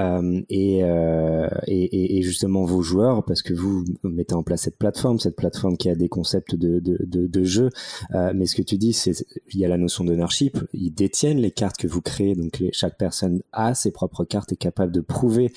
euh, 0.00 0.42
et, 0.48 0.84
euh, 0.84 1.48
et, 1.66 2.18
et, 2.18 2.22
justement 2.22 2.64
vos 2.64 2.82
joueurs, 2.82 3.24
parce 3.24 3.42
que 3.42 3.52
vous 3.52 3.84
mettez 4.04 4.34
en 4.34 4.42
place 4.42 4.62
cette 4.62 4.78
plateforme, 4.78 5.18
cette 5.18 5.36
plateforme 5.36 5.76
qui 5.76 5.90
a 5.90 5.94
des 5.94 6.08
concepts 6.08 6.54
de, 6.54 6.78
de, 6.78 6.98
de, 7.04 7.26
de 7.26 7.44
jeu. 7.44 7.70
Euh, 8.14 8.32
mais 8.34 8.46
ce 8.46 8.54
que 8.54 8.62
tu 8.62 8.76
dis, 8.76 8.92
c'est 8.92 9.26
il 9.50 9.58
y 9.58 9.64
a 9.64 9.68
la 9.68 9.78
notion 9.78 10.04
d'ownership. 10.04 10.58
Ils 10.72 10.90
détiennent 10.90 11.38
les 11.38 11.50
cartes 11.50 11.78
que 11.78 11.88
vous 11.88 12.00
créez, 12.00 12.34
donc 12.34 12.58
les, 12.58 12.70
chaque 12.72 12.96
personne 12.96 13.42
a 13.52 13.74
ses 13.74 13.90
propres 13.90 14.24
cartes 14.24 14.52
et 14.52 14.56
capable 14.56 14.92
de 14.92 15.00
prouver 15.00 15.52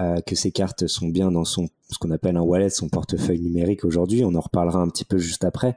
euh, 0.00 0.20
que 0.26 0.34
ces 0.34 0.50
cartes 0.50 0.86
sont 0.86 1.08
bien 1.08 1.30
dans 1.30 1.44
son 1.44 1.68
ce 1.90 1.98
qu'on 1.98 2.10
appelle 2.10 2.36
un 2.36 2.42
wallet, 2.42 2.70
son 2.70 2.88
portefeuille 2.88 3.40
numérique 3.40 3.84
aujourd'hui. 3.84 4.24
On 4.24 4.34
en 4.34 4.40
reparlera 4.40 4.80
un 4.80 4.88
petit 4.88 5.04
peu 5.04 5.18
juste 5.18 5.44
après. 5.44 5.76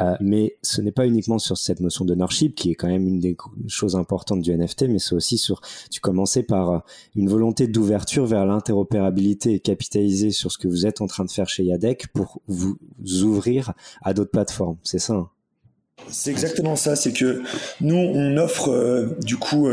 Euh, 0.00 0.14
mais 0.20 0.56
ce 0.62 0.80
n'est 0.80 0.92
pas 0.92 1.06
uniquement 1.06 1.38
sur 1.38 1.58
cette 1.58 1.80
notion 1.80 2.04
d'ownership 2.04 2.54
qui 2.54 2.70
est 2.70 2.74
quand 2.74 2.88
même 2.88 3.06
une 3.06 3.18
des 3.18 3.36
choses 3.68 3.96
importantes 3.96 4.42
du 4.42 4.56
NFT, 4.56 4.82
mais 4.88 4.98
c'est 4.98 5.14
aussi 5.14 5.38
sur, 5.38 5.60
tu 5.90 6.00
commençais 6.00 6.42
par 6.42 6.70
euh, 6.70 6.78
une 7.16 7.28
volonté 7.28 7.66
d'ouverture 7.66 8.26
vers 8.26 8.46
l'interopérabilité 8.46 9.54
et 9.54 9.60
capitaliser 9.60 10.30
sur 10.30 10.52
ce 10.52 10.58
que 10.58 10.68
vous 10.68 10.86
êtes 10.86 11.00
en 11.00 11.06
train 11.06 11.24
de 11.24 11.30
faire 11.30 11.48
chez 11.48 11.64
Yadec 11.64 12.08
pour 12.12 12.40
vous 12.46 12.78
ouvrir 13.22 13.72
à 14.02 14.14
d'autres 14.14 14.30
plateformes. 14.30 14.76
C'est 14.84 14.98
ça? 14.98 15.14
Hein? 15.14 15.28
C'est 16.08 16.30
exactement 16.30 16.76
ça. 16.76 16.96
C'est 16.96 17.12
que 17.12 17.42
nous, 17.80 17.96
on 17.96 18.36
offre, 18.38 18.70
euh, 18.70 19.16
du 19.22 19.36
coup, 19.36 19.68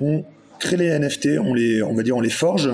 on 0.00 0.24
crée 0.58 0.76
les 0.76 0.98
NFT, 0.98 1.38
on 1.40 1.52
les, 1.52 1.82
on 1.82 1.94
va 1.94 2.02
dire, 2.02 2.16
on 2.16 2.20
les 2.20 2.30
forge 2.30 2.70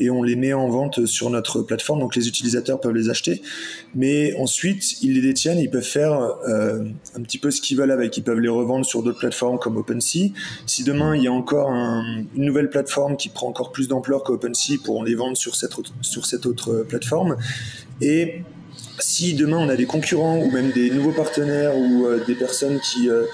et 0.00 0.10
on 0.10 0.22
les 0.22 0.36
met 0.36 0.52
en 0.52 0.68
vente 0.68 1.06
sur 1.06 1.30
notre 1.30 1.62
plateforme. 1.62 2.00
Donc 2.00 2.16
les 2.16 2.26
utilisateurs 2.26 2.80
peuvent 2.80 2.94
les 2.94 3.10
acheter, 3.10 3.42
mais 3.94 4.34
ensuite 4.38 5.02
ils 5.02 5.14
les 5.14 5.20
détiennent. 5.20 5.58
Ils 5.58 5.70
peuvent 5.70 5.82
faire 5.82 6.20
euh, 6.48 6.84
un 7.14 7.22
petit 7.22 7.38
peu 7.38 7.50
ce 7.50 7.60
qu'ils 7.60 7.76
veulent 7.76 7.90
avec. 7.92 8.16
Ils 8.16 8.24
peuvent 8.24 8.40
les 8.40 8.48
revendre 8.48 8.84
sur 8.84 9.02
d'autres 9.02 9.18
plateformes 9.18 9.58
comme 9.58 9.76
OpenSea. 9.76 10.32
Si 10.66 10.84
demain 10.84 11.14
il 11.14 11.22
y 11.22 11.28
a 11.28 11.32
encore 11.32 11.70
un, 11.70 12.24
une 12.34 12.44
nouvelle 12.44 12.70
plateforme 12.70 13.16
qui 13.16 13.28
prend 13.28 13.48
encore 13.48 13.70
plus 13.72 13.88
d'ampleur 13.88 14.24
qu'OpenSea, 14.24 14.78
pour 14.84 15.04
les 15.04 15.14
vendre 15.14 15.36
sur 15.36 15.54
cette 15.54 15.78
autre, 15.78 15.92
sur 16.00 16.26
cette 16.26 16.46
autre 16.46 16.84
plateforme. 16.88 17.36
Et 18.00 18.42
si 18.98 19.34
demain 19.34 19.58
on 19.58 19.68
a 19.68 19.76
des 19.76 19.86
concurrents 19.86 20.38
ou 20.38 20.50
même 20.50 20.70
des 20.72 20.90
nouveaux 20.90 21.12
partenaires 21.12 21.76
ou 21.76 22.06
euh, 22.06 22.24
des 22.26 22.34
personnes 22.34 22.80
qui, 22.80 23.08
euh, 23.08 23.24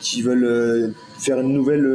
qui 0.00 0.22
veulent 0.22 0.44
euh, 0.44 0.88
faire 1.18 1.38
une 1.40 1.52
nouvelle 1.52 1.86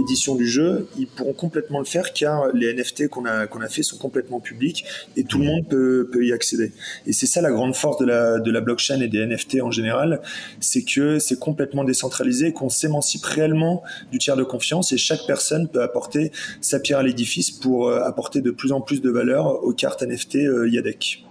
édition 0.00 0.34
du 0.34 0.46
jeu, 0.46 0.88
ils 0.98 1.06
pourront 1.06 1.34
complètement 1.34 1.78
le 1.78 1.84
faire 1.84 2.12
car 2.12 2.48
les 2.54 2.72
NFT 2.72 3.08
qu'on 3.08 3.26
a, 3.26 3.46
qu'on 3.46 3.60
a 3.60 3.68
fait 3.68 3.82
sont 3.82 3.98
complètement 3.98 4.40
publics 4.40 4.84
et 5.16 5.24
tout 5.24 5.38
le 5.38 5.44
monde 5.44 5.68
peut, 5.68 6.08
peut 6.10 6.24
y 6.24 6.32
accéder. 6.32 6.72
Et 7.06 7.12
c'est 7.12 7.26
ça 7.26 7.42
la 7.42 7.50
grande 7.50 7.74
force 7.74 7.98
de 7.98 8.06
la, 8.06 8.38
de 8.38 8.50
la 8.50 8.60
blockchain 8.60 9.00
et 9.00 9.08
des 9.08 9.24
NFT 9.26 9.60
en 9.62 9.70
général, 9.70 10.22
c'est 10.60 10.82
que 10.82 11.18
c'est 11.18 11.38
complètement 11.38 11.84
décentralisé, 11.84 12.52
qu'on 12.52 12.70
s'émancipe 12.70 13.24
réellement 13.24 13.82
du 14.10 14.18
tiers 14.18 14.36
de 14.36 14.44
confiance 14.44 14.92
et 14.92 14.96
chaque 14.96 15.26
personne 15.26 15.68
peut 15.68 15.82
apporter 15.82 16.32
sa 16.60 16.80
pierre 16.80 16.98
à 16.98 17.02
l'édifice 17.02 17.50
pour 17.50 17.92
apporter 17.92 18.40
de 18.40 18.50
plus 18.50 18.72
en 18.72 18.80
plus 18.80 19.02
de 19.02 19.10
valeur 19.10 19.62
aux 19.62 19.72
cartes 19.72 20.02
NFT 20.02 20.38
Yadec 20.68 21.24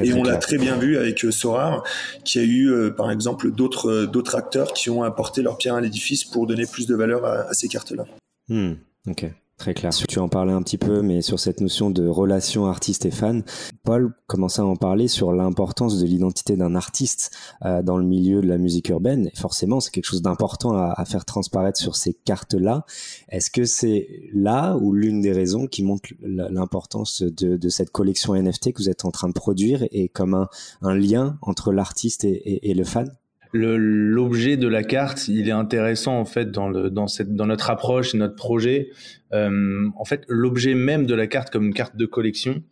et 0.00 0.12
on 0.12 0.22
l'a 0.22 0.36
très 0.36 0.58
bien 0.58 0.76
vu 0.76 0.96
avec 0.96 1.24
euh, 1.24 1.30
Sorar, 1.30 1.84
qui 2.24 2.38
a 2.38 2.42
eu 2.42 2.70
euh, 2.70 2.90
par 2.90 3.10
exemple 3.10 3.50
d'autres 3.50 3.90
euh, 3.90 4.06
d'autres 4.06 4.36
acteurs 4.36 4.72
qui 4.72 4.90
ont 4.90 5.02
apporté 5.02 5.42
leur 5.42 5.58
pierre 5.58 5.74
à 5.74 5.80
l'édifice 5.80 6.24
pour 6.24 6.46
donner 6.46 6.66
plus 6.66 6.86
de 6.86 6.94
valeur 6.94 7.24
à, 7.24 7.52
ces 7.54 7.68
cartes-là. 7.68 8.04
Hmm, 8.48 8.74
ok. 9.06 9.26
Très 9.62 9.74
clair. 9.74 9.92
Tu 10.08 10.18
en 10.18 10.28
parlais 10.28 10.52
un 10.52 10.60
petit 10.60 10.76
peu, 10.76 11.02
mais 11.02 11.22
sur 11.22 11.38
cette 11.38 11.60
notion 11.60 11.90
de 11.90 12.08
relation 12.08 12.66
artiste 12.66 13.06
et 13.06 13.12
fan, 13.12 13.44
Paul 13.84 14.12
commençait 14.26 14.60
à 14.60 14.66
en 14.66 14.74
parler 14.74 15.06
sur 15.06 15.32
l'importance 15.32 16.00
de 16.00 16.04
l'identité 16.04 16.56
d'un 16.56 16.74
artiste 16.74 17.30
euh, 17.64 17.80
dans 17.80 17.96
le 17.96 18.02
milieu 18.04 18.40
de 18.40 18.48
la 18.48 18.58
musique 18.58 18.88
urbaine. 18.88 19.30
Forcément, 19.36 19.78
c'est 19.78 19.92
quelque 19.92 20.06
chose 20.06 20.20
d'important 20.20 20.74
à, 20.74 21.04
faire 21.04 21.24
transparaître 21.24 21.78
sur 21.78 21.94
ces 21.94 22.12
cartes-là. 22.12 22.84
Est-ce 23.28 23.52
que 23.52 23.64
c'est 23.64 24.08
là 24.34 24.76
ou 24.78 24.94
l'une 24.94 25.20
des 25.20 25.30
raisons 25.30 25.68
qui 25.68 25.84
montre 25.84 26.10
l'importance 26.20 27.22
de, 27.22 27.68
cette 27.68 27.90
collection 27.90 28.34
NFT 28.34 28.72
que 28.72 28.78
vous 28.78 28.90
êtes 28.90 29.04
en 29.04 29.12
train 29.12 29.28
de 29.28 29.32
produire 29.32 29.86
et 29.92 30.08
comme 30.08 30.48
un, 30.80 30.94
lien 30.96 31.38
entre 31.40 31.70
l'artiste 31.72 32.24
et 32.24 32.74
le 32.74 32.82
fan? 32.82 33.16
L'objet 33.52 34.56
de 34.56 34.66
la 34.66 34.82
carte, 34.82 35.28
il 35.28 35.48
est 35.48 35.52
intéressant 35.52 36.18
en 36.18 36.24
fait 36.24 36.50
dans, 36.50 36.68
le, 36.68 36.90
dans, 36.90 37.06
cette, 37.06 37.34
dans 37.34 37.46
notre 37.46 37.70
approche, 37.70 38.14
notre 38.14 38.34
projet. 38.34 38.90
Euh, 39.32 39.88
en 39.96 40.04
fait, 40.04 40.24
l'objet 40.28 40.74
même 40.74 41.06
de 41.06 41.14
la 41.14 41.26
carte 41.26 41.50
comme 41.50 41.66
une 41.66 41.74
carte 41.74 41.96
de 41.96 42.06
collection, 42.06 42.62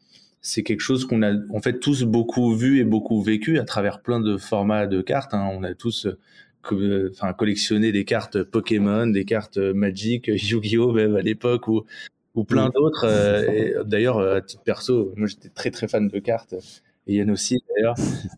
c'est 0.41 0.63
quelque 0.63 0.81
chose 0.81 1.05
qu'on 1.05 1.23
a 1.23 1.35
en 1.51 1.61
fait 1.61 1.81
tous 1.81 2.05
beaucoup 2.05 2.55
vu 2.55 2.79
et 2.79 2.85
beaucoup 2.85 3.23
vécu 3.23 3.59
à 3.59 3.65
travers 3.65 4.01
plein 4.01 4.21
de 4.21 4.39
formats 4.39 4.87
de 4.87 5.03
cartes. 5.03 5.35
Hein. 5.35 5.51
On 5.53 5.63
a 5.65 5.75
tous 5.75 6.07
euh, 6.73 7.11
enfin, 7.13 7.33
collectionné 7.35 7.93
des 7.93 8.05
cartes 8.05 8.43
Pokémon, 8.43 9.07
des 9.07 9.27
cartes 9.27 9.59
Magic, 9.59 10.29
Yu-Gi-Oh 10.29 10.93
même 10.93 11.17
à 11.17 11.21
l'époque 11.21 11.69
ou, 11.69 11.83
ou 12.35 12.45
plein 12.45 12.71
d'autres. 12.71 13.05
Euh, 13.07 13.85
d'ailleurs, 13.85 14.19
à 14.21 14.41
titre 14.41 14.63
perso, 14.63 15.13
moi 15.17 15.27
j'étais 15.27 15.51
très 15.51 15.71
très 15.71 15.89
fan 15.89 16.09
de 16.09 16.19
cartes 16.21 16.55
et 17.11 17.17
Yann 17.17 17.31
aussi 17.31 17.63
d'ailleurs. 17.75 17.95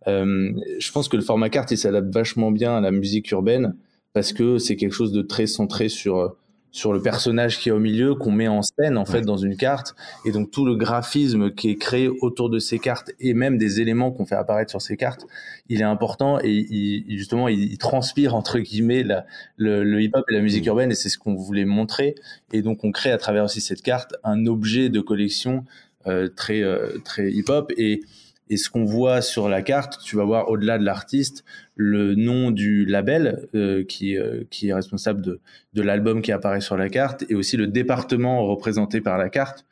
Euh, 0.09 0.53
je 0.79 0.93
pense 0.93 1.09
que 1.09 1.17
le 1.17 1.23
format 1.23 1.51
carte 1.51 1.71
il 1.71 1.79
s'adapte 1.79 2.13
vachement 2.13 2.51
bien 2.51 2.77
à 2.77 2.81
la 2.81 2.91
musique 2.91 3.31
urbaine 3.31 3.75
parce 4.13 4.33
que 4.33 4.59
c'est 4.59 4.77
quelque 4.77 4.93
chose 4.93 5.13
de 5.13 5.23
très 5.23 5.47
centré 5.47 5.89
sur 5.89 6.37
sur 6.75 6.95
le 6.95 7.03
personnage 7.03 7.59
qui 7.59 7.69
est 7.69 7.73
au 7.73 7.79
milieu 7.79 8.15
qu'on 8.15 8.33
met 8.33 8.49
en 8.49 8.63
scène 8.63 8.97
en 8.97 9.05
fait 9.05 9.21
dans 9.21 9.37
une 9.37 9.59
carte. 9.59 9.95
Et 10.25 10.33
donc 10.33 10.51
tout 10.51 10.65
le 10.65 10.75
graphisme 10.75 11.51
qui 11.51 11.69
est 11.69 11.77
créé 11.77 12.09
autour 12.09 12.49
de 12.49 12.59
ces 12.59 12.79
cartes 12.79 13.11
et 13.21 13.35
même 13.35 13.59
des 13.59 13.83
éléments 13.83 14.11
qu'on 14.11 14.25
fait 14.25 14.37
apparaître 14.37 14.71
sur 14.71 14.81
ces 14.81 14.97
cartes 14.97 15.27
il 15.69 15.83
est 15.83 15.85
important. 15.85 16.41
Et 16.43 16.51
il, 16.51 17.19
justement 17.19 17.49
il, 17.49 17.77
transpire 17.77 18.35
entre 18.35 18.59
guillemets 18.59 19.03
la, 19.03 19.27
le, 19.59 19.85
le 19.85 20.01
hip 20.01 20.13
hop 20.15 20.25
et 20.31 20.35
la 20.35 20.41
musique 20.41 20.65
urbaine. 20.65 20.91
Et 20.91 20.95
c'est 20.95 21.11
ce 21.11 21.19
qu'on 21.19 21.35
voulait 21.35 21.67
montrer. 21.67 22.15
Et 22.55 22.63
donc 22.63 22.85
on 22.85 22.91
crée 22.91 23.13
à 23.13 23.19
travers 23.19 23.45
aussi 23.45 23.61
cette 23.61 23.83
carte 23.83 24.15
un 24.25 24.47
objet 24.47 24.89
de 24.89 25.01
collection 25.01 25.65
euh, 26.07 26.29
très 26.29 26.63
euh, 26.63 26.99
très 27.05 27.31
hip 27.31 27.45
hop 27.49 27.71
et 27.77 28.01
et 28.49 28.57
ce 28.57 28.69
qu'on 28.69 28.85
voit 28.85 29.23
sur 29.23 29.49
la 29.49 29.63
carte, 29.63 29.99
tu 30.05 30.17
vas 30.17 30.25
voir 30.25 30.51
au-delà 30.51 30.79
de 30.79 30.85
l'artiste 30.85 31.45
le 31.75 32.15
nom 32.15 32.51
du 32.51 32.85
label 32.85 33.49
euh, 33.55 33.85
qui, 33.85 34.17
euh, 34.17 34.45
qui 34.51 34.69
est 34.69 34.75
responsable 34.75 35.23
de, 35.23 35.41
de 35.75 35.83
l'album 35.83 36.23
qui 36.23 36.33
apparaît 36.33 36.61
sur 36.61 36.77
la 36.77 36.89
carte 36.89 37.25
et 37.29 37.35
aussi 37.35 37.57
le 37.57 37.67
département 37.67 38.45
représenté 38.47 39.01
par 39.01 39.17
la 39.19 39.31
carte. 39.31 39.65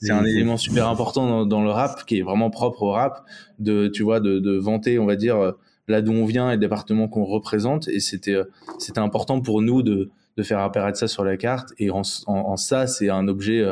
C'est 0.00 0.10
un 0.10 0.24
élément 0.24 0.56
super 0.56 0.88
important 0.88 1.28
dans, 1.28 1.46
dans, 1.46 1.62
le 1.62 1.70
rap 1.70 2.04
qui 2.06 2.18
est 2.18 2.22
vraiment 2.22 2.50
propre 2.50 2.82
au 2.82 2.90
rap 2.90 3.24
de 3.60 3.86
tu 3.86 4.02
vois 4.02 4.18
de, 4.18 4.40
de 4.40 4.56
vanter 4.58 4.98
on 4.98 5.06
va 5.06 5.14
dire 5.14 5.36
euh, 5.36 5.52
là 5.86 6.02
d'où 6.02 6.10
on 6.10 6.24
vient 6.24 6.50
et 6.50 6.54
le 6.54 6.60
département 6.60 7.06
qu'on 7.06 7.24
représente. 7.24 7.86
Et 7.86 8.00
c'était 8.00 8.36
c'était 8.80 8.98
important 8.98 9.40
pour 9.40 9.62
nous 9.62 9.82
de, 9.82 10.10
de 10.36 10.42
faire 10.42 10.58
apparaître 10.58 10.98
ça 10.98 11.06
sur 11.06 11.22
la 11.22 11.36
carte. 11.36 11.72
Et 11.78 11.90
en, 11.90 12.02
en, 12.26 12.34
en 12.34 12.56
ça 12.56 12.88
c'est 12.88 13.10
un 13.10 13.28
objet 13.28 13.64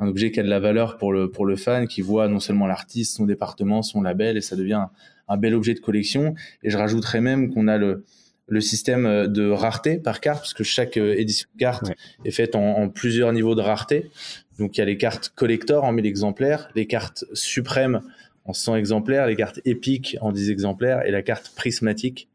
un 0.00 0.08
objet 0.08 0.30
qui 0.30 0.40
a 0.40 0.42
de 0.42 0.48
la 0.48 0.58
valeur 0.58 0.96
pour 0.96 1.12
le, 1.12 1.30
pour 1.30 1.46
le 1.46 1.56
fan, 1.56 1.86
qui 1.86 2.00
voit 2.00 2.26
non 2.28 2.40
seulement 2.40 2.66
l'artiste, 2.66 3.16
son 3.16 3.26
département, 3.26 3.82
son 3.82 4.00
label, 4.02 4.36
et 4.36 4.40
ça 4.40 4.56
devient 4.56 4.86
un, 5.28 5.36
bel 5.36 5.54
objet 5.54 5.74
de 5.74 5.80
collection. 5.80 6.34
Et 6.62 6.70
je 6.70 6.78
rajouterais 6.78 7.20
même 7.20 7.52
qu'on 7.52 7.68
a 7.68 7.76
le, 7.76 8.04
le 8.48 8.60
système 8.60 9.28
de 9.28 9.50
rareté 9.50 9.98
par 9.98 10.20
carte, 10.20 10.40
parce 10.40 10.54
que 10.54 10.64
chaque 10.64 10.96
euh, 10.96 11.14
édition 11.16 11.48
de 11.54 11.58
carte 11.58 11.92
est 12.24 12.30
faite 12.30 12.56
en, 12.56 12.78
en, 12.78 12.88
plusieurs 12.88 13.32
niveaux 13.32 13.54
de 13.54 13.60
rareté. 13.60 14.10
Donc 14.58 14.76
il 14.76 14.80
y 14.80 14.82
a 14.82 14.86
les 14.86 14.96
cartes 14.96 15.30
collector 15.34 15.84
en 15.84 15.92
1000 15.92 16.06
exemplaires, 16.06 16.70
les 16.74 16.86
cartes 16.86 17.24
suprêmes 17.34 18.00
en 18.46 18.52
100 18.52 18.76
exemplaires, 18.76 19.26
les 19.26 19.36
cartes 19.36 19.60
épiques 19.64 20.16
en 20.20 20.32
10 20.32 20.50
exemplaires 20.50 21.06
et 21.06 21.10
la 21.10 21.22
carte 21.22 21.52
prismatique 21.54 22.28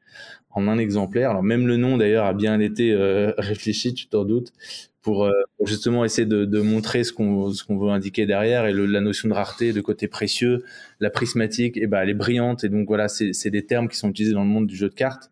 en 0.52 0.68
un 0.68 0.78
exemplaire. 0.78 1.32
Alors 1.32 1.44
même 1.44 1.68
le 1.68 1.78
nom 1.78 1.98
d'ailleurs 1.98 2.26
a 2.26 2.34
bien 2.34 2.60
été 2.60 2.92
euh, 2.92 3.34
réfléchi, 3.38 3.94
tu 3.94 4.08
t'en 4.08 4.24
doutes, 4.24 4.54
pour, 5.06 5.24
euh, 5.24 5.32
justement 5.64 6.04
essayer 6.04 6.26
de, 6.26 6.62
montrer 6.62 7.04
ce 7.04 7.14
qu'on 7.14 7.52
ce 7.52 7.64
qu'on 7.64 7.78
veut 7.78 7.92
indiquer 7.92 8.26
derrière 8.26 8.66
et 8.66 8.74
la 8.74 9.02
notion 9.02 9.30
de 9.30 9.36
rareté, 9.36 9.72
de 9.72 9.80
côté 9.80 10.08
précieux, 10.08 10.64
la 11.00 11.12
prismatique, 11.12 11.78
et 11.78 11.84
eh 11.84 11.88
ben 11.88 12.02
elle 12.02 12.10
est 12.10 12.16
brillante 12.16 12.64
et 12.64 12.70
donc 12.70 12.88
voilà 12.88 13.08
c'est 13.08 13.32
c'est 13.32 13.52
des 13.52 13.64
termes 13.64 13.88
qui 13.88 13.98
sont 13.98 14.10
utilisés 14.10 14.34
dans 14.34 14.44
le 14.44 14.50
monde 14.50 14.66
du 14.66 14.76
jeu 14.76 14.90
de 14.90 14.96
cartes. 14.96 15.30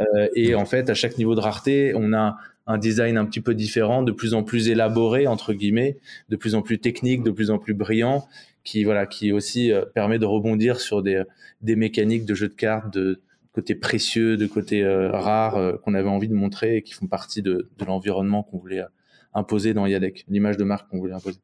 Euh, 0.00 0.28
et 0.36 0.54
en 0.54 0.64
fait 0.64 0.88
à 0.88 0.94
chaque 0.94 1.18
niveau 1.18 1.34
de 1.34 1.40
rareté 1.40 1.92
on 1.96 2.12
a 2.12 2.36
un 2.68 2.78
design 2.78 3.18
un 3.18 3.24
petit 3.24 3.40
peu 3.40 3.54
différent, 3.54 4.04
de 4.04 4.12
plus 4.12 4.34
en 4.34 4.44
plus 4.44 4.68
élaboré 4.68 5.26
entre 5.26 5.52
guillemets, 5.52 5.96
de 6.28 6.36
plus 6.36 6.54
en 6.54 6.62
plus 6.62 6.78
technique, 6.78 7.24
de 7.24 7.32
plus 7.32 7.50
en 7.50 7.58
plus 7.58 7.74
brillant, 7.74 8.28
qui 8.62 8.84
voilà 8.84 9.06
qui 9.06 9.32
aussi 9.32 9.72
euh, 9.72 9.84
permet 9.94 10.20
de 10.20 10.26
rebondir 10.26 10.78
sur 10.78 11.02
des 11.02 11.24
des 11.60 11.74
mécaniques 11.74 12.24
de 12.24 12.34
jeu 12.36 12.46
de 12.46 12.54
cartes 12.54 12.94
de 12.94 13.20
côté 13.52 13.74
précieux, 13.74 14.36
de 14.36 14.46
côté 14.46 14.86
rare 14.86 15.80
qu'on 15.82 15.94
avait 15.94 16.08
envie 16.08 16.28
de 16.28 16.34
montrer 16.34 16.76
et 16.76 16.82
qui 16.82 16.94
font 16.94 17.08
partie 17.08 17.42
de 17.42 17.68
l'environnement 17.84 18.44
qu'on 18.44 18.58
voulait 18.58 18.84
imposer 19.38 19.74
dans 19.74 19.86
Yadec, 19.86 20.24
l'image 20.28 20.56
de 20.56 20.64
marque 20.64 20.88
qu'on 20.90 20.98
voulait 20.98 21.14
imposer. 21.14 21.38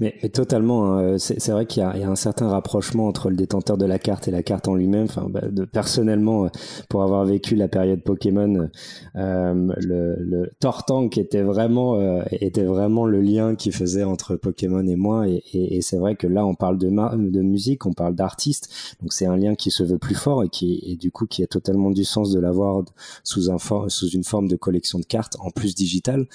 Mais, 0.00 0.12
totalement, 0.32 0.98
hein. 0.98 1.18
c'est 1.18 1.50
vrai 1.50 1.66
qu'il 1.66 1.82
y, 1.82 1.86
a 1.86 2.10
un 2.10 2.16
certain 2.16 2.48
rapprochement 2.48 3.06
entre 3.06 3.30
le 3.30 3.36
détenteur 3.36 3.76
de 3.76 3.86
la 3.86 3.98
carte 3.98 4.26
et 4.26 4.30
la 4.30 4.42
carte 4.42 4.66
en 4.66 4.74
lui-même. 4.74 5.04
Enfin, 5.04 5.28
bah, 5.30 5.42
personnellement, 5.70 6.48
pour 6.88 7.02
avoir 7.02 7.24
vécu 7.24 7.54
la 7.54 7.68
période 7.68 8.02
Pokémon, 8.02 8.68
euh, 9.16 9.72
le, 9.78 10.16
le 10.18 10.50
Tortank 10.58 11.16
était 11.16 11.42
vraiment, 11.42 11.96
euh, 11.96 12.22
était 12.32 12.64
vraiment 12.64 13.06
le 13.06 13.20
lien 13.20 13.54
qui 13.54 13.70
faisait 13.70 14.04
entre 14.04 14.34
Pokémon 14.36 14.86
et 14.86 14.96
moi. 14.96 15.28
Et, 15.28 15.42
et, 15.52 15.76
et 15.76 15.82
c'est 15.82 15.98
vrai 15.98 16.16
que 16.16 16.26
là, 16.26 16.44
on 16.44 16.54
parle 16.54 16.78
de, 16.78 16.88
de 16.88 17.40
musique, 17.42 17.86
on 17.86 17.92
parle 17.92 18.14
d'artiste, 18.14 18.96
donc 19.00 19.12
c'est 19.12 19.26
un 19.26 19.36
lien 19.36 19.54
qui 19.54 19.70
se 19.70 19.82
veut 19.82 19.98
plus 19.98 20.14
fort 20.14 20.42
et 20.42 20.48
qui, 20.48 20.82
et 20.84 20.96
du 20.96 21.10
coup, 21.10 21.26
qui 21.26 21.42
a 21.42 21.46
totalement 21.46 21.90
du 21.90 22.04
sens 22.04 22.32
de 22.32 22.40
l'avoir 22.40 22.84
sous, 23.22 23.50
un 23.50 23.58
sous 23.88 24.08
une 24.08 24.24
forme 24.24 24.48
de 24.48 24.56
collection 24.56 24.98
de 24.98 25.04
cartes 25.04 25.36
en 25.40 25.50
plus 25.50 25.74
digitale. 25.74 26.26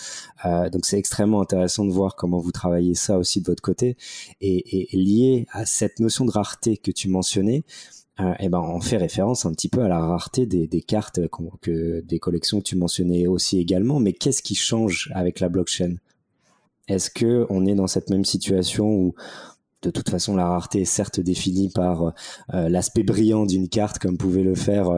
Euh, 0.46 0.70
donc 0.70 0.86
c'est 0.86 0.98
extrêmement 0.98 1.42
intéressant 1.42 1.86
de 1.86 1.92
voir 1.92 2.16
comment 2.16 2.40
vous 2.40 2.52
travaillez 2.52 2.96
ça 2.96 3.17
aussi 3.18 3.42
de 3.42 3.46
votre 3.46 3.62
côté. 3.62 3.98
Et, 4.42 4.88
lié 4.94 5.46
à 5.52 5.66
cette 5.66 6.00
notion 6.00 6.26
de 6.26 6.32
rareté 6.32 6.78
que 6.78 6.92
tu 6.92 7.10
mentionnais, 7.10 7.64
euh, 8.20 8.34
eh 8.40 8.50
ben, 8.50 8.60
on 8.60 8.82
fait 8.82 8.98
référence 8.98 9.46
un 9.46 9.52
petit 9.52 9.70
peu 9.70 9.82
à 9.82 9.88
la 9.88 10.00
rareté 10.00 10.46
des, 10.46 10.82
cartes 10.82 11.20
que, 11.62 12.02
des 12.02 12.20
collections 12.20 12.60
que 12.60 12.64
tu 12.64 12.76
mentionnais 12.76 13.28
aussi 13.28 13.60
également. 13.60 14.00
Mais 14.00 14.14
qu'est-ce 14.14 14.42
qui 14.42 14.56
change 14.56 15.12
avec 15.14 15.40
la 15.40 15.50
blockchain? 15.50 15.96
Est-ce 16.88 17.10
que 17.10 17.46
on 17.50 17.66
est 17.66 17.76
dans 17.76 17.88
cette 17.88 18.10
même 18.10 18.26
situation 18.26 18.88
où 18.88 19.16
de 19.84 19.90
toute 19.92 20.10
façon, 20.10 20.36
la 20.36 20.48
rareté 20.48 20.82
est 20.82 20.86
certes 20.86 21.20
définie 21.20 21.70
par 21.70 22.14
euh, 22.54 22.70
l'aspect 22.70 23.04
brillant 23.04 23.46
d'une 23.46 23.70
carte, 23.70 24.00
comme 24.00 24.18
pouvait 24.18 24.44
le 24.44 24.56
faire 24.56 24.90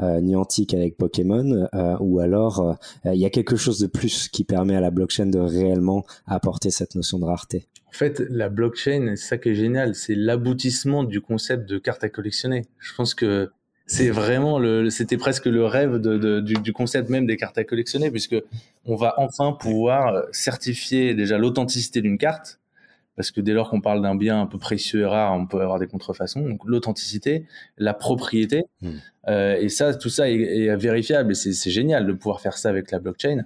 euh, 0.00 0.20
Niantic 0.20 0.74
avec 0.74 0.96
Pokémon, 0.96 1.68
ou 2.00 2.20
alors 2.20 2.76
il 3.04 3.20
y 3.20 3.26
a 3.26 3.30
quelque 3.30 3.56
chose 3.56 3.78
de 3.78 3.86
plus 3.86 4.28
qui 4.28 4.44
permet 4.44 4.74
à 4.74 4.80
la 4.80 4.90
blockchain 4.90 5.26
de 5.26 5.38
réellement 5.38 6.04
apporter 6.26 6.70
cette 6.70 6.94
notion 6.94 7.18
de 7.18 7.24
rareté. 7.24 7.68
En 7.86 7.92
fait, 7.92 8.20
la 8.30 8.48
blockchain, 8.48 9.14
c'est 9.16 9.28
ça 9.28 9.38
qui 9.38 9.50
est 9.50 9.54
génial, 9.54 9.94
c'est 9.94 10.14
l'aboutissement 10.14 11.04
du 11.04 11.20
concept 11.20 11.68
de 11.68 11.78
carte 11.78 12.02
à 12.04 12.08
collectionner. 12.08 12.64
Je 12.78 12.94
pense 12.94 13.14
que 13.14 13.50
c'est 13.86 14.08
vraiment 14.08 14.58
le, 14.58 14.88
c'était 14.88 15.18
presque 15.18 15.44
le 15.44 15.66
rêve 15.66 15.98
de, 15.98 16.40
du, 16.40 16.72
concept 16.72 17.10
même 17.10 17.26
des 17.26 17.36
cartes 17.36 17.58
à 17.58 17.64
collectionner, 17.64 18.10
puisque 18.10 18.36
on 18.86 18.96
va 18.96 19.14
enfin 19.18 19.52
pouvoir 19.52 20.24
certifier 20.32 21.14
déjà 21.14 21.36
l'authenticité 21.36 22.00
d'une 22.00 22.16
carte, 22.16 22.61
parce 23.16 23.30
que 23.30 23.40
dès 23.40 23.52
lors 23.52 23.70
qu'on 23.70 23.80
parle 23.80 24.02
d'un 24.02 24.14
bien 24.14 24.40
un 24.40 24.46
peu 24.46 24.58
précieux 24.58 25.00
et 25.00 25.06
rare, 25.06 25.34
on 25.34 25.46
peut 25.46 25.60
avoir 25.60 25.78
des 25.78 25.86
contrefaçons. 25.86 26.40
Donc 26.40 26.60
l'authenticité, 26.64 27.46
la 27.76 27.94
propriété, 27.94 28.64
hmm. 28.80 28.90
euh, 29.28 29.56
et 29.60 29.68
ça, 29.68 29.94
tout 29.94 30.08
ça 30.08 30.30
est, 30.30 30.74
vérifiable 30.76 31.32
et 31.32 31.34
c'est 31.34 31.70
génial 31.70 32.06
de 32.06 32.12
pouvoir 32.12 32.40
faire 32.40 32.56
ça 32.56 32.68
avec 32.68 32.90
la 32.90 32.98
blockchain. 32.98 33.44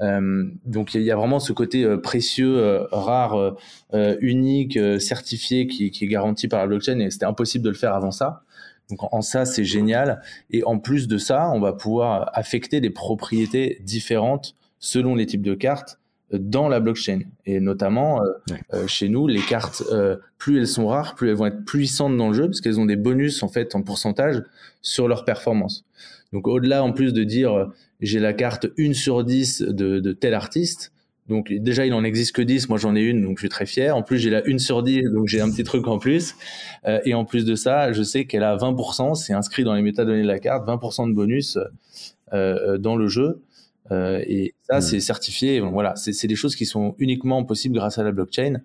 Euh, 0.00 0.50
donc 0.64 0.94
il 0.94 1.02
y 1.02 1.10
a 1.10 1.16
vraiment 1.16 1.40
ce 1.40 1.52
côté 1.52 1.84
euh, 1.84 1.98
précieux, 1.98 2.58
euh, 2.58 2.84
rare, 2.90 3.56
unique, 4.20 4.78
certifié 5.00 5.66
qui, 5.66 5.90
qui, 5.90 6.04
est 6.04 6.08
garanti 6.08 6.48
par 6.48 6.60
la 6.60 6.66
blockchain 6.66 6.98
et 7.00 7.10
c'était 7.10 7.26
impossible 7.26 7.64
de 7.64 7.70
le 7.70 7.76
faire 7.76 7.94
avant 7.94 8.10
ça. 8.10 8.42
Donc 8.88 9.12
en 9.12 9.20
ça 9.20 9.44
c'est 9.44 9.64
génial 9.64 10.20
et 10.50 10.64
en 10.64 10.78
plus 10.78 11.06
de 11.06 11.18
ça 11.18 11.50
on 11.50 11.60
va 11.60 11.72
pouvoir 11.72 12.30
affecter 12.34 12.80
des 12.80 12.90
propriétés 12.90 13.78
différentes 13.82 14.56
selon 14.78 15.14
les 15.14 15.26
types 15.26 15.42
de 15.42 15.54
cartes 15.54 15.99
dans 16.32 16.68
la 16.68 16.80
blockchain 16.80 17.20
et 17.44 17.58
notamment 17.58 18.20
chez 18.86 19.08
nous 19.08 19.26
les 19.26 19.40
cartes 19.40 19.82
plus 20.38 20.58
elles 20.58 20.68
sont 20.68 20.86
rares 20.86 21.16
plus 21.16 21.28
elles 21.28 21.34
vont 21.34 21.46
être 21.46 21.64
puissantes 21.64 22.16
dans 22.16 22.28
le 22.28 22.34
jeu 22.34 22.46
parce 22.46 22.60
qu'elles 22.60 22.78
ont 22.78 22.86
des 22.86 22.96
bonus 22.96 23.42
en 23.42 23.48
fait 23.48 23.74
en 23.74 23.82
pourcentage 23.82 24.42
sur 24.80 25.08
leur 25.08 25.24
performance 25.24 25.84
donc 26.32 26.46
au-delà 26.46 26.84
en 26.84 26.92
plus 26.92 27.12
de 27.12 27.24
dire 27.24 27.68
j'ai 28.00 28.18
la 28.18 28.32
carte 28.32 28.66
1 28.78 28.94
sur 28.94 29.24
10 29.24 29.62
de, 29.62 30.00
de 30.00 30.12
tel 30.12 30.34
artiste. 30.34 30.92
Donc 31.28 31.52
déjà, 31.52 31.86
il 31.86 31.94
en 31.94 32.02
existe 32.02 32.34
que 32.34 32.42
10, 32.42 32.68
moi 32.68 32.78
j'en 32.78 32.96
ai 32.96 33.02
une, 33.02 33.22
donc 33.22 33.38
je 33.38 33.42
suis 33.42 33.48
très 33.48 33.66
fier. 33.66 33.96
En 33.96 34.02
plus, 34.02 34.18
j'ai 34.18 34.30
la 34.30 34.42
1 34.46 34.58
sur 34.58 34.82
10, 34.82 35.04
donc 35.12 35.28
j'ai 35.28 35.40
un 35.40 35.50
petit 35.50 35.62
truc 35.62 35.86
en 35.86 35.98
plus. 35.98 36.34
Euh, 36.86 36.98
et 37.04 37.14
en 37.14 37.24
plus 37.24 37.44
de 37.44 37.54
ça, 37.54 37.92
je 37.92 38.02
sais 38.02 38.24
qu'elle 38.24 38.42
a 38.42 38.56
20%, 38.56 39.14
c'est 39.14 39.32
inscrit 39.32 39.62
dans 39.62 39.74
les 39.74 39.82
métadonnées 39.82 40.22
de 40.22 40.26
la 40.26 40.40
carte, 40.40 40.66
20% 40.66 41.08
de 41.08 41.14
bonus 41.14 41.56
euh, 42.32 42.78
dans 42.78 42.96
le 42.96 43.06
jeu. 43.06 43.40
Euh, 43.90 44.22
et 44.26 44.54
ça, 44.62 44.78
hmm. 44.78 44.82
c'est 44.82 45.00
certifié. 45.00 45.60
voilà, 45.60 45.94
c'est 45.96 46.26
des 46.26 46.36
choses 46.36 46.56
qui 46.56 46.66
sont 46.66 46.94
uniquement 46.98 47.44
possibles 47.44 47.74
grâce 47.74 47.98
à 47.98 48.04
la 48.04 48.12
blockchain. 48.12 48.60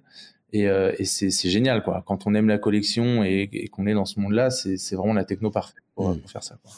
Et, 0.53 0.67
euh, 0.67 0.93
et 0.99 1.05
c'est 1.05 1.49
génial, 1.49 1.83
quoi. 1.83 2.03
Quand 2.05 2.27
on 2.27 2.33
aime 2.33 2.47
la 2.47 2.57
collection 2.57 3.23
et, 3.23 3.69
qu'on 3.71 3.87
est 3.87 3.93
dans 3.93 4.05
ce 4.05 4.19
monde-là, 4.19 4.49
c'est 4.49 4.95
vraiment 4.95 5.13
la 5.13 5.25
techno 5.25 5.51
parfaite 5.51 5.83
pour, 5.95 6.09
hmm. 6.09 6.19
pour 6.19 6.31
faire 6.31 6.43
ça. 6.43 6.57
Quoi. 6.63 6.71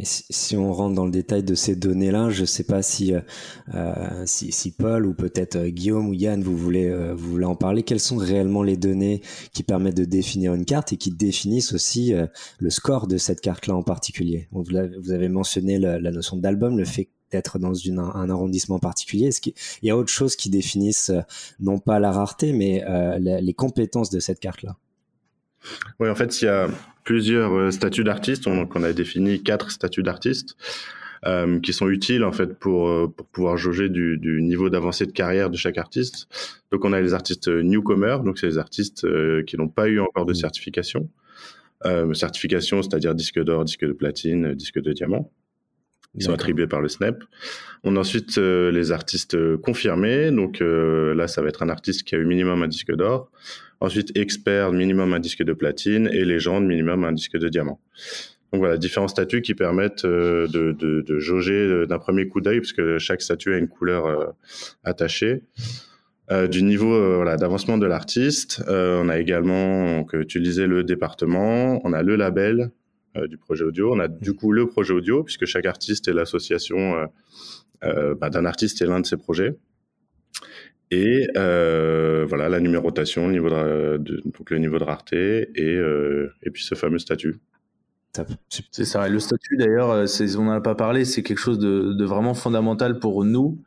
Et 0.00 0.04
si, 0.04 0.56
on 0.56 0.72
rentre 0.72 0.94
dans 0.94 1.06
le 1.06 1.10
détail 1.10 1.42
de 1.42 1.56
ces 1.56 1.74
données-là, 1.74 2.30
je 2.30 2.42
ne 2.42 2.46
sais 2.46 2.62
pas 2.62 2.82
si, 2.82 3.12
euh, 3.12 3.20
euh, 3.74 4.22
si, 4.26 4.52
si, 4.52 4.70
Paul 4.70 5.04
ou 5.04 5.12
peut-être 5.12 5.56
euh, 5.56 5.68
Guillaume 5.70 6.08
ou 6.08 6.14
Yann, 6.14 6.40
vous 6.40 6.56
voulez, 6.56 6.88
vous 7.14 7.30
voulez 7.30 7.44
en 7.44 7.56
parler. 7.56 7.82
Quelles 7.82 7.98
sont 7.98 8.16
réellement 8.16 8.62
les 8.62 8.76
données 8.76 9.22
qui 9.52 9.64
permettent 9.64 9.96
de 9.96 10.04
définir 10.04 10.54
une 10.54 10.64
carte 10.64 10.92
et 10.92 10.96
qui 10.96 11.10
définissent 11.10 11.72
aussi 11.72 12.12
le 12.58 12.70
score 12.70 13.08
de 13.08 13.18
cette 13.18 13.40
carte-là 13.40 13.74
en 13.74 13.82
particulier? 13.82 14.48
Vous 14.52 15.10
avez 15.10 15.28
mentionné 15.28 15.78
la, 15.78 16.10
notion 16.10 16.36
d'album, 16.36 16.78
le 16.78 16.84
fait 16.84 17.08
d'être 17.32 17.58
dans 17.58 17.74
une, 17.74 17.98
un 17.98 18.30
arrondissement 18.30 18.78
particulier. 18.78 19.26
Est-ce 19.26 19.40
qu'il 19.40 19.54
y 19.82 19.90
a 19.90 19.96
autre 19.96 20.10
chose 20.10 20.36
qui 20.36 20.48
définissent 20.48 21.12
non 21.60 21.78
pas 21.78 21.98
la 21.98 22.12
rareté, 22.12 22.52
mais 22.52 22.84
les 23.18 23.54
compétences 23.54 24.10
de 24.10 24.20
cette 24.20 24.38
carte-là? 24.38 24.76
Oui, 26.00 26.08
en 26.08 26.14
fait, 26.14 26.40
il 26.42 26.46
y 26.46 26.48
a 26.48 26.68
plusieurs 27.04 27.52
euh, 27.52 27.70
statuts 27.70 28.04
d'artistes. 28.04 28.46
On, 28.46 28.68
on, 28.72 28.82
a 28.82 28.92
défini 28.92 29.42
quatre 29.42 29.70
statuts 29.70 30.02
d'artistes 30.02 30.56
euh, 31.26 31.58
qui 31.60 31.72
sont 31.72 31.88
utiles 31.88 32.24
en 32.24 32.32
fait 32.32 32.58
pour, 32.58 32.88
euh, 32.88 33.12
pour 33.14 33.26
pouvoir 33.26 33.56
jauger 33.56 33.88
du, 33.88 34.18
du 34.18 34.42
niveau 34.42 34.70
d'avancée 34.70 35.06
de 35.06 35.12
carrière 35.12 35.50
de 35.50 35.56
chaque 35.56 35.78
artiste. 35.78 36.28
Donc, 36.70 36.84
on 36.84 36.92
a 36.92 37.00
les 37.00 37.14
artistes 37.14 37.48
newcomers, 37.48 38.22
donc 38.22 38.38
c'est 38.38 38.46
les 38.46 38.58
artistes 38.58 39.04
euh, 39.04 39.42
qui 39.42 39.56
n'ont 39.56 39.68
pas 39.68 39.88
eu 39.88 40.00
encore 40.00 40.26
de 40.26 40.32
mmh. 40.32 40.36
certification. 40.36 41.08
Euh, 41.86 42.12
certification, 42.12 42.82
c'est-à-dire 42.82 43.14
disque 43.14 43.42
d'or, 43.42 43.64
disque 43.64 43.84
de 43.84 43.92
platine, 43.92 44.54
disque 44.54 44.80
de 44.80 44.92
diamant. 44.92 45.30
Ils 46.18 46.24
sont 46.24 46.32
attribués 46.32 46.66
par 46.66 46.80
le 46.80 46.88
SNEP. 46.88 47.22
On 47.84 47.96
a 47.96 48.00
ensuite 48.00 48.36
les 48.38 48.92
artistes 48.92 49.36
confirmés. 49.58 50.30
Donc 50.30 50.60
là, 50.60 51.28
ça 51.28 51.42
va 51.42 51.48
être 51.48 51.62
un 51.62 51.68
artiste 51.68 52.02
qui 52.02 52.14
a 52.14 52.18
eu 52.18 52.24
minimum 52.24 52.62
un 52.62 52.68
disque 52.68 52.92
d'or. 52.94 53.30
Ensuite, 53.80 54.16
expert, 54.16 54.72
minimum 54.72 55.12
un 55.14 55.20
disque 55.20 55.44
de 55.44 55.52
platine 55.52 56.08
et 56.12 56.24
légende, 56.24 56.66
minimum 56.66 57.04
un 57.04 57.12
disque 57.12 57.38
de 57.38 57.48
diamant. 57.48 57.80
Donc 58.52 58.60
voilà, 58.60 58.78
différents 58.78 59.08
statuts 59.08 59.42
qui 59.42 59.54
permettent 59.54 60.04
euh, 60.06 60.46
de, 60.48 60.72
de, 60.72 61.02
de, 61.02 61.18
jauger 61.18 61.52
euh, 61.52 61.86
d'un 61.86 61.98
premier 61.98 62.28
coup 62.28 62.40
d'œil, 62.40 62.60
puisque 62.60 62.98
chaque 62.98 63.20
statut 63.20 63.52
a 63.52 63.58
une 63.58 63.68
couleur 63.68 64.06
euh, 64.06 64.26
attachée. 64.84 65.42
Euh, 66.30 66.46
du 66.46 66.62
niveau 66.62 67.16
voilà, 67.16 67.36
d'avancement 67.36 67.78
de 67.78 67.86
l'artiste, 67.86 68.62
on 68.68 69.08
a 69.08 69.18
également 69.18 70.00
donc, 70.00 70.12
utilisé 70.12 70.66
le 70.66 70.84
département, 70.84 71.80
on 71.84 71.92
a 71.94 72.02
le 72.02 72.16
label 72.16 72.70
du 73.26 73.38
projet 73.38 73.64
audio, 73.64 73.94
on 73.94 73.98
a 73.98 74.08
du 74.08 74.34
coup 74.34 74.52
le 74.52 74.66
projet 74.66 74.94
audio, 74.94 75.24
puisque 75.24 75.46
chaque 75.46 75.66
artiste 75.66 76.08
est 76.08 76.12
l'association 76.12 77.08
bah, 77.82 78.30
d'un 78.30 78.44
artiste 78.44 78.82
et 78.82 78.86
l'un 78.86 79.00
de 79.00 79.06
ses 79.06 79.16
projets. 79.16 79.56
Et 80.90 81.28
euh, 81.36 82.24
voilà 82.28 82.48
la 82.48 82.60
numérotation, 82.60 83.26
le 83.26 83.32
niveau 83.32 83.50
de, 83.50 84.22
donc 84.24 84.50
le 84.50 84.58
niveau 84.58 84.78
de 84.78 84.84
rareté 84.84 85.50
et, 85.54 85.74
euh, 85.74 86.32
et 86.42 86.50
puis 86.50 86.64
ce 86.64 86.74
fameux 86.74 86.98
statut. 86.98 87.40
C'est 88.38 88.86
ça. 88.86 89.06
Et 89.06 89.10
le 89.10 89.20
statut, 89.20 89.56
d'ailleurs, 89.56 89.90
euh, 89.90 90.06
on 90.38 90.44
n'en 90.44 90.52
a 90.52 90.60
pas 90.60 90.74
parlé, 90.74 91.04
c'est 91.04 91.22
quelque 91.22 91.38
chose 91.38 91.58
de, 91.58 91.92
de, 91.92 92.04
vraiment 92.04 92.34
fondamental 92.34 92.98
pour 92.98 93.24
nous. 93.24 93.62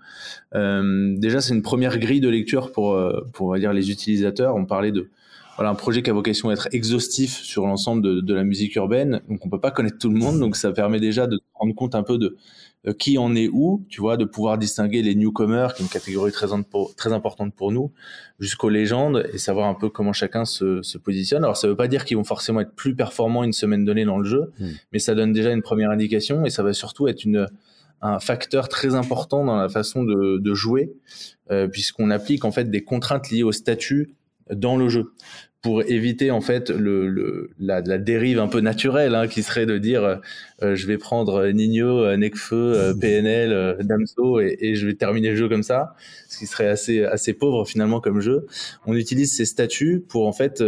Euh, 0.56 1.16
déjà, 1.18 1.40
c'est 1.42 1.54
une 1.54 1.62
première 1.62 2.00
grille 2.00 2.20
de 2.20 2.28
lecture 2.28 2.72
pour, 2.72 2.96
euh, 2.96 3.22
pour 3.34 3.48
on 3.48 3.52
va 3.52 3.60
dire, 3.60 3.72
les 3.72 3.92
utilisateurs. 3.92 4.56
On 4.56 4.66
parlait 4.66 4.92
de 4.92 5.10
voilà, 5.56 5.70
un 5.70 5.76
projet 5.76 6.02
qui 6.02 6.10
a 6.10 6.14
vocation 6.14 6.50
à 6.50 6.54
être 6.54 6.70
exhaustif 6.72 7.38
sur 7.42 7.68
l'ensemble 7.68 8.02
de, 8.02 8.22
de, 8.22 8.34
la 8.34 8.44
musique 8.44 8.76
urbaine. 8.76 9.22
Donc, 9.30 9.46
on 9.46 9.50
peut 9.50 9.60
pas 9.60 9.72
connaître 9.72 9.98
tout 9.98 10.10
le 10.10 10.18
monde. 10.18 10.40
Donc, 10.40 10.56
ça 10.56 10.72
permet 10.72 11.00
déjà 11.00 11.28
de 11.28 11.40
rendre 11.54 11.76
compte 11.76 11.96
un 11.96 12.04
peu 12.04 12.18
de, 12.18 12.38
euh, 12.88 12.94
qui 12.94 13.20
en 13.20 13.36
est 13.36 13.48
où, 13.48 13.86
tu 13.90 14.02
vois, 14.02 14.18
de 14.18 14.26
pouvoir 14.26 14.58
distinguer 14.58 15.04
les 15.04 15.14
newcomers, 15.14 15.76
qui 15.76 15.84
est 15.84 15.86
une 15.86 15.92
catégorie 15.92 16.32
très, 16.32 16.48
très 16.98 17.14
importante 17.14 17.54
pour 17.54 17.72
nous, 17.72 17.92
jusqu'aux 18.40 18.70
légendes, 18.70 19.30
et 19.34 19.38
savoir 19.38 19.68
un 19.68 19.76
peu 19.76 19.90
comment 19.90 20.14
chacun 20.14 20.46
se, 20.46 20.82
se 20.82 20.98
positionne. 20.98 21.44
Alors 21.44 21.58
ça 21.58 21.68
ne 21.68 21.74
veut 21.74 21.78
pas 21.78 21.88
dire 21.88 22.06
qu'ils 22.06 22.18
vont 22.18 22.24
forcément 22.24 22.60
être 22.60 22.74
plus 22.74 22.96
performants 22.96 23.44
une 23.44 23.54
semaine 23.54 23.86
donnée 23.86 24.04
dans 24.04 24.18
le 24.18 24.26
jeu, 24.26 24.52
hmm. 24.60 24.70
mais 24.94 25.00
ça 25.00 25.14
donne 25.14 25.32
déjà 25.32 25.52
une 25.52 25.62
première 25.62 25.92
indication, 25.92 26.44
et 26.44 26.50
ça 26.50 26.64
va 26.64 26.74
surtout 26.74 27.08
être 27.08 27.24
une, 27.24 27.48
un 28.02 28.20
facteur 28.20 28.68
très 28.68 28.96
important 28.96 29.46
dans 29.46 29.58
la 29.58 29.70
façon 29.70 30.04
de, 30.04 30.40
de 30.40 30.54
jouer, 30.56 30.92
euh, 31.52 31.68
puisqu'on 31.68 32.10
applique 32.10 32.46
en 32.46 32.52
fait 32.52 32.72
des 32.72 32.84
contraintes 32.84 33.30
liées 33.30 33.44
au 33.44 33.52
statut 33.52 34.16
dans 34.52 34.78
le 34.78 34.90
jeu 34.90 35.12
pour 35.62 35.84
éviter 35.84 36.32
en 36.32 36.42
fait 36.42 36.70
le, 36.70 37.08
le 37.08 37.52
la, 37.60 37.82
la, 37.82 37.98
dérive 37.98 38.40
un 38.40 38.48
peu 38.48 38.62
naturelle 38.62 39.14
hein, 39.14 39.28
qui 39.28 39.44
serait 39.44 39.68
de 39.68 39.78
dire 39.78 40.20
euh, 40.64 40.76
je 40.76 40.88
vais 40.88 40.98
prendre 40.98 41.48
Nino, 41.50 42.04
euh, 42.04 42.18
Necfeu, 42.18 42.74
euh, 42.76 42.94
PNL, 43.00 43.78
Damso 43.82 44.40
et, 44.40 44.58
et, 44.60 44.76
je 44.76 44.88
vais 44.88 44.96
terminer 44.96 45.30
le 45.30 45.36
jeu 45.36 45.50
comme 45.50 45.64
ça, 45.64 45.96
ce 46.30 46.40
qui 46.40 46.48
serait 46.48 46.68
assez 46.68 47.04
assez 47.04 47.34
pauvre 47.34 47.68
finalement 47.68 48.02
comme 48.02 48.22
jeu. 48.22 48.48
On 48.86 48.96
utilise 48.96 49.36
ces 49.36 49.46
statuts 49.46 50.04
pour 50.08 50.28
en 50.28 50.34
fait 50.34 50.64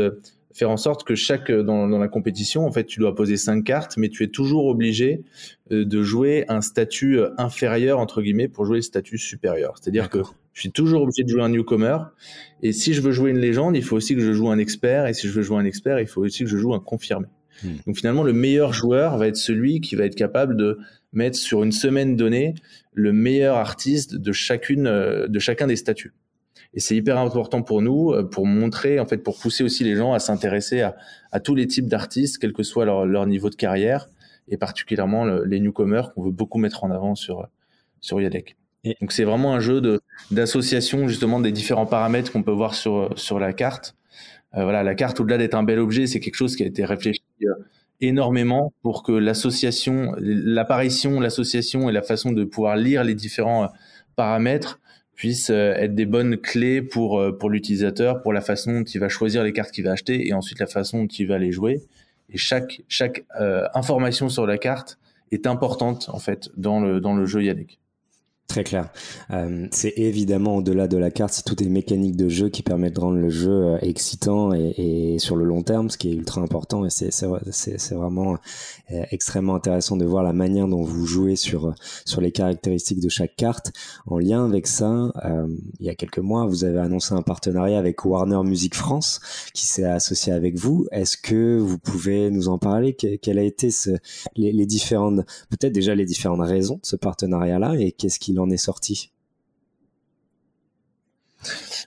faire 0.54 0.70
en 0.70 0.78
sorte 0.78 1.04
que 1.04 1.16
chaque 1.16 1.52
dans, 1.52 1.88
dans, 1.88 1.98
la 1.98 2.08
compétition, 2.08 2.64
en 2.68 2.72
fait, 2.72 2.86
tu 2.86 3.00
dois 3.00 3.16
poser 3.16 3.38
cinq 3.38 3.64
cartes, 3.64 3.98
mais 3.98 4.10
tu 4.10 4.24
es 4.24 4.28
toujours 4.28 4.68
obligé 4.68 5.24
de 5.72 6.04
jouer 6.04 6.46
un 6.48 6.62
statut 6.62 7.20
inférieur 7.40 7.98
entre 7.98 8.22
guillemets 8.22 8.48
pour 8.48 8.66
jouer 8.66 8.78
le 8.78 8.84
statut 8.84 9.18
supérieur. 9.18 9.74
C'est-à-dire 9.82 10.10
que 10.10 10.20
je 10.54 10.62
suis 10.62 10.72
toujours 10.72 11.02
obligé 11.02 11.24
de 11.24 11.30
jouer 11.30 11.42
un 11.42 11.50
newcomer. 11.50 11.98
Et 12.62 12.74
si 12.74 12.94
je 12.94 13.02
veux 13.02 13.12
jouer 13.12 13.32
une 13.32 13.40
légende, 13.40 13.76
il 13.76 13.84
faut 13.84 13.96
aussi 13.96 14.16
que 14.16 14.22
je 14.22 14.34
joue 14.34 14.50
un 14.50 14.60
expert. 14.60 15.08
Et 15.08 15.14
si 15.14 15.28
je 15.28 15.34
veux 15.34 15.42
jouer 15.42 15.58
un 15.58 15.66
expert, 15.66 16.00
il 16.00 16.08
faut 16.08 16.22
aussi 16.22 16.44
que 16.44 16.50
je 16.50 16.58
joue 16.58 16.74
un 16.74 16.80
confirmé. 16.80 17.28
Hmm. 17.64 17.76
Donc 17.88 17.98
finalement, 17.98 18.24
le 18.24 18.34
meilleur 18.34 18.72
joueur 18.72 19.18
va 19.18 19.28
être 19.28 19.36
celui 19.36 19.82
qui 19.82 19.96
va 19.96 20.06
être 20.06 20.16
capable 20.16 20.56
de 20.56 20.78
mettre 21.12 21.38
sur 21.38 21.64
une 21.64 21.72
semaine 21.72 22.16
donnée 22.16 22.54
le 22.94 23.14
meilleur 23.14 23.58
artiste 23.58 24.16
de 24.16 24.32
chacune, 24.32 24.88
euh, 24.88 25.28
de 25.28 25.40
chacun 25.40 25.68
des 25.68 25.76
statuts. 25.76 26.14
Et 26.76 26.80
c'est 26.80 26.96
hyper 26.96 27.18
important 27.18 27.62
pour 27.64 27.82
nous, 27.82 28.12
euh, 28.12 28.24
pour 28.24 28.46
montrer, 28.46 29.00
en 29.00 29.06
fait, 29.06 29.18
pour 29.18 29.40
pousser 29.40 29.64
aussi 29.64 29.84
les 29.84 29.96
gens 29.96 30.14
à 30.14 30.20
s'intéresser 30.20 30.82
à, 30.82 30.96
à, 31.32 31.40
tous 31.40 31.56
les 31.56 31.66
types 31.68 31.88
d'artistes, 31.88 32.38
quel 32.40 32.54
que 32.54 32.64
soit 32.64 32.86
leur, 32.86 33.06
leur, 33.06 33.26
niveau 33.26 33.50
de 33.50 33.56
carrière, 33.56 34.10
et 34.48 34.58
particulièrement 34.58 35.26
les 35.26 35.60
newcomers 35.60 36.14
qu'on 36.14 36.24
veut 36.24 36.32
beaucoup 36.32 36.60
mettre 36.60 36.84
en 36.84 36.92
avant 36.92 37.16
sur, 37.16 37.48
sur 38.02 38.22
Yadek. 38.22 38.58
Et 38.84 38.98
donc 39.00 39.12
c'est 39.12 39.24
vraiment 39.24 39.54
un 39.54 39.60
jeu 39.60 39.82
d'association 40.32 41.08
justement 41.08 41.40
des 41.40 41.52
différents 41.52 41.86
paramètres 41.86 42.32
qu'on 42.32 42.44
peut 42.44 42.52
voir 42.52 42.76
sur 42.76 43.18
sur 43.18 43.40
la 43.40 43.54
carte. 43.54 43.96
Euh, 44.56 44.64
voilà, 44.64 44.84
la 44.84 44.94
carte 44.94 45.20
au-delà 45.20 45.38
d'être 45.38 45.56
un 45.56 45.64
bel 45.64 45.80
objet, 45.80 46.06
c'est 46.06 46.20
quelque 46.20 46.36
chose 46.36 46.56
qui 46.56 46.64
a 46.64 46.66
été 46.66 46.86
réfléchi 46.86 47.24
euh, 47.44 47.54
énormément 48.02 48.74
pour 48.82 49.04
que 49.04 49.12
l'association, 49.12 50.14
l'apparition, 50.20 51.20
l'association 51.20 51.90
et 51.90 51.94
la 51.94 52.02
façon 52.04 52.32
de 52.32 52.44
pouvoir 52.44 52.76
lire 52.76 53.04
les 53.04 53.16
différents 53.16 53.64
euh, 53.64 53.68
paramètres 54.16 54.80
puissent 55.16 55.52
être 55.52 55.94
des 55.96 56.08
bonnes 56.08 56.38
clés 56.38 56.82
pour 56.82 57.24
pour 57.40 57.50
l'utilisateur, 57.52 58.22
pour 58.24 58.34
la 58.34 58.42
façon 58.42 58.80
dont 58.80 58.84
il 58.84 59.00
va 59.00 59.10
choisir 59.10 59.44
les 59.44 59.54
cartes 59.54 59.72
qu'il 59.72 59.84
va 59.84 59.92
acheter 59.92 60.28
et 60.28 60.34
ensuite 60.34 60.60
la 60.60 60.66
façon 60.66 61.04
dont 61.04 61.08
il 61.08 61.28
va 61.28 61.38
les 61.38 61.52
jouer. 61.52 61.84
Et 62.30 62.38
chaque 62.38 62.82
chaque 62.88 63.24
information 63.76 64.28
sur 64.28 64.48
la 64.48 64.58
carte 64.58 64.98
est 65.32 65.46
importante 65.46 66.10
en 66.12 66.18
fait 66.18 66.50
dans 66.58 66.80
le 66.80 67.00
dans 67.00 67.14
le 67.14 67.26
jeu 67.28 67.44
Yannick. 67.44 67.80
Très 68.48 68.64
clair. 68.64 68.90
Euh, 69.32 69.68
c'est 69.72 69.94
évidemment 69.98 70.58
au-delà 70.58 70.88
de 70.88 70.98
la 70.98 71.10
carte, 71.10 71.34
c'est 71.34 71.44
toutes 71.44 71.62
les 71.62 71.70
mécaniques 71.70 72.18
de 72.18 72.30
jeu 72.30 72.50
qui 72.50 72.62
permettent 72.62 72.98
de 72.98 73.00
rendre 73.00 73.18
le 73.18 73.30
jeu 73.30 73.50
euh, 73.50 73.78
excitant 73.82 74.54
et, 74.54 75.16
sur 75.18 75.38
le 75.38 75.46
long 75.46 75.64
terme, 75.64 75.90
ce 75.90 75.98
qui 75.98 76.12
est 76.12 76.14
ultra 76.14 76.42
important. 76.42 76.86
Et 76.86 76.90
c'est, 76.90 77.26
vraiment 77.96 78.38
euh, 78.92 79.04
extrêmement 79.12 79.56
intéressant 79.56 79.96
de 79.96 80.06
voir 80.06 80.24
la 80.24 80.34
manière 80.34 80.68
dont 80.68 80.84
vous 80.84 81.06
jouez 81.08 81.36
sur, 81.36 81.74
sur 82.06 82.22
les 82.22 82.32
caractéristiques 82.32 83.00
de 83.00 83.10
chaque 83.10 83.36
carte. 83.36 83.72
En 84.06 84.20
lien 84.20 84.46
avec 84.46 84.68
ça, 84.68 85.12
il 85.80 85.86
y 85.86 85.90
a 85.90 85.96
quelques 85.96 86.20
mois, 86.20 86.46
vous 86.46 86.64
avez 86.64 86.80
annoncé 86.80 87.14
un 87.14 87.22
partenariat 87.22 87.80
avec 87.80 88.06
Warner 88.06 88.42
Music 88.44 88.76
France 88.76 89.20
qui 89.54 89.66
s'est 89.66 89.86
associé 89.86 90.34
avec 90.34 90.58
vous. 90.58 90.86
Est-ce 90.92 91.18
que 91.18 91.58
vous 91.58 91.80
pouvez 91.80 92.30
nous 92.30 92.50
en 92.50 92.58
parler? 92.58 92.94
Quelles 92.94 93.40
a 93.40 93.44
été 93.44 93.70
les, 94.36 94.52
les 94.52 94.66
différentes, 94.66 95.22
peut-être 95.50 95.74
déjà 95.74 95.96
les 95.96 96.06
différentes 96.06 96.46
raisons 96.46 96.76
de 96.76 96.86
ce 96.86 96.96
partenariat-là 96.96 97.76
et 97.80 97.92
qu'est-ce 97.92 98.20
qui 98.20 98.33
en 98.40 98.50
est 98.50 98.58
sorti 98.58 99.14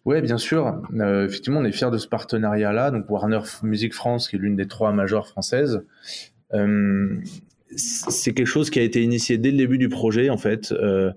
oui, 0.06 0.20
bien 0.20 0.38
sûr. 0.38 0.82
Euh, 0.94 1.26
effectivement, 1.26 1.60
on 1.60 1.64
est 1.64 1.72
fiers 1.72 1.90
de 1.90 1.98
ce 1.98 2.06
partenariat-là. 2.06 2.92
Donc, 2.92 3.10
Warner 3.10 3.40
Music 3.64 3.92
France, 3.92 4.28
qui 4.28 4.36
est 4.36 4.38
l'une 4.38 4.54
des 4.54 4.68
trois 4.68 4.92
majeures 4.92 5.26
françaises, 5.26 5.84
euh, 6.54 7.16
c'est 7.74 8.32
quelque 8.32 8.46
chose 8.46 8.70
qui 8.70 8.78
a 8.78 8.82
été 8.82 9.02
initié 9.02 9.36
dès 9.36 9.50
le 9.50 9.56
début 9.56 9.78
du 9.78 9.88
projet, 9.88 10.30
en 10.30 10.38
fait. 10.38 10.72
Euh, 10.72 11.12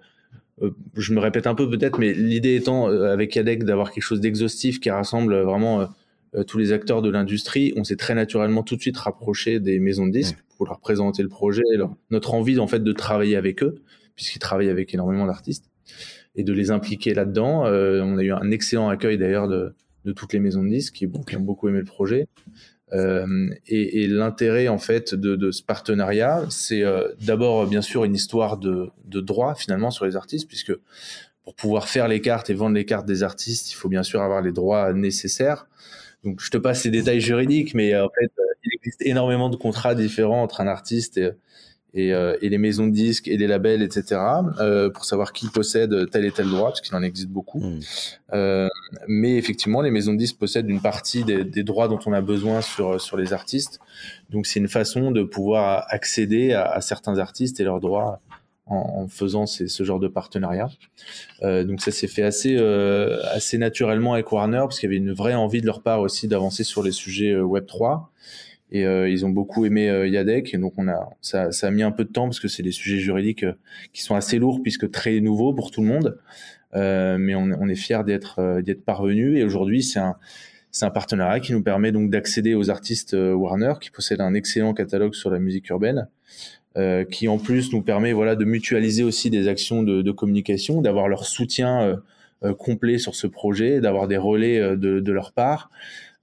je 0.95 1.13
me 1.13 1.19
répète 1.19 1.45
un 1.45 1.53
peu 1.53 1.69
peut-être, 1.69 1.99
mais 1.99 2.13
l'idée 2.13 2.55
étant 2.55 2.87
avec 2.87 3.35
Yadec 3.35 3.63
d'avoir 3.63 3.91
quelque 3.91 4.03
chose 4.03 4.19
d'exhaustif 4.19 4.81
qui 4.81 4.89
rassemble 4.89 5.39
vraiment 5.39 5.87
tous 6.47 6.57
les 6.57 6.73
acteurs 6.73 7.01
de 7.01 7.09
l'industrie. 7.09 7.71
On 7.77 7.85
s'est 7.85 7.95
très 7.95 8.13
naturellement 8.13 8.61
tout 8.61 8.75
de 8.75 8.81
suite 8.81 8.97
rapproché 8.97 9.61
des 9.61 9.79
maisons 9.79 10.05
de 10.05 10.11
disques 10.11 10.39
pour 10.57 10.65
leur 10.65 10.81
présenter 10.81 11.23
le 11.23 11.29
projet, 11.29 11.63
notre 12.11 12.33
envie 12.33 12.59
en 12.59 12.67
fait 12.67 12.83
de 12.83 12.91
travailler 12.91 13.37
avec 13.37 13.63
eux 13.63 13.81
puisqu'il 14.19 14.39
travaille 14.39 14.67
avec 14.67 14.93
énormément 14.93 15.25
d'artistes, 15.25 15.71
et 16.35 16.43
de 16.43 16.51
les 16.51 16.71
impliquer 16.71 17.13
là-dedans. 17.13 17.65
Euh, 17.65 18.01
on 18.03 18.17
a 18.17 18.21
eu 18.21 18.33
un 18.33 18.51
excellent 18.51 18.89
accueil 18.89 19.17
d'ailleurs 19.17 19.47
de, 19.47 19.73
toutes 20.13 20.33
les 20.33 20.39
maisons 20.39 20.61
de 20.61 20.67
disques 20.67 20.95
qui, 20.95 21.05
ont 21.05 21.39
beaucoup 21.39 21.69
aimé 21.69 21.79
le 21.79 21.85
projet. 21.85 22.27
Euh, 22.91 23.47
et, 23.65 24.07
l'intérêt 24.07 24.67
en 24.67 24.77
fait 24.77 25.15
de, 25.15 25.51
ce 25.51 25.63
partenariat, 25.63 26.43
c'est 26.49 26.83
euh, 26.83 27.07
d'abord 27.25 27.65
bien 27.65 27.81
sûr 27.81 28.03
une 28.03 28.13
histoire 28.13 28.57
de, 28.57 28.89
de 29.05 29.21
droit 29.21 29.55
finalement 29.55 29.89
sur 29.89 30.03
les 30.03 30.17
artistes, 30.17 30.49
puisque 30.49 30.73
pour 31.45 31.55
pouvoir 31.55 31.87
faire 31.87 32.09
les 32.09 32.19
cartes 32.19 32.49
et 32.49 32.53
vendre 32.53 32.75
les 32.75 32.85
cartes 32.85 33.07
des 33.07 33.23
artistes, 33.23 33.71
il 33.71 33.75
faut 33.75 33.87
bien 33.87 34.03
sûr 34.03 34.21
avoir 34.21 34.41
les 34.41 34.51
droits 34.51 34.91
nécessaires. 34.91 35.65
Donc 36.25 36.41
je 36.41 36.51
te 36.51 36.57
passe 36.57 36.83
les 36.83 36.91
détails 36.91 37.21
juridiques, 37.21 37.73
mais 37.73 37.95
en 37.95 38.09
fait 38.09 38.29
il 38.65 38.71
existe 38.73 39.01
énormément 39.03 39.49
de 39.49 39.55
contrats 39.55 39.95
différents 39.95 40.43
entre 40.43 40.59
un 40.59 40.67
artiste 40.67 41.17
et, 41.17 41.31
et, 41.93 42.13
euh, 42.13 42.37
et, 42.41 42.49
les 42.49 42.57
maisons 42.57 42.87
de 42.87 42.91
disques 42.91 43.27
et 43.27 43.37
les 43.37 43.47
labels, 43.47 43.81
etc., 43.81 44.21
euh, 44.59 44.89
pour 44.89 45.05
savoir 45.05 45.33
qui 45.33 45.47
possède 45.47 46.09
tel 46.11 46.25
et 46.25 46.31
tel 46.31 46.47
droit, 46.47 46.69
parce 46.69 46.81
qu'il 46.81 46.95
en 46.95 47.01
existe 47.01 47.29
beaucoup. 47.29 47.59
Hmm. 47.59 47.79
Euh, 48.33 48.67
mais 49.07 49.37
effectivement, 49.37 49.81
les 49.81 49.91
maisons 49.91 50.13
de 50.13 50.17
disques 50.17 50.37
possèdent 50.37 50.69
une 50.69 50.81
partie 50.81 51.23
des, 51.23 51.43
des, 51.43 51.63
droits 51.63 51.87
dont 51.87 51.99
on 52.05 52.13
a 52.13 52.21
besoin 52.21 52.61
sur, 52.61 53.01
sur 53.01 53.17
les 53.17 53.33
artistes. 53.33 53.79
Donc 54.29 54.45
c'est 54.45 54.59
une 54.59 54.67
façon 54.67 55.11
de 55.11 55.23
pouvoir 55.23 55.85
accéder 55.89 56.53
à, 56.53 56.65
à 56.65 56.81
certains 56.81 57.17
artistes 57.17 57.59
et 57.59 57.63
leurs 57.63 57.79
droits 57.79 58.21
en, 58.67 59.01
en 59.03 59.07
faisant 59.07 59.45
ces, 59.47 59.67
ce 59.67 59.83
genre 59.83 59.99
de 59.99 60.07
partenariat. 60.07 60.69
Euh, 61.41 61.63
donc 61.63 61.81
ça 61.81 61.91
s'est 61.91 62.07
fait 62.07 62.23
assez, 62.23 62.55
euh, 62.57 63.19
assez 63.31 63.57
naturellement 63.57 64.13
avec 64.13 64.31
Warner, 64.31 64.59
parce 64.59 64.79
qu'il 64.79 64.87
y 64.87 64.93
avait 64.93 65.03
une 65.03 65.13
vraie 65.13 65.33
envie 65.33 65.61
de 65.61 65.65
leur 65.65 65.81
part 65.81 66.01
aussi 66.01 66.27
d'avancer 66.27 66.63
sur 66.63 66.83
les 66.83 66.91
sujets 66.91 67.35
Web 67.35 67.65
3 67.65 68.11
et 68.71 68.85
euh, 68.85 69.09
ils 69.09 69.25
ont 69.25 69.29
beaucoup 69.29 69.65
aimé 69.65 69.89
euh, 69.89 70.07
Yadek. 70.07 70.53
Et 70.53 70.57
donc 70.57 70.73
on 70.77 70.87
a 70.87 71.09
ça, 71.21 71.49
a 71.61 71.71
mis 71.71 71.83
un 71.83 71.91
peu 71.91 72.03
de 72.03 72.11
temps 72.11 72.25
parce 72.25 72.39
que 72.39 72.47
c'est 72.47 72.63
des 72.63 72.71
sujets 72.71 72.99
juridiques 72.99 73.43
euh, 73.43 73.53
qui 73.93 74.03
sont 74.03 74.15
assez 74.15 74.37
lourds 74.37 74.61
puisque 74.61 74.89
très 74.91 75.19
nouveaux 75.19 75.53
pour 75.53 75.71
tout 75.71 75.81
le 75.81 75.87
monde. 75.87 76.19
Euh, 76.75 77.17
mais 77.17 77.33
on, 77.33 77.67
est 77.67 77.75
fier 77.75 78.03
d'être 78.03 78.61
d'être 78.61 78.85
parvenu 78.85 79.39
et 79.39 79.43
aujourd'hui 79.43 79.81
c'est 79.81 79.97
un 79.99 80.17
un 80.83 80.91
partenariat 80.91 81.39
qui 81.39 81.51
nous 81.51 81.63
permet 81.63 81.91
donc 81.91 82.11
d'accéder 82.11 82.53
aux 82.53 82.69
artistes 82.69 83.13
Warner 83.13 83.73
qui 83.81 83.89
possèdent 83.89 84.21
un 84.21 84.35
excellent 84.35 84.75
catalogue 84.75 85.15
sur 85.15 85.31
la 85.31 85.39
musique 85.39 85.67
urbaine 85.69 86.07
qui 87.09 87.27
en 87.27 87.39
plus 87.39 87.73
nous 87.73 87.81
permet 87.81 88.13
voilà 88.13 88.35
de 88.35 88.45
mutualiser 88.45 89.03
aussi 89.03 89.31
des 89.31 89.47
actions 89.47 89.81
de, 89.81 90.11
communication 90.11 90.79
d'avoir 90.81 91.07
leur 91.07 91.25
soutien 91.25 91.99
complet 92.59 92.99
sur 92.99 93.15
ce 93.15 93.25
projet 93.25 93.81
d'avoir 93.81 94.07
des 94.07 94.17
relais 94.17 94.59
de, 94.77 94.99
de 94.99 95.11
leur 95.11 95.31
part 95.31 95.71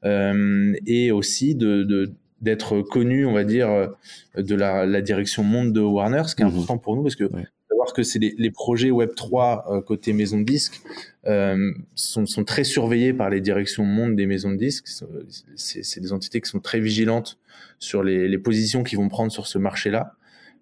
et 0.05 1.11
aussi 1.11 1.57
de 1.57 2.13
d'être 2.41 2.83
connu, 2.83 3.27
on 3.27 3.33
va 3.33 3.45
dire, 3.45 3.71
euh, 3.71 3.89
de 4.37 4.55
la, 4.55 4.87
la, 4.87 5.01
direction 5.01 5.43
monde 5.43 5.73
de 5.73 5.81
Warner, 5.81 6.25
ce 6.27 6.35
qui 6.35 6.43
est 6.43 6.45
mhm. 6.45 6.53
important 6.53 6.79
pour 6.79 6.97
nous 6.97 7.03
parce 7.03 7.17
que 7.17 7.31
savoir 7.69 7.93
que 7.93 8.03
c'est 8.03 8.19
les, 8.19 8.35
les, 8.39 8.51
projets 8.51 8.91
Web 8.91 9.15
3 9.15 9.67
euh, 9.71 9.81
côté 9.81 10.13
maison 10.13 10.39
de 10.39 10.45
disques 10.45 10.81
euh, 11.27 11.73
sont, 11.95 12.27
sont, 12.27 12.45
très 12.45 12.65
surveillés 12.65 13.13
par 13.13 13.31
les 13.31 13.41
directions 13.41 13.85
monde 13.85 14.17
des 14.17 14.27
maisons 14.27 14.51
de 14.51 14.57
disques. 14.57 14.87
C'est 15.57 16.01
des 16.01 16.13
entités 16.13 16.41
qui 16.41 16.49
sont 16.49 16.61
très 16.61 16.81
vigilantes 16.81 17.39
sur 17.79 18.03
les, 18.03 18.29
les 18.29 18.39
positions 18.39 18.83
qu'ils 18.83 18.99
vont 18.99 19.09
prendre 19.09 19.33
sur 19.33 19.47
ce 19.47 19.59
marché-là 19.59 20.15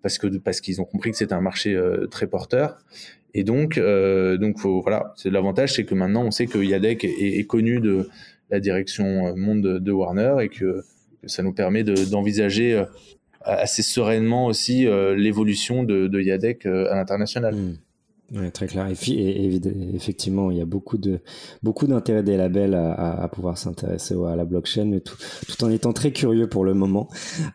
parce 0.02 0.18
que 0.18 0.26
parce 0.38 0.60
qu'ils 0.60 0.80
ont 0.80 0.84
compris 0.84 1.10
que 1.10 1.16
c'est 1.16 1.32
un 1.32 1.40
marché 1.40 1.74
euh, 1.74 2.06
très 2.06 2.26
porteur. 2.26 2.78
Et 3.36 3.42
donc, 3.42 3.78
euh, 3.78 4.36
donc 4.36 4.58
faut, 4.58 4.80
voilà, 4.80 5.12
c'est 5.16 5.30
l'avantage, 5.30 5.74
c'est 5.74 5.84
que 5.84 5.94
maintenant 5.94 6.22
on 6.22 6.30
sait 6.30 6.46
que 6.46 6.58
Yadec 6.58 7.04
est, 7.04 7.38
est, 7.38 7.46
connu 7.46 7.80
de 7.80 8.08
la 8.50 8.60
direction 8.60 9.34
monde 9.36 9.60
de, 9.60 9.78
de 9.78 9.92
Warner 9.92 10.36
et 10.40 10.48
que 10.48 10.84
ça 11.26 11.42
nous 11.42 11.52
permet 11.52 11.84
d'envisager 11.84 12.74
euh, 12.74 12.84
assez 13.44 13.82
sereinement 13.82 14.46
aussi 14.46 14.86
euh, 14.86 15.14
l'évolution 15.14 15.82
de, 15.82 16.06
de, 16.06 16.20
Yadec 16.20 16.66
euh, 16.66 16.90
à 16.90 16.96
l'international. 16.96 17.54
Hmm. 17.54 17.76
Ouais, 18.34 18.50
très 18.50 18.66
clair. 18.66 18.88
Et, 18.88 19.10
et, 19.12 19.60
effectivement, 19.94 20.50
il 20.50 20.56
y 20.56 20.60
a 20.60 20.64
beaucoup 20.64 20.98
de 20.98 21.20
beaucoup 21.62 21.86
d'intérêt 21.86 22.24
des 22.24 22.36
labels 22.36 22.74
à, 22.74 23.22
à, 23.22 23.28
pouvoir 23.28 23.56
s'intéresser 23.56 24.16
à 24.26 24.34
la 24.34 24.44
blockchain, 24.44 24.98
tout, 25.04 25.16
tout, 25.46 25.64
en 25.64 25.70
étant 25.70 25.92
très 25.92 26.10
curieux 26.10 26.48
pour 26.48 26.64
le 26.64 26.74
moment, 26.74 27.08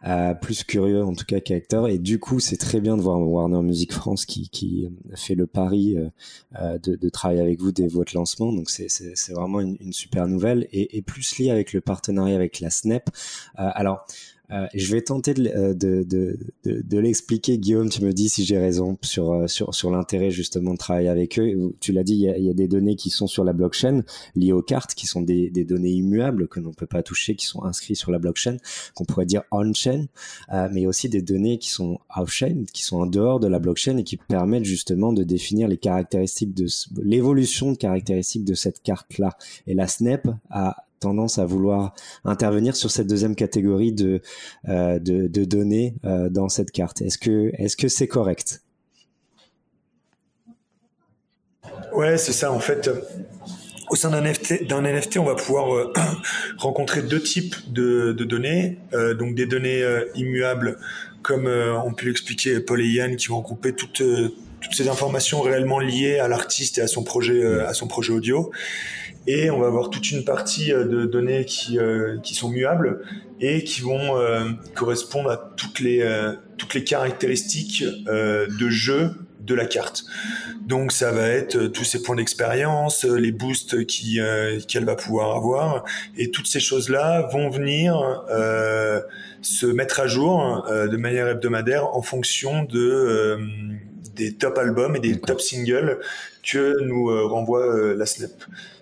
euh, 0.08 0.34
plus 0.36 0.64
curieux 0.64 1.04
en 1.04 1.14
tout 1.14 1.26
cas 1.26 1.42
qu'acteur. 1.42 1.90
Et 1.90 1.98
du 1.98 2.18
coup, 2.20 2.40
c'est 2.40 2.56
très 2.56 2.80
bien 2.80 2.96
de 2.96 3.02
voir 3.02 3.20
Warner 3.20 3.62
Music 3.62 3.92
France 3.92 4.26
qui, 4.26 4.48
qui 4.50 4.90
fait 5.16 5.36
le 5.36 5.48
pari 5.48 5.98
euh, 5.98 6.78
de, 6.80 6.96
de, 6.96 7.10
travailler 7.10 7.42
avec 7.42 7.60
vous 7.60 7.74
dès 7.74 7.88
votre 7.88 8.16
lancement. 8.16 8.54
Donc 8.54 8.70
c'est 8.70 9.34
vraiment 9.34 9.60
une, 9.60 9.76
une, 9.82 9.92
super 9.92 10.28
nouvelle 10.28 10.70
et, 10.72 10.98
et, 10.98 11.02
plus 11.02 11.40
lié 11.40 11.52
avec 11.52 11.74
le 11.74 11.82
partenariat 11.82 12.36
avec 12.36 12.62
la 12.62 12.70
Snap. 12.70 13.10
Euh, 13.60 13.70
alors 13.74 14.06
euh, 14.52 14.68
je 14.74 14.92
vais 14.92 15.02
tenter 15.02 15.34
de, 15.34 15.48
euh, 15.48 15.74
de, 15.74 16.04
de, 16.04 16.38
de, 16.66 17.00
l'expliquer, 17.00 17.58
Guillaume. 17.58 17.90
Tu 17.90 18.04
me 18.04 18.14
dis 18.14 18.30
si 18.30 18.46
j'ai 18.46 18.58
raison 18.58 18.98
sur, 19.02 19.32
euh, 19.32 19.48
sur, 19.48 19.74
sur 19.74 19.92
l'intérêt 19.92 20.32
justement 20.32 20.74
de 20.74 20.78
travailler 20.78 21.10
avec 21.10 21.38
eux. 21.40 21.74
Tu 21.80 21.92
l'as 21.92 22.04
dit, 22.04 22.14
il 22.14 22.22
y, 22.22 22.30
a, 22.30 22.38
il 22.38 22.46
y, 22.46 22.50
a, 22.50 22.54
des 22.54 22.68
données 22.68 22.96
qui 22.96 23.10
sont 23.10 23.28
sur 23.28 23.44
la 23.44 23.54
blockchain 23.54 24.04
liées 24.36 24.52
aux 24.52 24.62
cartes, 24.62 24.94
qui 24.96 25.08
sont 25.08 25.22
des, 25.22 25.50
des 25.50 25.66
données 25.66 25.92
immuables 25.92 26.48
que 26.48 26.60
l'on 26.60 26.70
ne 26.70 26.74
peut 26.74 26.88
pas 26.88 27.04
toucher, 27.04 27.36
qui 27.36 27.46
sont 27.46 27.64
inscrites 27.64 27.98
sur 27.98 28.12
la 28.12 28.20
blockchain, 28.20 28.58
qu'on 28.96 29.06
pourrait 29.06 29.26
dire 29.26 29.44
on-chain, 29.52 30.06
euh, 30.52 30.68
mais 30.72 30.86
aussi 30.86 31.10
des 31.10 31.22
données 31.22 31.58
qui 31.60 31.70
sont 31.70 32.00
off-chain, 32.16 32.64
qui 32.74 32.84
sont 32.84 33.02
en 33.02 33.06
dehors 33.06 33.40
de 33.40 33.48
la 33.48 33.60
blockchain 33.60 33.98
et 33.98 34.04
qui 34.04 34.18
permettent 34.18 34.66
justement 34.66 35.14
de 35.14 35.24
définir 35.24 35.68
les 35.68 35.78
caractéristiques 35.78 36.54
de 36.54 36.68
l'évolution 37.02 37.72
de 37.72 37.78
caractéristiques 37.78 38.46
de 38.46 38.54
cette 38.56 38.82
carte-là. 38.82 39.38
Et 39.68 39.74
la 39.74 39.88
Snap 39.88 40.28
a 40.50 40.86
tendance 41.00 41.40
à 41.40 41.46
vouloir 41.46 41.94
intervenir 42.26 42.76
sur 42.76 42.92
cette 42.92 43.08
deuxième 43.08 43.36
catégorie 43.36 43.92
de, 43.92 44.22
de, 44.66 45.46
données 45.46 45.96
dans 46.04 46.50
cette 46.50 46.72
carte. 46.72 47.02
Est-ce 47.02 47.18
que 47.78 47.88
c'est 47.88 48.08
correct? 48.08 48.62
Ouais, 51.94 52.18
c'est 52.18 52.34
ça. 52.34 52.52
En 52.52 52.60
fait, 52.60 52.90
au 53.90 53.96
sein 53.96 54.10
d'un 54.12 54.22
NFT, 54.22 55.18
on 55.18 55.26
va 55.26 55.36
pouvoir 55.36 55.74
euh, 55.76 55.94
rencontrer 56.58 57.02
deux 57.02 57.22
types 57.22 57.56
de, 57.72 58.12
données. 58.14 58.78
Euh, 58.94 59.14
donc 59.14 59.36
des 59.36 59.46
données 59.46 59.82
euh, 59.82 60.06
immuables, 60.16 60.78
comme 61.22 61.48
on 61.48 61.94
peut 61.94 62.06
l'expliquer 62.06 62.60
Paul 62.62 62.82
et 62.82 62.88
Yann, 62.88 63.16
qui 63.18 63.28
vont 63.28 63.40
regrouper 63.40 63.74
toutes 63.74 64.02
toutes 64.62 64.74
ces 64.74 64.90
informations 64.90 65.42
réellement 65.42 65.80
liées 65.80 66.20
à 66.20 66.28
l'artiste 66.28 66.78
et 66.78 66.82
à 66.82 66.88
son 66.88 67.04
projet 67.04 67.62
à 67.62 67.74
son 67.74 67.88
projet 67.88 68.14
audio. 68.14 68.52
Et 69.28 69.52
on 69.52 69.60
va 69.60 69.68
avoir 69.68 69.90
toute 69.90 70.12
une 70.12 70.24
partie 70.24 70.70
de 70.70 71.06
données 71.06 71.46
qui 71.46 71.78
qui 72.24 72.36
sont 72.36 72.50
muables 72.50 73.02
et 73.40 73.64
qui 73.64 73.82
vont 73.82 74.16
correspondre 74.76 75.30
à 75.30 75.38
toutes 75.56 75.80
les 75.80 76.04
toutes 76.58 76.74
les 76.74 76.84
caractéristiques 76.84 77.84
de 78.08 78.70
jeu 78.70 79.12
de 79.50 79.56
la 79.56 79.66
carte. 79.66 80.06
Donc 80.66 80.92
ça 80.92 81.12
va 81.12 81.28
être 81.28 81.56
euh, 81.56 81.68
tous 81.70 81.84
ces 81.84 82.02
points 82.02 82.16
d'expérience, 82.16 83.06
euh, 83.06 83.16
les 83.16 83.32
boosts 83.32 83.86
qui 83.86 84.22
euh, 84.22 84.60
qu'elle 84.68 84.86
va 84.86 84.96
pouvoir 84.96 85.36
avoir, 85.36 85.84
et 86.18 86.30
toutes 86.30 86.48
ces 86.48 86.60
choses-là 86.60 87.28
vont 87.34 87.50
venir 87.50 88.00
se 89.42 89.66
mettre 89.66 90.00
à 90.00 90.08
jour 90.08 90.68
de 90.70 90.98
manière 90.98 91.28
hebdomadaire 91.28 91.96
en 91.96 92.02
fonction 92.02 92.64
de 92.64 93.40
des 94.20 94.34
top 94.34 94.58
albums 94.58 94.96
et 94.96 95.00
des 95.00 95.20
top 95.20 95.42
singles 95.42 96.00
que 96.44 96.76
nous 96.84 97.08
renvoie 97.28 97.96
la 97.96 98.06
Snap. 98.06 98.32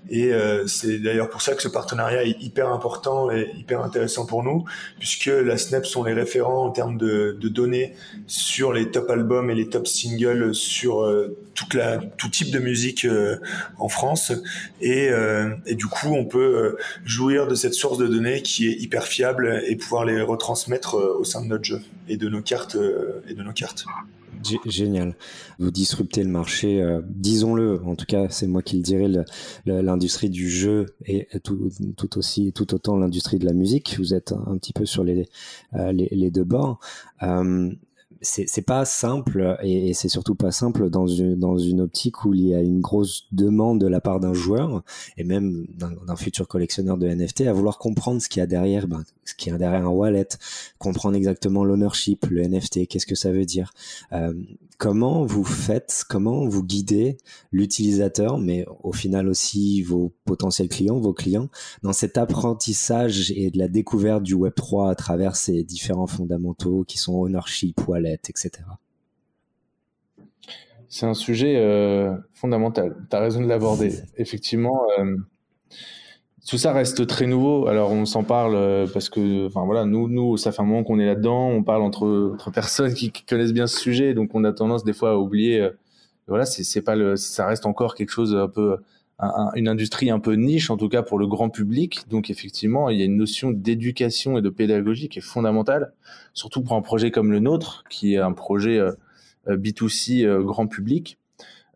Et 0.10 0.34
euh, 0.34 0.67
c'est 0.67 1.00
d'ailleurs 1.00 1.30
pour 1.30 1.41
ça 1.41 1.54
que 1.54 1.62
ce 1.62 1.67
partenariat 1.67 2.23
est 2.23 2.41
hyper 2.41 2.69
important 2.69 3.30
et 3.32 3.52
hyper 3.58 3.82
intéressant 3.82 4.26
pour 4.26 4.43
nous, 4.43 4.65
puisque 5.00 5.26
la 5.26 5.58
Snap 5.58 5.86
sont 5.86 6.04
les 6.04 6.13
référents 6.13 6.65
en 6.65 6.71
termes 6.71 6.97
de, 6.97 7.38
de 7.39 7.50
données 7.50 7.93
sur 8.26 8.71
les 8.71 8.89
top 8.89 9.10
albums 9.10 9.50
et 9.50 9.56
les 9.56 9.67
top 9.67 9.88
singles 9.88 10.56
sur 10.56 11.02
euh, 11.02 11.38
toute 11.56 11.73
la, 11.73 11.97
tout 11.97 12.30
type 12.30 12.52
de 12.52 12.60
musique 12.60 13.06
euh, 13.06 13.38
en 13.80 13.89
France. 13.89 14.32
Et, 14.82 15.10
et, 15.65 15.76
du 15.76 15.88
coup, 15.88 16.10
on 16.10 16.26
peut 16.26 16.78
jouir 17.06 17.47
de 17.47 17.56
cette 17.56 17.73
source 17.73 17.97
de 17.97 18.08
données 18.08 18.41
qui 18.41 18.67
est 18.67 18.73
hyper 18.73 19.06
fiable 19.06 19.63
et 19.65 19.76
pouvoir 19.76 20.06
les 20.06 20.21
retransmettre 20.21 20.95
au 20.95 21.23
sein 21.23 21.41
de 21.41 21.47
notre 21.47 21.63
jeu 21.63 21.82
et 22.08 22.17
de 22.17 22.30
nos 22.30 22.41
cartes 22.41 22.78
et 23.28 23.34
de 23.34 23.43
nos 23.43 23.54
cartes. 23.54 23.86
Génial. 24.65 25.15
Vous 25.60 25.71
disruptez 25.71 26.23
le 26.23 26.30
marché, 26.30 26.82
euh, 26.82 27.02
disons-le, 27.10 27.82
en 27.86 27.95
tout 27.95 28.06
cas 28.06 28.28
c'est 28.30 28.47
moi 28.47 28.62
qui 28.62 28.78
le 28.78 28.84
dirais, 28.84 29.10
l'industrie 29.65 30.30
du 30.30 30.50
jeu 30.50 30.86
et 31.06 31.28
tout, 31.43 31.69
aussi, 32.17 32.52
tout 32.54 32.73
autant 32.73 32.97
l'industrie 32.97 33.39
de 33.39 33.45
la 33.45 33.54
musique. 33.54 33.95
Vous 33.97 34.13
êtes 34.13 34.32
un, 34.32 34.58
petit 34.58 34.73
peu 34.73 34.86
sur 34.86 35.04
les, 35.04 35.28
euh, 35.73 35.91
les, 35.91 36.32
deux 36.32 36.43
bords. 36.43 36.80
Euh, 37.23 37.71
c'est 38.21 38.62
pas 38.62 38.86
simple 38.86 39.58
et, 39.62 39.93
c'est 39.93 40.10
surtout 40.10 40.36
pas 40.36 40.51
simple 40.51 40.89
dans 40.89 41.08
une, 41.08 41.36
dans 41.36 41.58
une 41.58 41.82
optique 41.82 42.25
où 42.25 42.34
il 42.34 42.47
y 42.47 42.56
a 42.56 42.62
une 42.62 42.82
grosse 42.82 43.27
demande 43.32 43.80
de 43.80 43.88
la 43.88 44.01
part 44.01 44.19
d'un 44.19 44.34
joueur 44.34 44.84
et 45.17 45.23
même 45.23 45.67
d'un 45.77 46.15
futur 46.15 46.47
collectionneur 46.47 46.97
de 46.97 47.08
NFT 47.08 47.41
à 47.41 47.53
vouloir 47.53 47.77
comprendre 47.77 48.21
ce 48.21 48.30
qu'il 48.30 48.39
y 48.39 48.43
a 48.43 48.47
derrière, 48.47 48.88
ben, 48.88 49.03
ce 49.25 49.34
qu'il 49.36 49.51
y 49.51 49.56
a 49.56 49.58
derrière 49.58 49.86
un 49.86 49.91
wallet, 49.91 50.27
comprendre 50.77 51.15
exactement 51.15 51.63
l'ownership, 51.63 52.25
le 52.27 52.47
NFT, 52.47 52.88
qu'est-ce 52.88 53.06
que 53.06 53.15
ça 53.15 53.32
veut 53.32 53.45
dire. 53.45 53.73
Euh, 54.12 54.34
comment 54.77 55.25
vous 55.25 55.43
faites, 55.43 56.06
comment 56.08 56.47
vous 56.47 56.63
guidez 56.63 57.17
l'utilisateur, 57.51 58.38
mais 58.38 58.65
au 58.84 58.93
final 58.93 59.27
aussi 59.27 59.82
vos 59.82 60.13
potentiels 60.25 60.69
clients, 60.69 60.99
vos 60.99 61.13
clients, 61.13 61.49
dans 61.84 61.93
cet 61.93 62.17
apprentissage 62.17 63.32
et 63.32 63.49
de 63.49 63.58
la 63.58 63.67
découverte 63.67 64.23
du 64.23 64.36
Web3 64.36 64.91
à 64.91 64.95
travers 64.95 65.36
ces 65.36 65.63
différents 65.63 66.08
fondamentaux 66.08 66.84
qui 66.88 66.97
sont 66.97 67.15
ownership, 67.15 67.88
wallet, 67.88 68.07
etc. 68.13 68.52
C'est 70.89 71.06
un 71.06 71.13
sujet 71.13 71.56
euh, 71.58 72.15
fondamental. 72.34 72.96
Tu 73.10 73.15
as 73.15 73.20
raison 73.20 73.41
de 73.41 73.48
l'aborder. 73.48 73.93
Effectivement, 74.17 74.84
euh, 75.00 75.17
tout 76.48 76.58
ça 76.58 76.72
reste 76.72 77.06
très 77.08 77.28
nouveau. 77.28 77.67
Alors 77.67 77.91
on 77.91 78.06
s'en 78.06 78.24
parle 78.24 78.56
euh, 78.56 78.88
parce 78.91 79.10
que, 79.10 79.48
enfin 79.48 79.65
voilà, 79.65 79.86
nous, 79.86 80.08
nous, 80.08 80.38
ça 80.38 80.52
fait 80.52 80.62
un 80.62 80.65
moment 80.65 80.84
qu'on 80.84 81.00
est 81.00 81.06
là-dedans. 81.06 81.50
On 81.50 81.63
parle 81.63 81.82
entre, 81.82 82.32
entre 82.34 82.52
personnes 82.52 82.93
qui, 82.93 83.12
connaissent 83.12 83.54
bien 83.54 83.67
ce 83.67 83.80
sujet, 83.80 84.13
donc 84.13 84.32
on 84.34 84.43
a 84.43 84.54
tendance 84.54 84.84
des 84.84 84.93
fois 84.93 85.12
à 85.12 85.15
oublier. 85.17 85.70
voilà, 86.28 86.46
c'est 86.46 86.82
pas 86.82 86.96
le, 86.96 87.15
ça 87.17 87.46
reste 87.48 87.65
encore 87.65 87.96
quelque 87.96 88.12
chose 88.12 88.36
un 88.36 88.48
peu, 88.48 88.78
une 89.19 89.67
industrie 89.67 90.12
un 90.12 90.19
peu 90.19 90.34
niche, 90.34 90.69
en 90.69 90.77
tout 90.77 90.89
cas 90.89 91.01
pour 91.01 91.17
le 91.17 91.27
grand 91.27 91.49
public. 91.49 92.01
Donc 92.10 92.30
effectivement, 92.30 92.89
il 92.89 92.99
y 92.99 93.01
a 93.01 93.06
une 93.06 93.17
notion 93.17 93.51
d'éducation 93.51 94.38
et 94.38 94.41
de 94.41 94.49
pédagogie 94.49 95.10
qui 95.10 95.19
est 95.19 95.23
fondamentale, 95.23 95.93
surtout 96.34 96.62
pour 96.62 96.75
un 96.75 96.82
projet 96.82 97.10
comme 97.10 97.32
le 97.32 97.39
nôtre, 97.39 97.84
qui 97.89 98.13
est 98.13 98.19
un 98.19 98.34
projet 98.34 98.80
B2C 99.56 100.25
euh, 100.25 100.43
grand 100.43 100.67
public. 100.67 101.17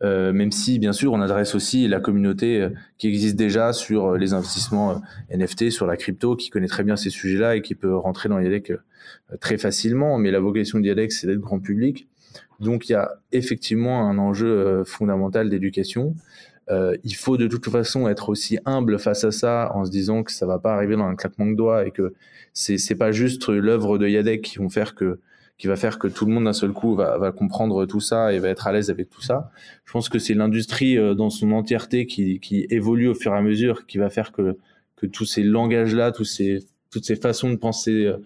Euh, 0.03 0.33
même 0.33 0.51
si 0.51 0.79
bien 0.79 0.93
sûr 0.93 1.13
on 1.13 1.21
adresse 1.21 1.53
aussi 1.53 1.87
la 1.87 1.99
communauté 1.99 2.59
euh, 2.59 2.69
qui 2.97 3.07
existe 3.07 3.35
déjà 3.35 3.71
sur 3.71 4.17
les 4.17 4.33
investissements 4.33 4.99
NFT, 5.31 5.69
sur 5.69 5.85
la 5.85 5.95
crypto, 5.95 6.35
qui 6.35 6.49
connaît 6.49 6.67
très 6.67 6.83
bien 6.83 6.95
ces 6.95 7.11
sujets-là 7.11 7.55
et 7.55 7.61
qui 7.61 7.75
peut 7.75 7.95
rentrer 7.95 8.27
dans 8.27 8.39
Yadec 8.39 8.73
très 9.39 9.57
facilement. 9.57 10.17
Mais 10.17 10.31
la 10.31 10.39
vocation 10.39 10.79
de 10.79 11.07
c'est 11.09 11.27
d'être 11.27 11.39
grand 11.39 11.59
public. 11.59 12.07
Donc 12.59 12.89
il 12.89 12.93
y 12.93 12.95
a 12.95 13.19
effectivement 13.31 14.07
un 14.09 14.17
enjeu 14.17 14.83
fondamental 14.85 15.49
d'éducation. 15.49 16.15
Il 16.69 17.15
faut 17.15 17.37
de 17.37 17.47
toute 17.47 17.69
façon 17.69 18.07
être 18.07 18.29
aussi 18.29 18.57
humble 18.65 18.97
face 18.97 19.23
à 19.25 19.31
ça 19.31 19.71
en 19.73 19.83
se 19.83 19.91
disant 19.91 20.23
que 20.23 20.31
ça 20.31 20.45
va 20.45 20.57
pas 20.57 20.73
arriver 20.73 20.95
dans 20.95 21.05
un 21.05 21.15
claquement 21.15 21.45
de 21.45 21.55
doigts 21.55 21.85
et 21.85 21.91
que 21.91 22.13
c'est 22.53 22.77
c'est 22.77 22.95
pas 22.95 23.11
juste 23.11 23.49
l'œuvre 23.49 23.97
de 23.97 24.07
Yadec 24.07 24.41
qui 24.41 24.57
vont 24.57 24.69
faire 24.69 24.95
que 24.95 25.19
qui 25.61 25.67
va 25.67 25.75
faire 25.75 25.99
que 25.99 26.07
tout 26.07 26.25
le 26.25 26.33
monde 26.33 26.45
d'un 26.45 26.53
seul 26.53 26.71
coup 26.71 26.95
va, 26.95 27.19
va, 27.19 27.31
comprendre 27.31 27.85
tout 27.85 27.99
ça 27.99 28.33
et 28.33 28.39
va 28.39 28.49
être 28.49 28.65
à 28.65 28.71
l'aise 28.71 28.89
avec 28.89 29.11
tout 29.11 29.21
ça. 29.21 29.51
Je 29.85 29.91
pense 29.91 30.09
que 30.09 30.17
c'est 30.17 30.33
l'industrie 30.33 30.97
euh, 30.97 31.13
dans 31.13 31.29
son 31.29 31.51
entièreté 31.51 32.07
qui, 32.07 32.39
qui, 32.39 32.65
évolue 32.71 33.07
au 33.07 33.13
fur 33.13 33.31
et 33.31 33.37
à 33.37 33.43
mesure 33.43 33.85
qui 33.85 33.99
va 33.99 34.09
faire 34.09 34.31
que, 34.31 34.57
que 34.95 35.05
tous 35.05 35.25
ces 35.25 35.43
langages-là, 35.43 36.11
tous 36.11 36.23
ces, 36.23 36.65
toutes 36.89 37.05
ces 37.05 37.15
façons 37.15 37.51
de 37.51 37.57
penser 37.57 38.05
euh, 38.05 38.17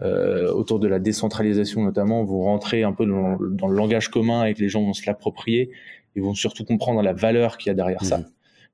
euh 0.00 0.50
autour 0.50 0.78
de 0.78 0.88
la 0.88 0.98
décentralisation 0.98 1.84
notamment 1.84 2.24
vont 2.24 2.44
rentrer 2.44 2.84
un 2.84 2.92
peu 2.92 3.04
dans, 3.04 3.36
dans, 3.38 3.68
le 3.68 3.76
langage 3.76 4.08
commun 4.08 4.46
et 4.46 4.54
que 4.54 4.60
les 4.60 4.70
gens 4.70 4.82
vont 4.82 4.94
se 4.94 5.04
l'approprier 5.06 5.70
et 6.16 6.20
vont 6.20 6.34
surtout 6.34 6.64
comprendre 6.64 7.02
la 7.02 7.12
valeur 7.12 7.58
qu'il 7.58 7.70
y 7.70 7.70
a 7.70 7.74
derrière 7.74 8.04
ça. 8.04 8.18
Mmh. 8.18 8.26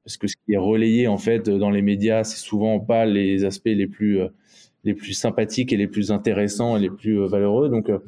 Parce 0.05 0.18
que 0.18 0.27
ce 0.27 0.37
qui 0.37 0.53
est 0.53 0.59
relayé 0.59 1.09
en 1.09 1.16
fait 1.16 1.49
dans 1.49 1.70
les 1.70 1.83
médias, 1.83 2.25
c'est 2.25 2.38
souvent 2.38 2.79
pas 2.79 3.07
les 3.07 3.44
aspects 3.44 3.64
les 3.66 3.87
plus 3.87 4.20
euh, 4.20 4.29
les 4.85 4.92
plus 4.92 5.14
sympathiques 5.14 5.73
et 5.73 5.79
les 5.79 5.87
plus 5.87 6.12
intéressants 6.12 6.77
et 6.77 6.81
les 6.81 6.90
plus 6.90 7.20
euh, 7.20 7.27
valeureux. 7.27 7.70
Donc, 7.70 7.88
euh, 7.88 7.99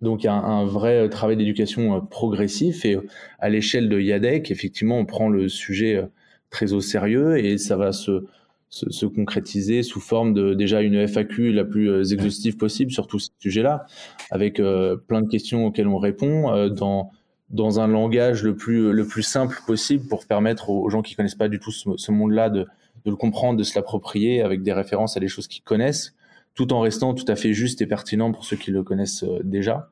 donc 0.00 0.22
il 0.22 0.26
y 0.26 0.30
a 0.30 0.34
un, 0.34 0.64
vrai 0.64 1.10
travail 1.10 1.36
d'éducation 1.36 2.00
progressif 2.00 2.86
et 2.86 2.98
à 3.38 3.50
l'échelle 3.50 3.90
de 3.90 4.00
Yadec, 4.00 4.50
effectivement, 4.50 4.98
on 4.98 5.04
prend 5.04 5.28
le 5.28 5.48
sujet 5.48 6.02
très 6.50 6.72
au 6.72 6.80
sérieux 6.80 7.38
et 7.38 7.58
ça 7.58 7.76
va 7.76 7.92
se, 7.92 8.24
se, 8.68 9.06
concrétiser 9.06 9.82
sous 9.82 10.00
forme 10.00 10.34
de 10.34 10.52
déjà 10.52 10.82
une 10.82 11.06
FAQ 11.06 11.52
la 11.52 11.64
plus 11.64 12.12
exhaustive 12.12 12.56
possible 12.58 12.90
sur 12.90 13.06
tous 13.06 13.18
ces 13.18 13.30
sujets-là, 13.38 13.86
avec 14.30 14.56
plein 14.56 15.22
de 15.22 15.28
questions 15.28 15.66
auxquelles 15.66 15.88
on 15.88 15.98
répond 15.98 16.68
dans 16.68 17.10
dans 17.54 17.80
un 17.80 17.86
langage 17.86 18.42
le 18.42 18.54
plus 18.54 18.92
le 18.92 19.06
plus 19.06 19.22
simple 19.22 19.58
possible 19.66 20.06
pour 20.08 20.26
permettre 20.26 20.70
aux, 20.70 20.90
gens 20.90 21.02
qui 21.02 21.14
connaissent 21.14 21.34
pas 21.34 21.48
du 21.48 21.58
tout 21.58 21.70
ce 21.70 22.12
monde-là 22.12 22.50
de 22.50 22.66
de 23.04 23.10
le 23.10 23.16
comprendre, 23.16 23.58
de 23.58 23.64
se 23.64 23.74
l'approprier 23.74 24.42
avec 24.42 24.62
des 24.62 24.72
références 24.72 25.16
à 25.16 25.20
des 25.20 25.28
choses 25.28 25.46
qu'ils 25.46 25.62
connaissent, 25.62 26.14
tout 26.54 26.72
en 26.72 26.80
restant 26.80 27.14
tout 27.14 27.24
à 27.28 27.36
fait 27.36 27.52
juste 27.52 27.82
et 27.82 27.86
pertinent 27.86 28.32
pour 28.32 28.44
ceux 28.44 28.56
qui 28.56 28.70
le 28.70 28.82
connaissent 28.82 29.24
euh, 29.24 29.40
déjà. 29.44 29.90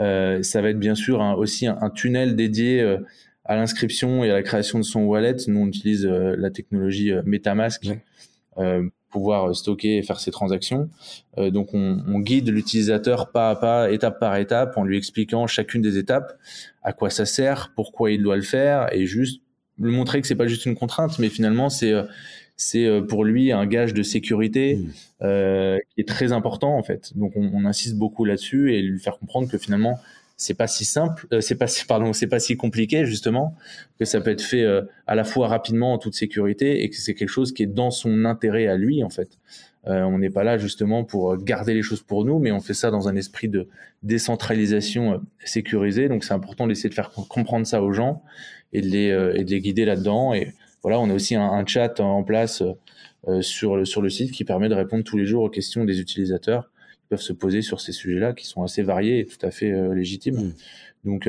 Euh, 0.00 0.42
ça 0.42 0.62
va 0.62 0.70
être 0.70 0.78
bien 0.78 0.94
sûr 0.94 1.20
aussi 1.38 1.66
un, 1.66 1.90
tunnel 1.90 2.34
dédié 2.34 2.80
euh, 2.80 2.98
à 3.44 3.56
l'inscription 3.56 4.24
et 4.24 4.30
à 4.30 4.34
la 4.34 4.42
création 4.42 4.78
de 4.78 4.84
son 4.84 5.02
wallet. 5.02 5.36
Nous, 5.48 5.60
on 5.60 5.66
utilise 5.66 6.06
la 6.06 6.50
technologie 6.50 7.12
MetaMask 7.24 7.86
pouvoir 9.10 9.54
stocker 9.54 9.98
et 9.98 10.02
faire 10.02 10.20
ses 10.20 10.30
transactions. 10.30 10.88
donc, 11.36 11.74
on, 11.74 12.02
on 12.06 12.20
guide 12.20 12.48
l'utilisateur 12.48 13.30
pas 13.30 13.50
à 13.50 13.56
pas, 13.56 13.90
étape 13.90 14.18
par 14.18 14.36
étape, 14.36 14.76
en 14.76 14.84
lui 14.84 14.96
expliquant 14.96 15.46
chacune 15.46 15.82
des 15.82 15.98
étapes, 15.98 16.38
à 16.82 16.92
quoi 16.92 17.10
ça 17.10 17.26
sert, 17.26 17.72
pourquoi 17.76 18.10
il 18.10 18.22
doit 18.22 18.36
le 18.36 18.42
faire, 18.42 18.92
et 18.92 19.06
juste 19.06 19.42
lui 19.78 19.92
montrer 19.92 20.20
que 20.20 20.26
c'est 20.26 20.34
pas 20.34 20.46
juste 20.46 20.66
une 20.66 20.74
contrainte, 20.74 21.18
mais 21.18 21.28
finalement 21.28 21.68
c'est 21.68 21.92
c'est 22.56 22.86
euh, 22.86 23.00
pour 23.00 23.24
lui 23.24 23.52
un 23.52 23.66
gage 23.66 23.94
de 23.94 24.02
sécurité 24.02 24.76
mmh. 24.76 24.90
euh, 25.22 25.78
qui 25.90 26.00
est 26.00 26.08
très 26.08 26.32
important 26.32 26.76
en 26.76 26.82
fait. 26.82 27.16
Donc 27.16 27.32
on, 27.36 27.64
insiste 27.64 27.96
beaucoup 27.96 28.24
là-dessus 28.24 28.74
et 28.74 28.82
lui 28.82 28.98
faire 28.98 29.18
comprendre 29.18 29.48
que 29.48 29.58
finalement 29.58 29.98
c'est 30.42 30.54
pas 30.54 30.66
si 30.66 30.84
simple, 30.84 31.26
euh, 31.32 31.40
c'est 31.40 31.54
pas 31.54 31.66
si, 31.66 31.84
pardon, 31.86 32.12
c'est 32.12 32.26
pas 32.26 32.40
si 32.40 32.56
compliqué 32.56 33.06
justement 33.06 33.54
que 33.98 34.04
ça 34.04 34.20
peut 34.20 34.30
être 34.30 34.42
fait 34.42 34.64
à 35.06 35.14
la 35.14 35.24
fois 35.24 35.48
rapidement 35.48 35.92
en 35.92 35.98
toute 35.98 36.14
sécurité 36.14 36.82
et 36.82 36.90
que 36.90 36.96
c'est 36.96 37.14
quelque 37.14 37.28
chose 37.28 37.52
qui 37.52 37.62
est 37.62 37.66
dans 37.66 37.90
son 37.90 38.24
intérêt 38.24 38.66
à 38.66 38.76
lui 38.76 39.04
en 39.04 39.10
fait. 39.10 39.38
on 39.84 40.18
n'est 40.18 40.30
pas 40.30 40.42
là 40.42 40.58
justement 40.58 41.04
pour 41.04 41.36
garder 41.36 41.74
les 41.74 41.82
choses 41.82 42.02
pour 42.02 42.24
nous, 42.24 42.38
mais 42.38 42.50
on 42.50 42.60
fait 42.60 42.74
ça 42.74 42.90
dans 42.90 43.08
un 43.08 43.14
esprit 43.14 43.48
de 43.48 43.68
décentralisation 44.02 45.22
sécurisée. 45.44 46.08
Donc 46.08 46.24
c'est 46.24 46.34
important 46.34 46.66
d'essayer 46.66 46.88
de 46.90 46.94
faire 46.94 47.10
comprendre 47.10 47.66
ça 47.66 47.82
aux 47.82 47.92
gens 47.92 48.22
et 48.72 48.80
de 48.80 48.88
les, 48.88 49.08
et 49.38 49.44
de 49.44 49.50
les 49.50 49.60
guider 49.60 49.84
là-dedans. 49.84 50.34
Et 50.34 50.52
voilà, 50.82 50.98
on 50.98 51.08
a 51.10 51.14
aussi 51.14 51.36
un, 51.36 51.64
chat 51.66 52.00
en 52.00 52.24
place 52.24 52.64
sur, 53.40 53.76
le, 53.76 53.84
sur 53.84 54.02
le 54.02 54.10
site 54.10 54.32
qui 54.32 54.44
permet 54.44 54.68
de 54.68 54.74
répondre 54.74 55.04
tous 55.04 55.16
les 55.16 55.26
jours 55.26 55.44
aux 55.44 55.50
questions 55.50 55.84
des 55.84 56.00
utilisateurs 56.00 56.71
peuvent 57.12 57.20
se 57.20 57.32
poser 57.32 57.62
sur 57.62 57.80
ces 57.80 57.92
sujets-là 57.92 58.32
qui 58.32 58.46
sont 58.46 58.62
assez 58.62 58.82
variés 58.82 59.20
et 59.20 59.26
tout 59.26 59.44
à 59.46 59.50
fait 59.50 59.70
légitimes. 59.94 60.36
Mmh. 60.36 60.52
Donc 61.04 61.28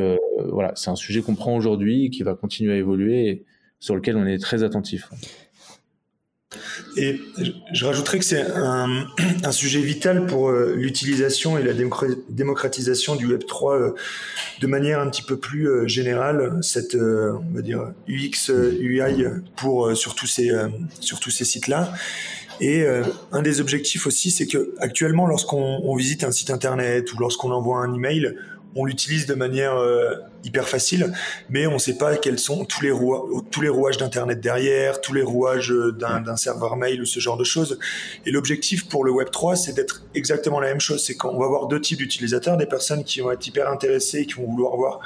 voilà, 0.49 0.71
c'est 0.75 0.89
un 0.89 0.95
sujet 0.95 1.21
qu'on 1.21 1.35
prend 1.35 1.55
aujourd'hui 1.55 2.09
qui 2.09 2.23
va 2.23 2.35
continuer 2.35 2.73
à 2.73 2.77
évoluer 2.77 3.27
et 3.27 3.45
sur 3.79 3.95
lequel 3.95 4.15
on 4.15 4.25
est 4.25 4.37
très 4.37 4.63
attentif. 4.63 5.09
Et 6.97 7.19
je 7.73 7.85
rajouterais 7.85 8.19
que 8.19 8.25
c'est 8.25 8.41
un, 8.41 9.07
un, 9.43 9.51
sujet 9.51 9.81
vital 9.81 10.25
pour 10.25 10.49
euh, 10.49 10.73
l'utilisation 10.75 11.57
et 11.57 11.63
la 11.63 11.73
démocratisation 12.29 13.15
du 13.15 13.25
Web 13.27 13.45
3 13.47 13.75
euh, 13.75 13.95
de 14.61 14.67
manière 14.67 14.99
un 14.99 15.09
petit 15.09 15.23
peu 15.23 15.37
plus 15.37 15.67
euh, 15.67 15.87
générale. 15.87 16.59
Cette, 16.61 16.95
on 16.95 17.53
va 17.53 17.61
dire, 17.61 17.91
UX, 18.07 18.51
UI 18.79 19.25
pour 19.55 19.95
sur 19.95 20.15
tous 20.15 20.27
ces, 20.27 20.51
sur 20.99 21.19
tous 21.19 21.31
ces 21.31 21.45
sites-là. 21.45 21.93
Et 22.65 22.85
un 23.33 23.41
des 23.41 23.59
objectifs 23.59 24.07
aussi, 24.07 24.31
c'est 24.31 24.47
que 24.47 24.73
actuellement, 24.79 25.27
lorsqu'on 25.27 25.95
visite 25.97 26.23
un 26.23 26.31
site 26.31 26.49
internet 26.49 27.11
ou 27.11 27.19
lorsqu'on 27.19 27.51
envoie 27.51 27.79
un 27.79 27.93
email, 27.93 28.33
on 28.75 28.85
l'utilise 28.85 29.25
de 29.25 29.33
manière 29.33 29.75
euh, 29.75 30.15
hyper 30.43 30.67
facile, 30.67 31.13
mais 31.49 31.67
on 31.67 31.73
ne 31.73 31.77
sait 31.77 31.97
pas 31.97 32.17
quels 32.17 32.39
sont 32.39 32.65
tous 32.65 32.81
les, 32.81 32.91
tous 33.51 33.61
les 33.61 33.69
rouages 33.69 33.97
d'Internet 33.97 34.39
derrière, 34.39 35.01
tous 35.01 35.13
les 35.13 35.21
rouages 35.21 35.71
euh, 35.71 35.91
d'un 35.91 36.35
serveur 36.35 36.75
mail 36.75 37.01
ou 37.01 37.05
ce 37.05 37.19
genre 37.19 37.37
de 37.37 37.43
choses. 37.43 37.79
Et 38.25 38.31
l'objectif 38.31 38.87
pour 38.87 39.05
le 39.05 39.11
Web3, 39.11 39.55
c'est 39.55 39.73
d'être 39.73 40.03
exactement 40.15 40.59
la 40.59 40.69
même 40.69 40.79
chose. 40.79 41.03
C'est 41.03 41.15
qu'on 41.15 41.37
va 41.37 41.45
avoir 41.45 41.67
deux 41.67 41.81
types 41.81 41.99
d'utilisateurs, 41.99 42.57
des 42.57 42.65
personnes 42.65 43.03
qui 43.03 43.21
vont 43.21 43.31
être 43.31 43.45
hyper 43.45 43.69
intéressées, 43.69 44.25
qui 44.25 44.33
vont 44.33 44.49
vouloir 44.49 44.75
voir 44.75 44.99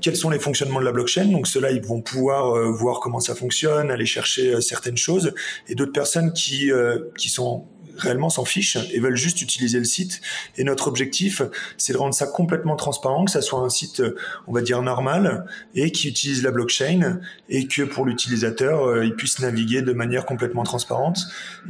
quels 0.00 0.16
sont 0.16 0.30
les 0.30 0.38
fonctionnements 0.38 0.80
de 0.80 0.84
la 0.84 0.92
blockchain. 0.92 1.26
Donc 1.26 1.46
ceux-là, 1.46 1.70
ils 1.70 1.84
vont 1.84 2.00
pouvoir 2.00 2.56
euh, 2.56 2.70
voir 2.70 3.00
comment 3.00 3.20
ça 3.20 3.34
fonctionne, 3.34 3.90
aller 3.90 4.06
chercher 4.06 4.60
certaines 4.60 4.96
choses, 4.96 5.34
et 5.68 5.74
d'autres 5.74 5.92
personnes 5.92 6.32
qui, 6.32 6.70
qui 7.16 7.28
sont 7.28 7.66
réellement 7.98 8.30
s'en 8.30 8.44
fichent 8.44 8.78
et 8.92 9.00
veulent 9.00 9.16
juste 9.16 9.42
utiliser 9.42 9.78
le 9.78 9.84
site. 9.84 10.20
Et 10.56 10.64
notre 10.64 10.88
objectif, 10.88 11.42
c'est 11.76 11.92
de 11.92 11.98
rendre 11.98 12.14
ça 12.14 12.26
complètement 12.26 12.76
transparent, 12.76 13.24
que 13.24 13.30
ça 13.30 13.42
soit 13.42 13.60
un 13.60 13.68
site, 13.68 14.02
on 14.46 14.52
va 14.52 14.62
dire, 14.62 14.82
normal 14.82 15.44
et 15.74 15.90
qui 15.92 16.08
utilise 16.08 16.42
la 16.42 16.50
blockchain 16.50 17.20
et 17.48 17.66
que 17.66 17.82
pour 17.82 18.04
l'utilisateur, 18.04 18.84
euh, 18.84 19.04
il 19.04 19.14
puisse 19.14 19.40
naviguer 19.40 19.82
de 19.82 19.92
manière 19.92 20.24
complètement 20.24 20.62
transparente. 20.62 21.20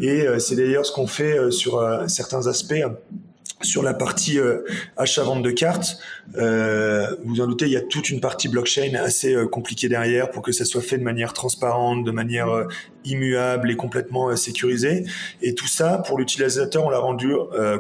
Et 0.01 0.27
euh, 0.27 0.39
c'est 0.39 0.57
d'ailleurs 0.57 0.87
ce 0.87 0.93
qu'on 0.93 1.07
fait 1.07 1.39
euh, 1.39 1.51
sur 1.51 1.83
certains 2.09 2.47
aspects 2.47 2.85
sur 3.63 3.83
la 3.83 3.95
partie 3.95 4.39
euh, 4.39 4.65
achat-vente 4.97 5.43
de 5.43 5.51
cartes, 5.51 5.99
euh, 6.37 7.17
vous 7.25 7.41
en 7.41 7.47
doutez, 7.47 7.67
il 7.67 7.73
y 7.73 7.77
a 7.77 7.81
toute 7.81 8.11
une 8.11 8.21
partie 8.21 8.49
blockchain 8.49 8.95
assez 8.95 9.35
euh, 9.35 9.47
compliquée 9.47 9.89
derrière 9.89 10.31
pour 10.31 10.43
que 10.43 10.53
ça 10.53 10.65
soit 10.65 10.83
fait 10.83 10.99
de 10.99 11.03
manière 11.03 11.33
transparente, 11.33 12.05
de 12.05 12.11
manière 12.11 12.49
euh, 12.49 12.65
immuable 13.05 13.71
et 13.71 13.77
complètement 13.77 14.35
sécurisée. 14.37 15.05
Et 15.43 15.55
tout 15.55 15.67
ça, 15.67 16.03
pour 16.07 16.19
l'utilisateur, 16.19 16.85
on 16.85 16.91
l'a 16.91 16.99
rendu 16.99 17.33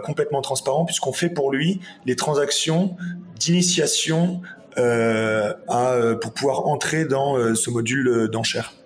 complètement 0.03 0.41
transparent 0.41 0.87
puisqu'on 0.87 1.13
fait 1.13 1.29
pour 1.29 1.53
lui 1.53 1.81
les 2.07 2.17
transactions 2.17 2.97
d'initiation 3.39 4.41
pour 4.75 6.33
pouvoir 6.35 6.67
entrer 6.67 7.05
dans 7.05 7.55
ce 7.55 7.69
module 7.69 8.29
d'enchères. 8.33 8.78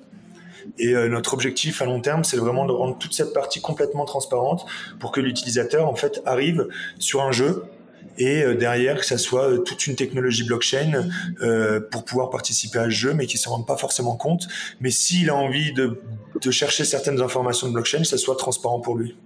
Et 0.78 0.94
euh, 0.94 1.08
notre 1.08 1.34
objectif 1.34 1.82
à 1.82 1.84
long 1.84 2.00
terme, 2.00 2.24
c'est 2.24 2.36
vraiment 2.36 2.66
de 2.66 2.72
rendre 2.72 2.98
toute 2.98 3.14
cette 3.14 3.32
partie 3.32 3.60
complètement 3.60 4.04
transparente 4.04 4.64
pour 4.98 5.12
que 5.12 5.20
l'utilisateur 5.20 5.88
en 5.88 5.94
fait 5.94 6.22
arrive 6.24 6.68
sur 6.98 7.22
un 7.22 7.32
jeu 7.32 7.64
et 8.18 8.42
euh, 8.42 8.54
derrière 8.54 8.98
que 8.98 9.06
ça 9.06 9.18
soit 9.18 9.50
euh, 9.50 9.58
toute 9.58 9.86
une 9.86 9.96
technologie 9.96 10.44
blockchain 10.44 11.08
pour 11.90 12.04
pouvoir 12.04 12.30
participer 12.30 12.78
à 12.78 12.84
ce 12.84 12.90
jeu, 12.90 13.14
mais 13.14 13.26
qui 13.26 13.36
ne 13.36 13.40
se 13.40 13.48
rende 13.48 13.66
pas 13.66 13.76
forcément 13.76 14.16
compte. 14.16 14.48
Mais 14.80 14.90
s'il 14.90 15.30
a 15.30 15.36
envie 15.36 15.72
de, 15.72 16.00
de 16.40 16.50
chercher 16.50 16.84
certaines 16.84 17.20
informations 17.20 17.68
de 17.68 17.72
blockchain, 17.72 18.04
ça 18.04 18.18
soit 18.18 18.36
transparent 18.36 18.80
pour 18.80 18.96
lui. 18.96 19.16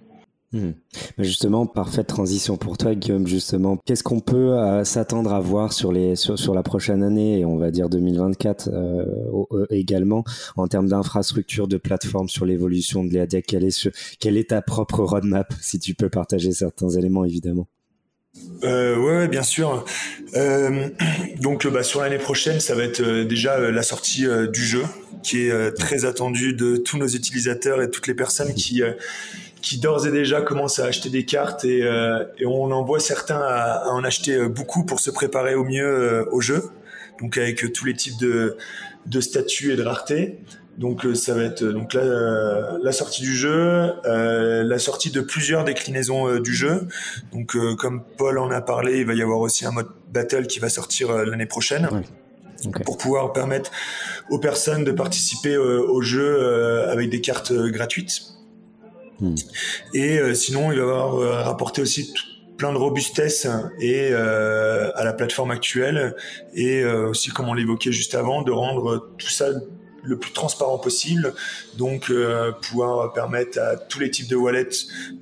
Hmm. 0.52 0.70
Justement, 1.18 1.66
parfaite 1.66 2.06
transition 2.06 2.56
pour 2.56 2.78
toi, 2.78 2.94
Guillaume. 2.94 3.26
Justement, 3.26 3.78
qu'est-ce 3.84 4.04
qu'on 4.04 4.20
peut 4.20 4.52
euh, 4.52 4.84
s'attendre 4.84 5.32
à 5.32 5.40
voir 5.40 5.72
sur 5.72 5.90
les 5.90 6.14
sur, 6.14 6.54
la 6.54 6.62
prochaine 6.62 7.02
année 7.02 7.40
et 7.40 7.44
on 7.44 7.56
va 7.56 7.72
dire 7.72 7.88
2024 7.88 8.68
euh, 8.72 9.04
euh, 9.52 9.66
également 9.70 10.24
en 10.56 10.68
termes 10.68 10.88
d'infrastructure, 10.88 11.66
de 11.66 11.76
plateforme 11.76 12.28
sur 12.28 12.46
l'évolution 12.46 13.04
de 13.04 13.12
l'EADIAC 13.12 13.44
quelle 13.46 13.64
est 13.64 13.88
quelle 14.20 14.36
est 14.36 14.50
ta 14.50 14.62
propre 14.62 15.02
roadmap 15.02 15.52
si 15.60 15.80
tu 15.80 15.94
peux 15.94 16.08
partager 16.08 16.52
certains 16.52 16.90
éléments 16.90 17.24
évidemment? 17.24 17.66
Euh, 18.64 18.96
ouais, 18.98 19.28
bien 19.28 19.42
sûr. 19.42 19.84
donc, 21.40 21.66
bah, 21.66 21.82
sur 21.82 22.02
l'année 22.02 22.18
prochaine, 22.18 22.60
ça 22.60 22.74
va 22.74 22.84
être 22.84 23.22
déjà 23.22 23.58
la 23.70 23.82
sortie 23.82 24.26
du 24.52 24.62
jeu, 24.62 24.84
qui 25.22 25.46
est 25.46 25.72
très 25.72 26.04
attendu 26.04 26.52
de 26.52 26.76
tous 26.76 26.98
nos 26.98 27.08
utilisateurs 27.08 27.80
et 27.80 27.90
toutes 27.90 28.06
les 28.06 28.14
personnes 28.14 28.52
qui 28.52 28.82
qui 29.62 29.78
d'ores 29.78 30.06
et 30.06 30.10
déjà 30.10 30.42
commencent 30.42 30.78
à 30.78 30.86
acheter 30.86 31.10
des 31.10 31.24
cartes 31.24 31.64
et, 31.64 31.82
euh, 31.82 32.24
et 32.38 32.46
on 32.46 32.70
en 32.70 32.84
voit 32.84 33.00
certains 33.00 33.40
à, 33.40 33.88
en 33.90 34.04
acheter 34.04 34.34
euh, 34.34 34.48
beaucoup 34.48 34.84
pour 34.84 35.00
se 35.00 35.10
préparer 35.10 35.54
au 35.54 35.64
mieux 35.64 35.86
euh, 35.86 36.24
au 36.30 36.40
jeu. 36.40 36.62
Donc 37.20 37.38
avec 37.38 37.72
tous 37.72 37.84
les 37.84 37.94
types 37.94 38.18
de, 38.20 38.56
de 39.06 39.20
statuts 39.20 39.72
et 39.72 39.76
de 39.76 39.82
rareté. 39.82 40.38
Donc 40.76 41.06
ça 41.14 41.32
va 41.32 41.44
être 41.44 41.64
donc 41.64 41.94
la, 41.94 42.76
la 42.82 42.92
sortie 42.92 43.22
du 43.22 43.34
jeu, 43.34 43.92
euh, 44.04 44.62
la 44.62 44.78
sortie 44.78 45.10
de 45.10 45.22
plusieurs 45.22 45.64
déclinaisons 45.64 46.38
du 46.40 46.54
jeu. 46.54 46.86
Donc 47.32 47.56
comme 47.78 48.02
Paul 48.18 48.36
en 48.38 48.50
a 48.50 48.60
parlé, 48.60 48.98
il 49.00 49.06
va 49.06 49.14
y 49.14 49.22
avoir 49.22 49.40
aussi 49.40 49.64
un 49.64 49.70
mode 49.70 49.88
battle 50.12 50.46
qui 50.46 50.58
va 50.58 50.68
sortir 50.68 51.10
l'année 51.24 51.46
prochaine. 51.46 51.88
pour 52.84 52.98
pouvoir 52.98 53.32
permettre 53.32 53.70
aux 54.28 54.38
personnes 54.38 54.84
de 54.84 54.92
participer 54.92 55.56
au 55.56 56.02
jeu 56.02 56.86
avec 56.90 57.08
des 57.08 57.22
cartes 57.22 57.54
gratuites. 57.54 58.36
Hmm. 59.20 59.34
Et 59.94 60.18
euh, 60.18 60.34
sinon, 60.34 60.72
il 60.72 60.78
va 60.78 60.84
avoir 60.84 61.14
euh, 61.16 61.42
rapporté 61.42 61.82
aussi 61.82 62.12
plein 62.56 62.72
de 62.72 62.78
robustesse 62.78 63.46
et 63.80 64.08
euh, 64.12 64.90
à 64.94 65.04
la 65.04 65.12
plateforme 65.12 65.50
actuelle 65.50 66.16
et 66.54 66.86
aussi 66.86 67.28
comme 67.28 67.50
on 67.50 67.54
l'évoquait 67.54 67.92
juste 67.92 68.14
avant 68.14 68.40
de 68.40 68.50
rendre 68.50 69.10
tout 69.18 69.28
ça 69.28 69.48
le 70.06 70.18
plus 70.18 70.32
transparent 70.32 70.78
possible, 70.78 71.34
donc 71.76 72.10
euh, 72.10 72.52
pouvoir 72.52 73.12
permettre 73.12 73.58
à 73.58 73.76
tous 73.76 73.98
les 73.98 74.10
types 74.10 74.28
de 74.28 74.36
wallets 74.36 74.68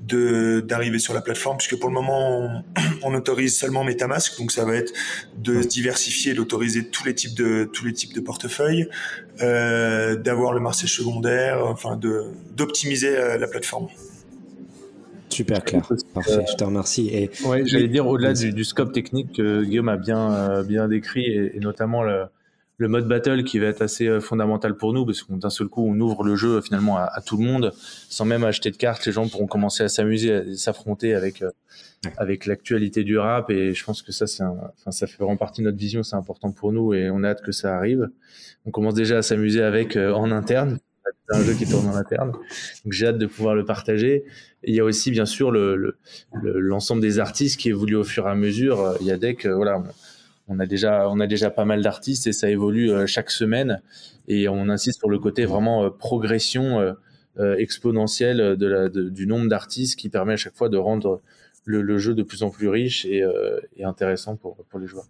de 0.02 0.60
d'arriver 0.60 0.98
sur 0.98 1.14
la 1.14 1.20
plateforme, 1.20 1.56
puisque 1.56 1.78
pour 1.78 1.88
le 1.88 1.94
moment 1.94 2.62
on, 3.02 3.14
autorise 3.14 3.58
seulement 3.58 3.84
MetaMask, 3.84 4.38
donc 4.38 4.52
ça 4.52 4.64
va 4.64 4.74
être 4.74 4.92
de 5.38 5.62
diversifier, 5.62 6.34
d'autoriser 6.34 6.88
tous 6.88 7.04
les 7.04 7.14
types 7.14 7.34
de 7.34 7.64
tous 7.72 7.84
les 7.84 7.92
types 7.92 8.14
de 8.14 8.20
portefeuilles, 8.20 8.88
euh, 9.42 10.16
d'avoir 10.16 10.52
le 10.52 10.60
marché 10.60 10.86
secondaire, 10.86 11.64
enfin 11.66 11.96
de 11.96 12.24
d'optimiser 12.54 13.16
euh, 13.16 13.38
la 13.38 13.46
plateforme. 13.46 13.88
Super 15.30 15.64
clair, 15.64 15.88
parfait, 16.12 16.44
je 16.48 16.54
te 16.54 16.62
remercie. 16.62 17.08
Et 17.08 17.30
ouais, 17.44 17.66
j'allais 17.66 17.88
dire 17.88 18.06
au-delà 18.06 18.34
du, 18.34 18.64
scope 18.64 18.92
technique 18.92 19.32
que 19.32 19.64
Guillaume 19.64 19.88
a 19.88 19.96
bien 19.96 20.62
bien 20.62 20.86
décrit 20.86 21.24
et, 21.24 21.56
et 21.56 21.60
notamment 21.60 22.04
le, 22.04 22.26
le 22.76 22.88
mode 22.88 23.06
battle 23.06 23.44
qui 23.44 23.58
va 23.58 23.66
être 23.66 23.82
assez 23.82 24.08
euh, 24.08 24.20
fondamental 24.20 24.76
pour 24.76 24.92
nous 24.92 25.06
parce 25.06 25.22
qu'on 25.22 25.36
d'un 25.36 25.50
seul 25.50 25.68
coup 25.68 25.86
on 25.88 25.98
ouvre 26.00 26.24
le 26.24 26.34
jeu 26.34 26.60
finalement 26.60 26.96
à, 26.96 27.20
tout 27.24 27.36
le 27.36 27.44
monde 27.44 27.72
sans 28.08 28.24
même 28.24 28.44
acheter 28.44 28.70
de 28.70 28.76
cartes. 28.76 29.06
Les 29.06 29.12
gens 29.12 29.28
pourront 29.28 29.46
commencer 29.46 29.84
à 29.84 29.88
s'amuser 29.88 30.34
à 30.34 30.56
s'affronter 30.56 31.14
avec 31.14 31.42
euh, 31.42 31.50
avec 32.16 32.46
l'actualité 32.46 33.04
du 33.04 33.16
rap. 33.16 33.50
Et 33.50 33.74
je 33.74 33.84
pense 33.84 34.02
que 34.02 34.12
ça 34.12 34.26
c'est 34.26 34.42
enfin 34.42 34.90
ça 34.90 35.06
fait 35.06 35.16
vraiment 35.18 35.36
partie 35.36 35.60
de 35.60 35.66
notre 35.66 35.78
vision. 35.78 36.02
C'est 36.02 36.16
important 36.16 36.50
pour 36.50 36.72
nous 36.72 36.94
et 36.94 37.10
on 37.10 37.22
a 37.22 37.28
hâte 37.28 37.42
que 37.42 37.52
ça 37.52 37.76
arrive. 37.76 38.08
On 38.66 38.70
commence 38.70 38.94
déjà 38.94 39.18
à 39.18 39.22
s'amuser 39.22 39.62
avec 39.62 39.96
euh, 39.96 40.12
en 40.12 40.30
interne. 40.30 40.78
C'est 41.28 41.36
un 41.36 41.42
jeu 41.42 41.54
qui 41.54 41.66
tourne 41.66 41.86
en 41.86 41.94
interne. 41.94 42.32
Donc 42.32 42.92
j'ai 42.92 43.06
hâte 43.06 43.18
de 43.18 43.26
pouvoir 43.26 43.54
le 43.54 43.64
partager. 43.64 44.24
Et 44.64 44.70
il 44.70 44.74
y 44.74 44.80
a 44.80 44.84
aussi 44.84 45.10
bien 45.10 45.26
sûr 45.26 45.50
le 45.50 45.96
l'ensemble 46.42 47.02
des 47.02 47.18
artistes 47.18 47.60
qui 47.60 47.68
évoluent 47.68 47.96
au 47.96 48.04
fur 48.04 48.26
et 48.26 48.30
à 48.30 48.34
mesure. 48.34 48.96
Il 49.00 49.06
y 49.06 49.12
a 49.12 49.34
que 49.34 49.48
voilà 49.48 49.82
on 50.48 50.58
a 50.58 50.66
déjà 50.66 51.08
on 51.08 51.20
a 51.20 51.26
déjà 51.26 51.50
pas 51.50 51.64
mal 51.64 51.82
d'artistes 51.82 52.26
et 52.26 52.32
ça 52.32 52.50
évolue 52.50 52.90
euh, 52.90 53.06
chaque 53.06 53.30
semaine 53.30 53.80
et 54.28 54.48
on 54.48 54.68
insiste 54.68 54.98
sur 54.98 55.08
le 55.08 55.18
côté 55.18 55.44
vraiment 55.44 55.84
euh, 55.84 55.90
progression 55.90 56.80
euh, 57.38 57.56
exponentielle 57.56 58.56
de 58.56 58.66
la, 58.66 58.88
du 58.88 59.26
nombre 59.26 59.48
d'artistes 59.48 59.98
qui 59.98 60.08
permet 60.08 60.34
à 60.34 60.36
chaque 60.36 60.54
fois 60.54 60.68
de 60.68 60.76
rendre 60.76 61.20
le, 61.64 61.98
jeu 61.98 62.14
de 62.14 62.22
plus 62.22 62.42
en 62.42 62.50
plus 62.50 62.68
riche 62.68 63.06
et, 63.06 63.24
et 63.76 63.84
intéressant 63.84 64.36
pour, 64.36 64.64
pour 64.68 64.78
les 64.78 64.86
joueurs. 64.86 65.06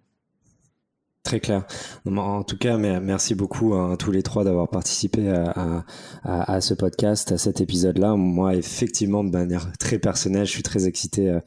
Très 1.25 1.41
clair. 1.41 1.65
En 2.07 2.43
tout 2.43 2.59
cas, 2.59 2.77
merci 2.77 3.35
beaucoup 3.35 3.73
à 3.73 3.97
tous 3.97 4.13
les 4.13 4.23
trois 4.23 4.45
d'avoir 4.45 4.69
participé 4.69 5.31
à, 6.23 6.61
ce 6.61 6.75
podcast, 6.75 7.33
à 7.33 7.39
cet 7.39 7.63
épisode-là. 7.63 8.15
Moi, 8.15 8.57
effectivement, 8.57 9.25
de 9.25 9.31
manière 9.31 9.73
très 9.79 9.99
personnelle, 9.99 10.45
je 10.45 10.51
suis 10.51 10.63
très 10.63 10.87
excité 10.87 11.31
euh, 11.31 11.41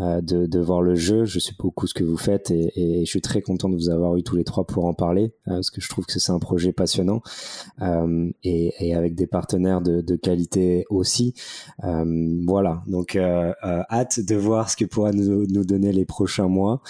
euh, 0.00 0.20
de, 0.20 0.58
voir 0.58 0.82
le 0.82 0.96
jeu. 0.96 1.26
Je 1.26 1.38
sais 1.38 1.52
beaucoup 1.56 1.86
ce 1.86 1.94
que 1.94 2.02
vous 2.02 2.16
faites 2.16 2.50
et, 2.50 3.04
je 3.04 3.08
suis 3.08 3.20
très 3.20 3.40
content 3.40 3.68
de 3.68 3.76
vous 3.76 3.88
avoir 3.88 4.16
eu 4.16 4.24
tous 4.24 4.34
les 4.34 4.42
trois 4.42 4.66
pour 4.66 4.86
en 4.86 4.94
parler, 4.94 5.32
euh, 5.46 5.54
parce 5.54 5.70
que 5.70 5.80
je 5.80 5.88
trouve 5.88 6.06
que 6.06 6.18
c'est 6.18 6.32
un 6.32 6.40
projet 6.40 6.72
passionnant 6.72 7.22
et, 8.42 8.94
avec 8.96 9.14
des 9.14 9.28
partenaires 9.28 9.80
de, 9.80 10.16
qualité 10.16 10.86
aussi. 10.90 11.34
voilà. 11.80 12.82
Donc, 12.88 13.16
hâte 13.16 14.18
de 14.18 14.34
voir 14.34 14.70
ce 14.70 14.76
que 14.76 14.86
pourra 14.86 15.12
nous 15.12 15.64
donner 15.64 15.92
les 15.92 16.04
prochains 16.04 16.48
mois, 16.48 16.82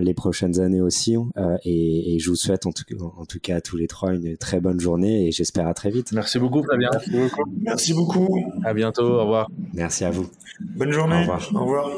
les 0.00 0.14
prochaines 0.14 0.58
années 0.58 0.80
aussi 0.80 1.16
et, 1.64 2.18
je 2.18 2.30
vous 2.30 2.36
souhaite 2.36 2.66
en 2.66 2.72
tout, 2.72 2.84
en 3.16 3.24
tout, 3.24 3.40
cas 3.40 3.56
à 3.56 3.60
tous 3.60 3.76
les 3.76 3.86
trois 3.86 4.12
une 4.14 4.36
très 4.36 4.60
bonne 4.60 4.80
journée 4.80 5.26
et 5.26 5.32
j'espère 5.32 5.66
à 5.66 5.74
très 5.74 5.90
vite. 5.90 6.12
Merci 6.12 6.38
beaucoup 6.38 6.62
Fabien. 6.62 6.90
Merci 6.92 7.10
beaucoup. 7.10 7.50
Merci 7.62 7.94
beaucoup. 7.94 8.44
À 8.64 8.74
bientôt. 8.74 9.14
Au 9.14 9.22
revoir. 9.22 9.48
Merci 9.74 10.04
à 10.04 10.10
vous. 10.10 10.28
Bonne 10.60 10.92
journée. 10.92 11.16
Au 11.16 11.20
revoir. 11.20 11.50
Au 11.54 11.64
revoir. 11.64 11.90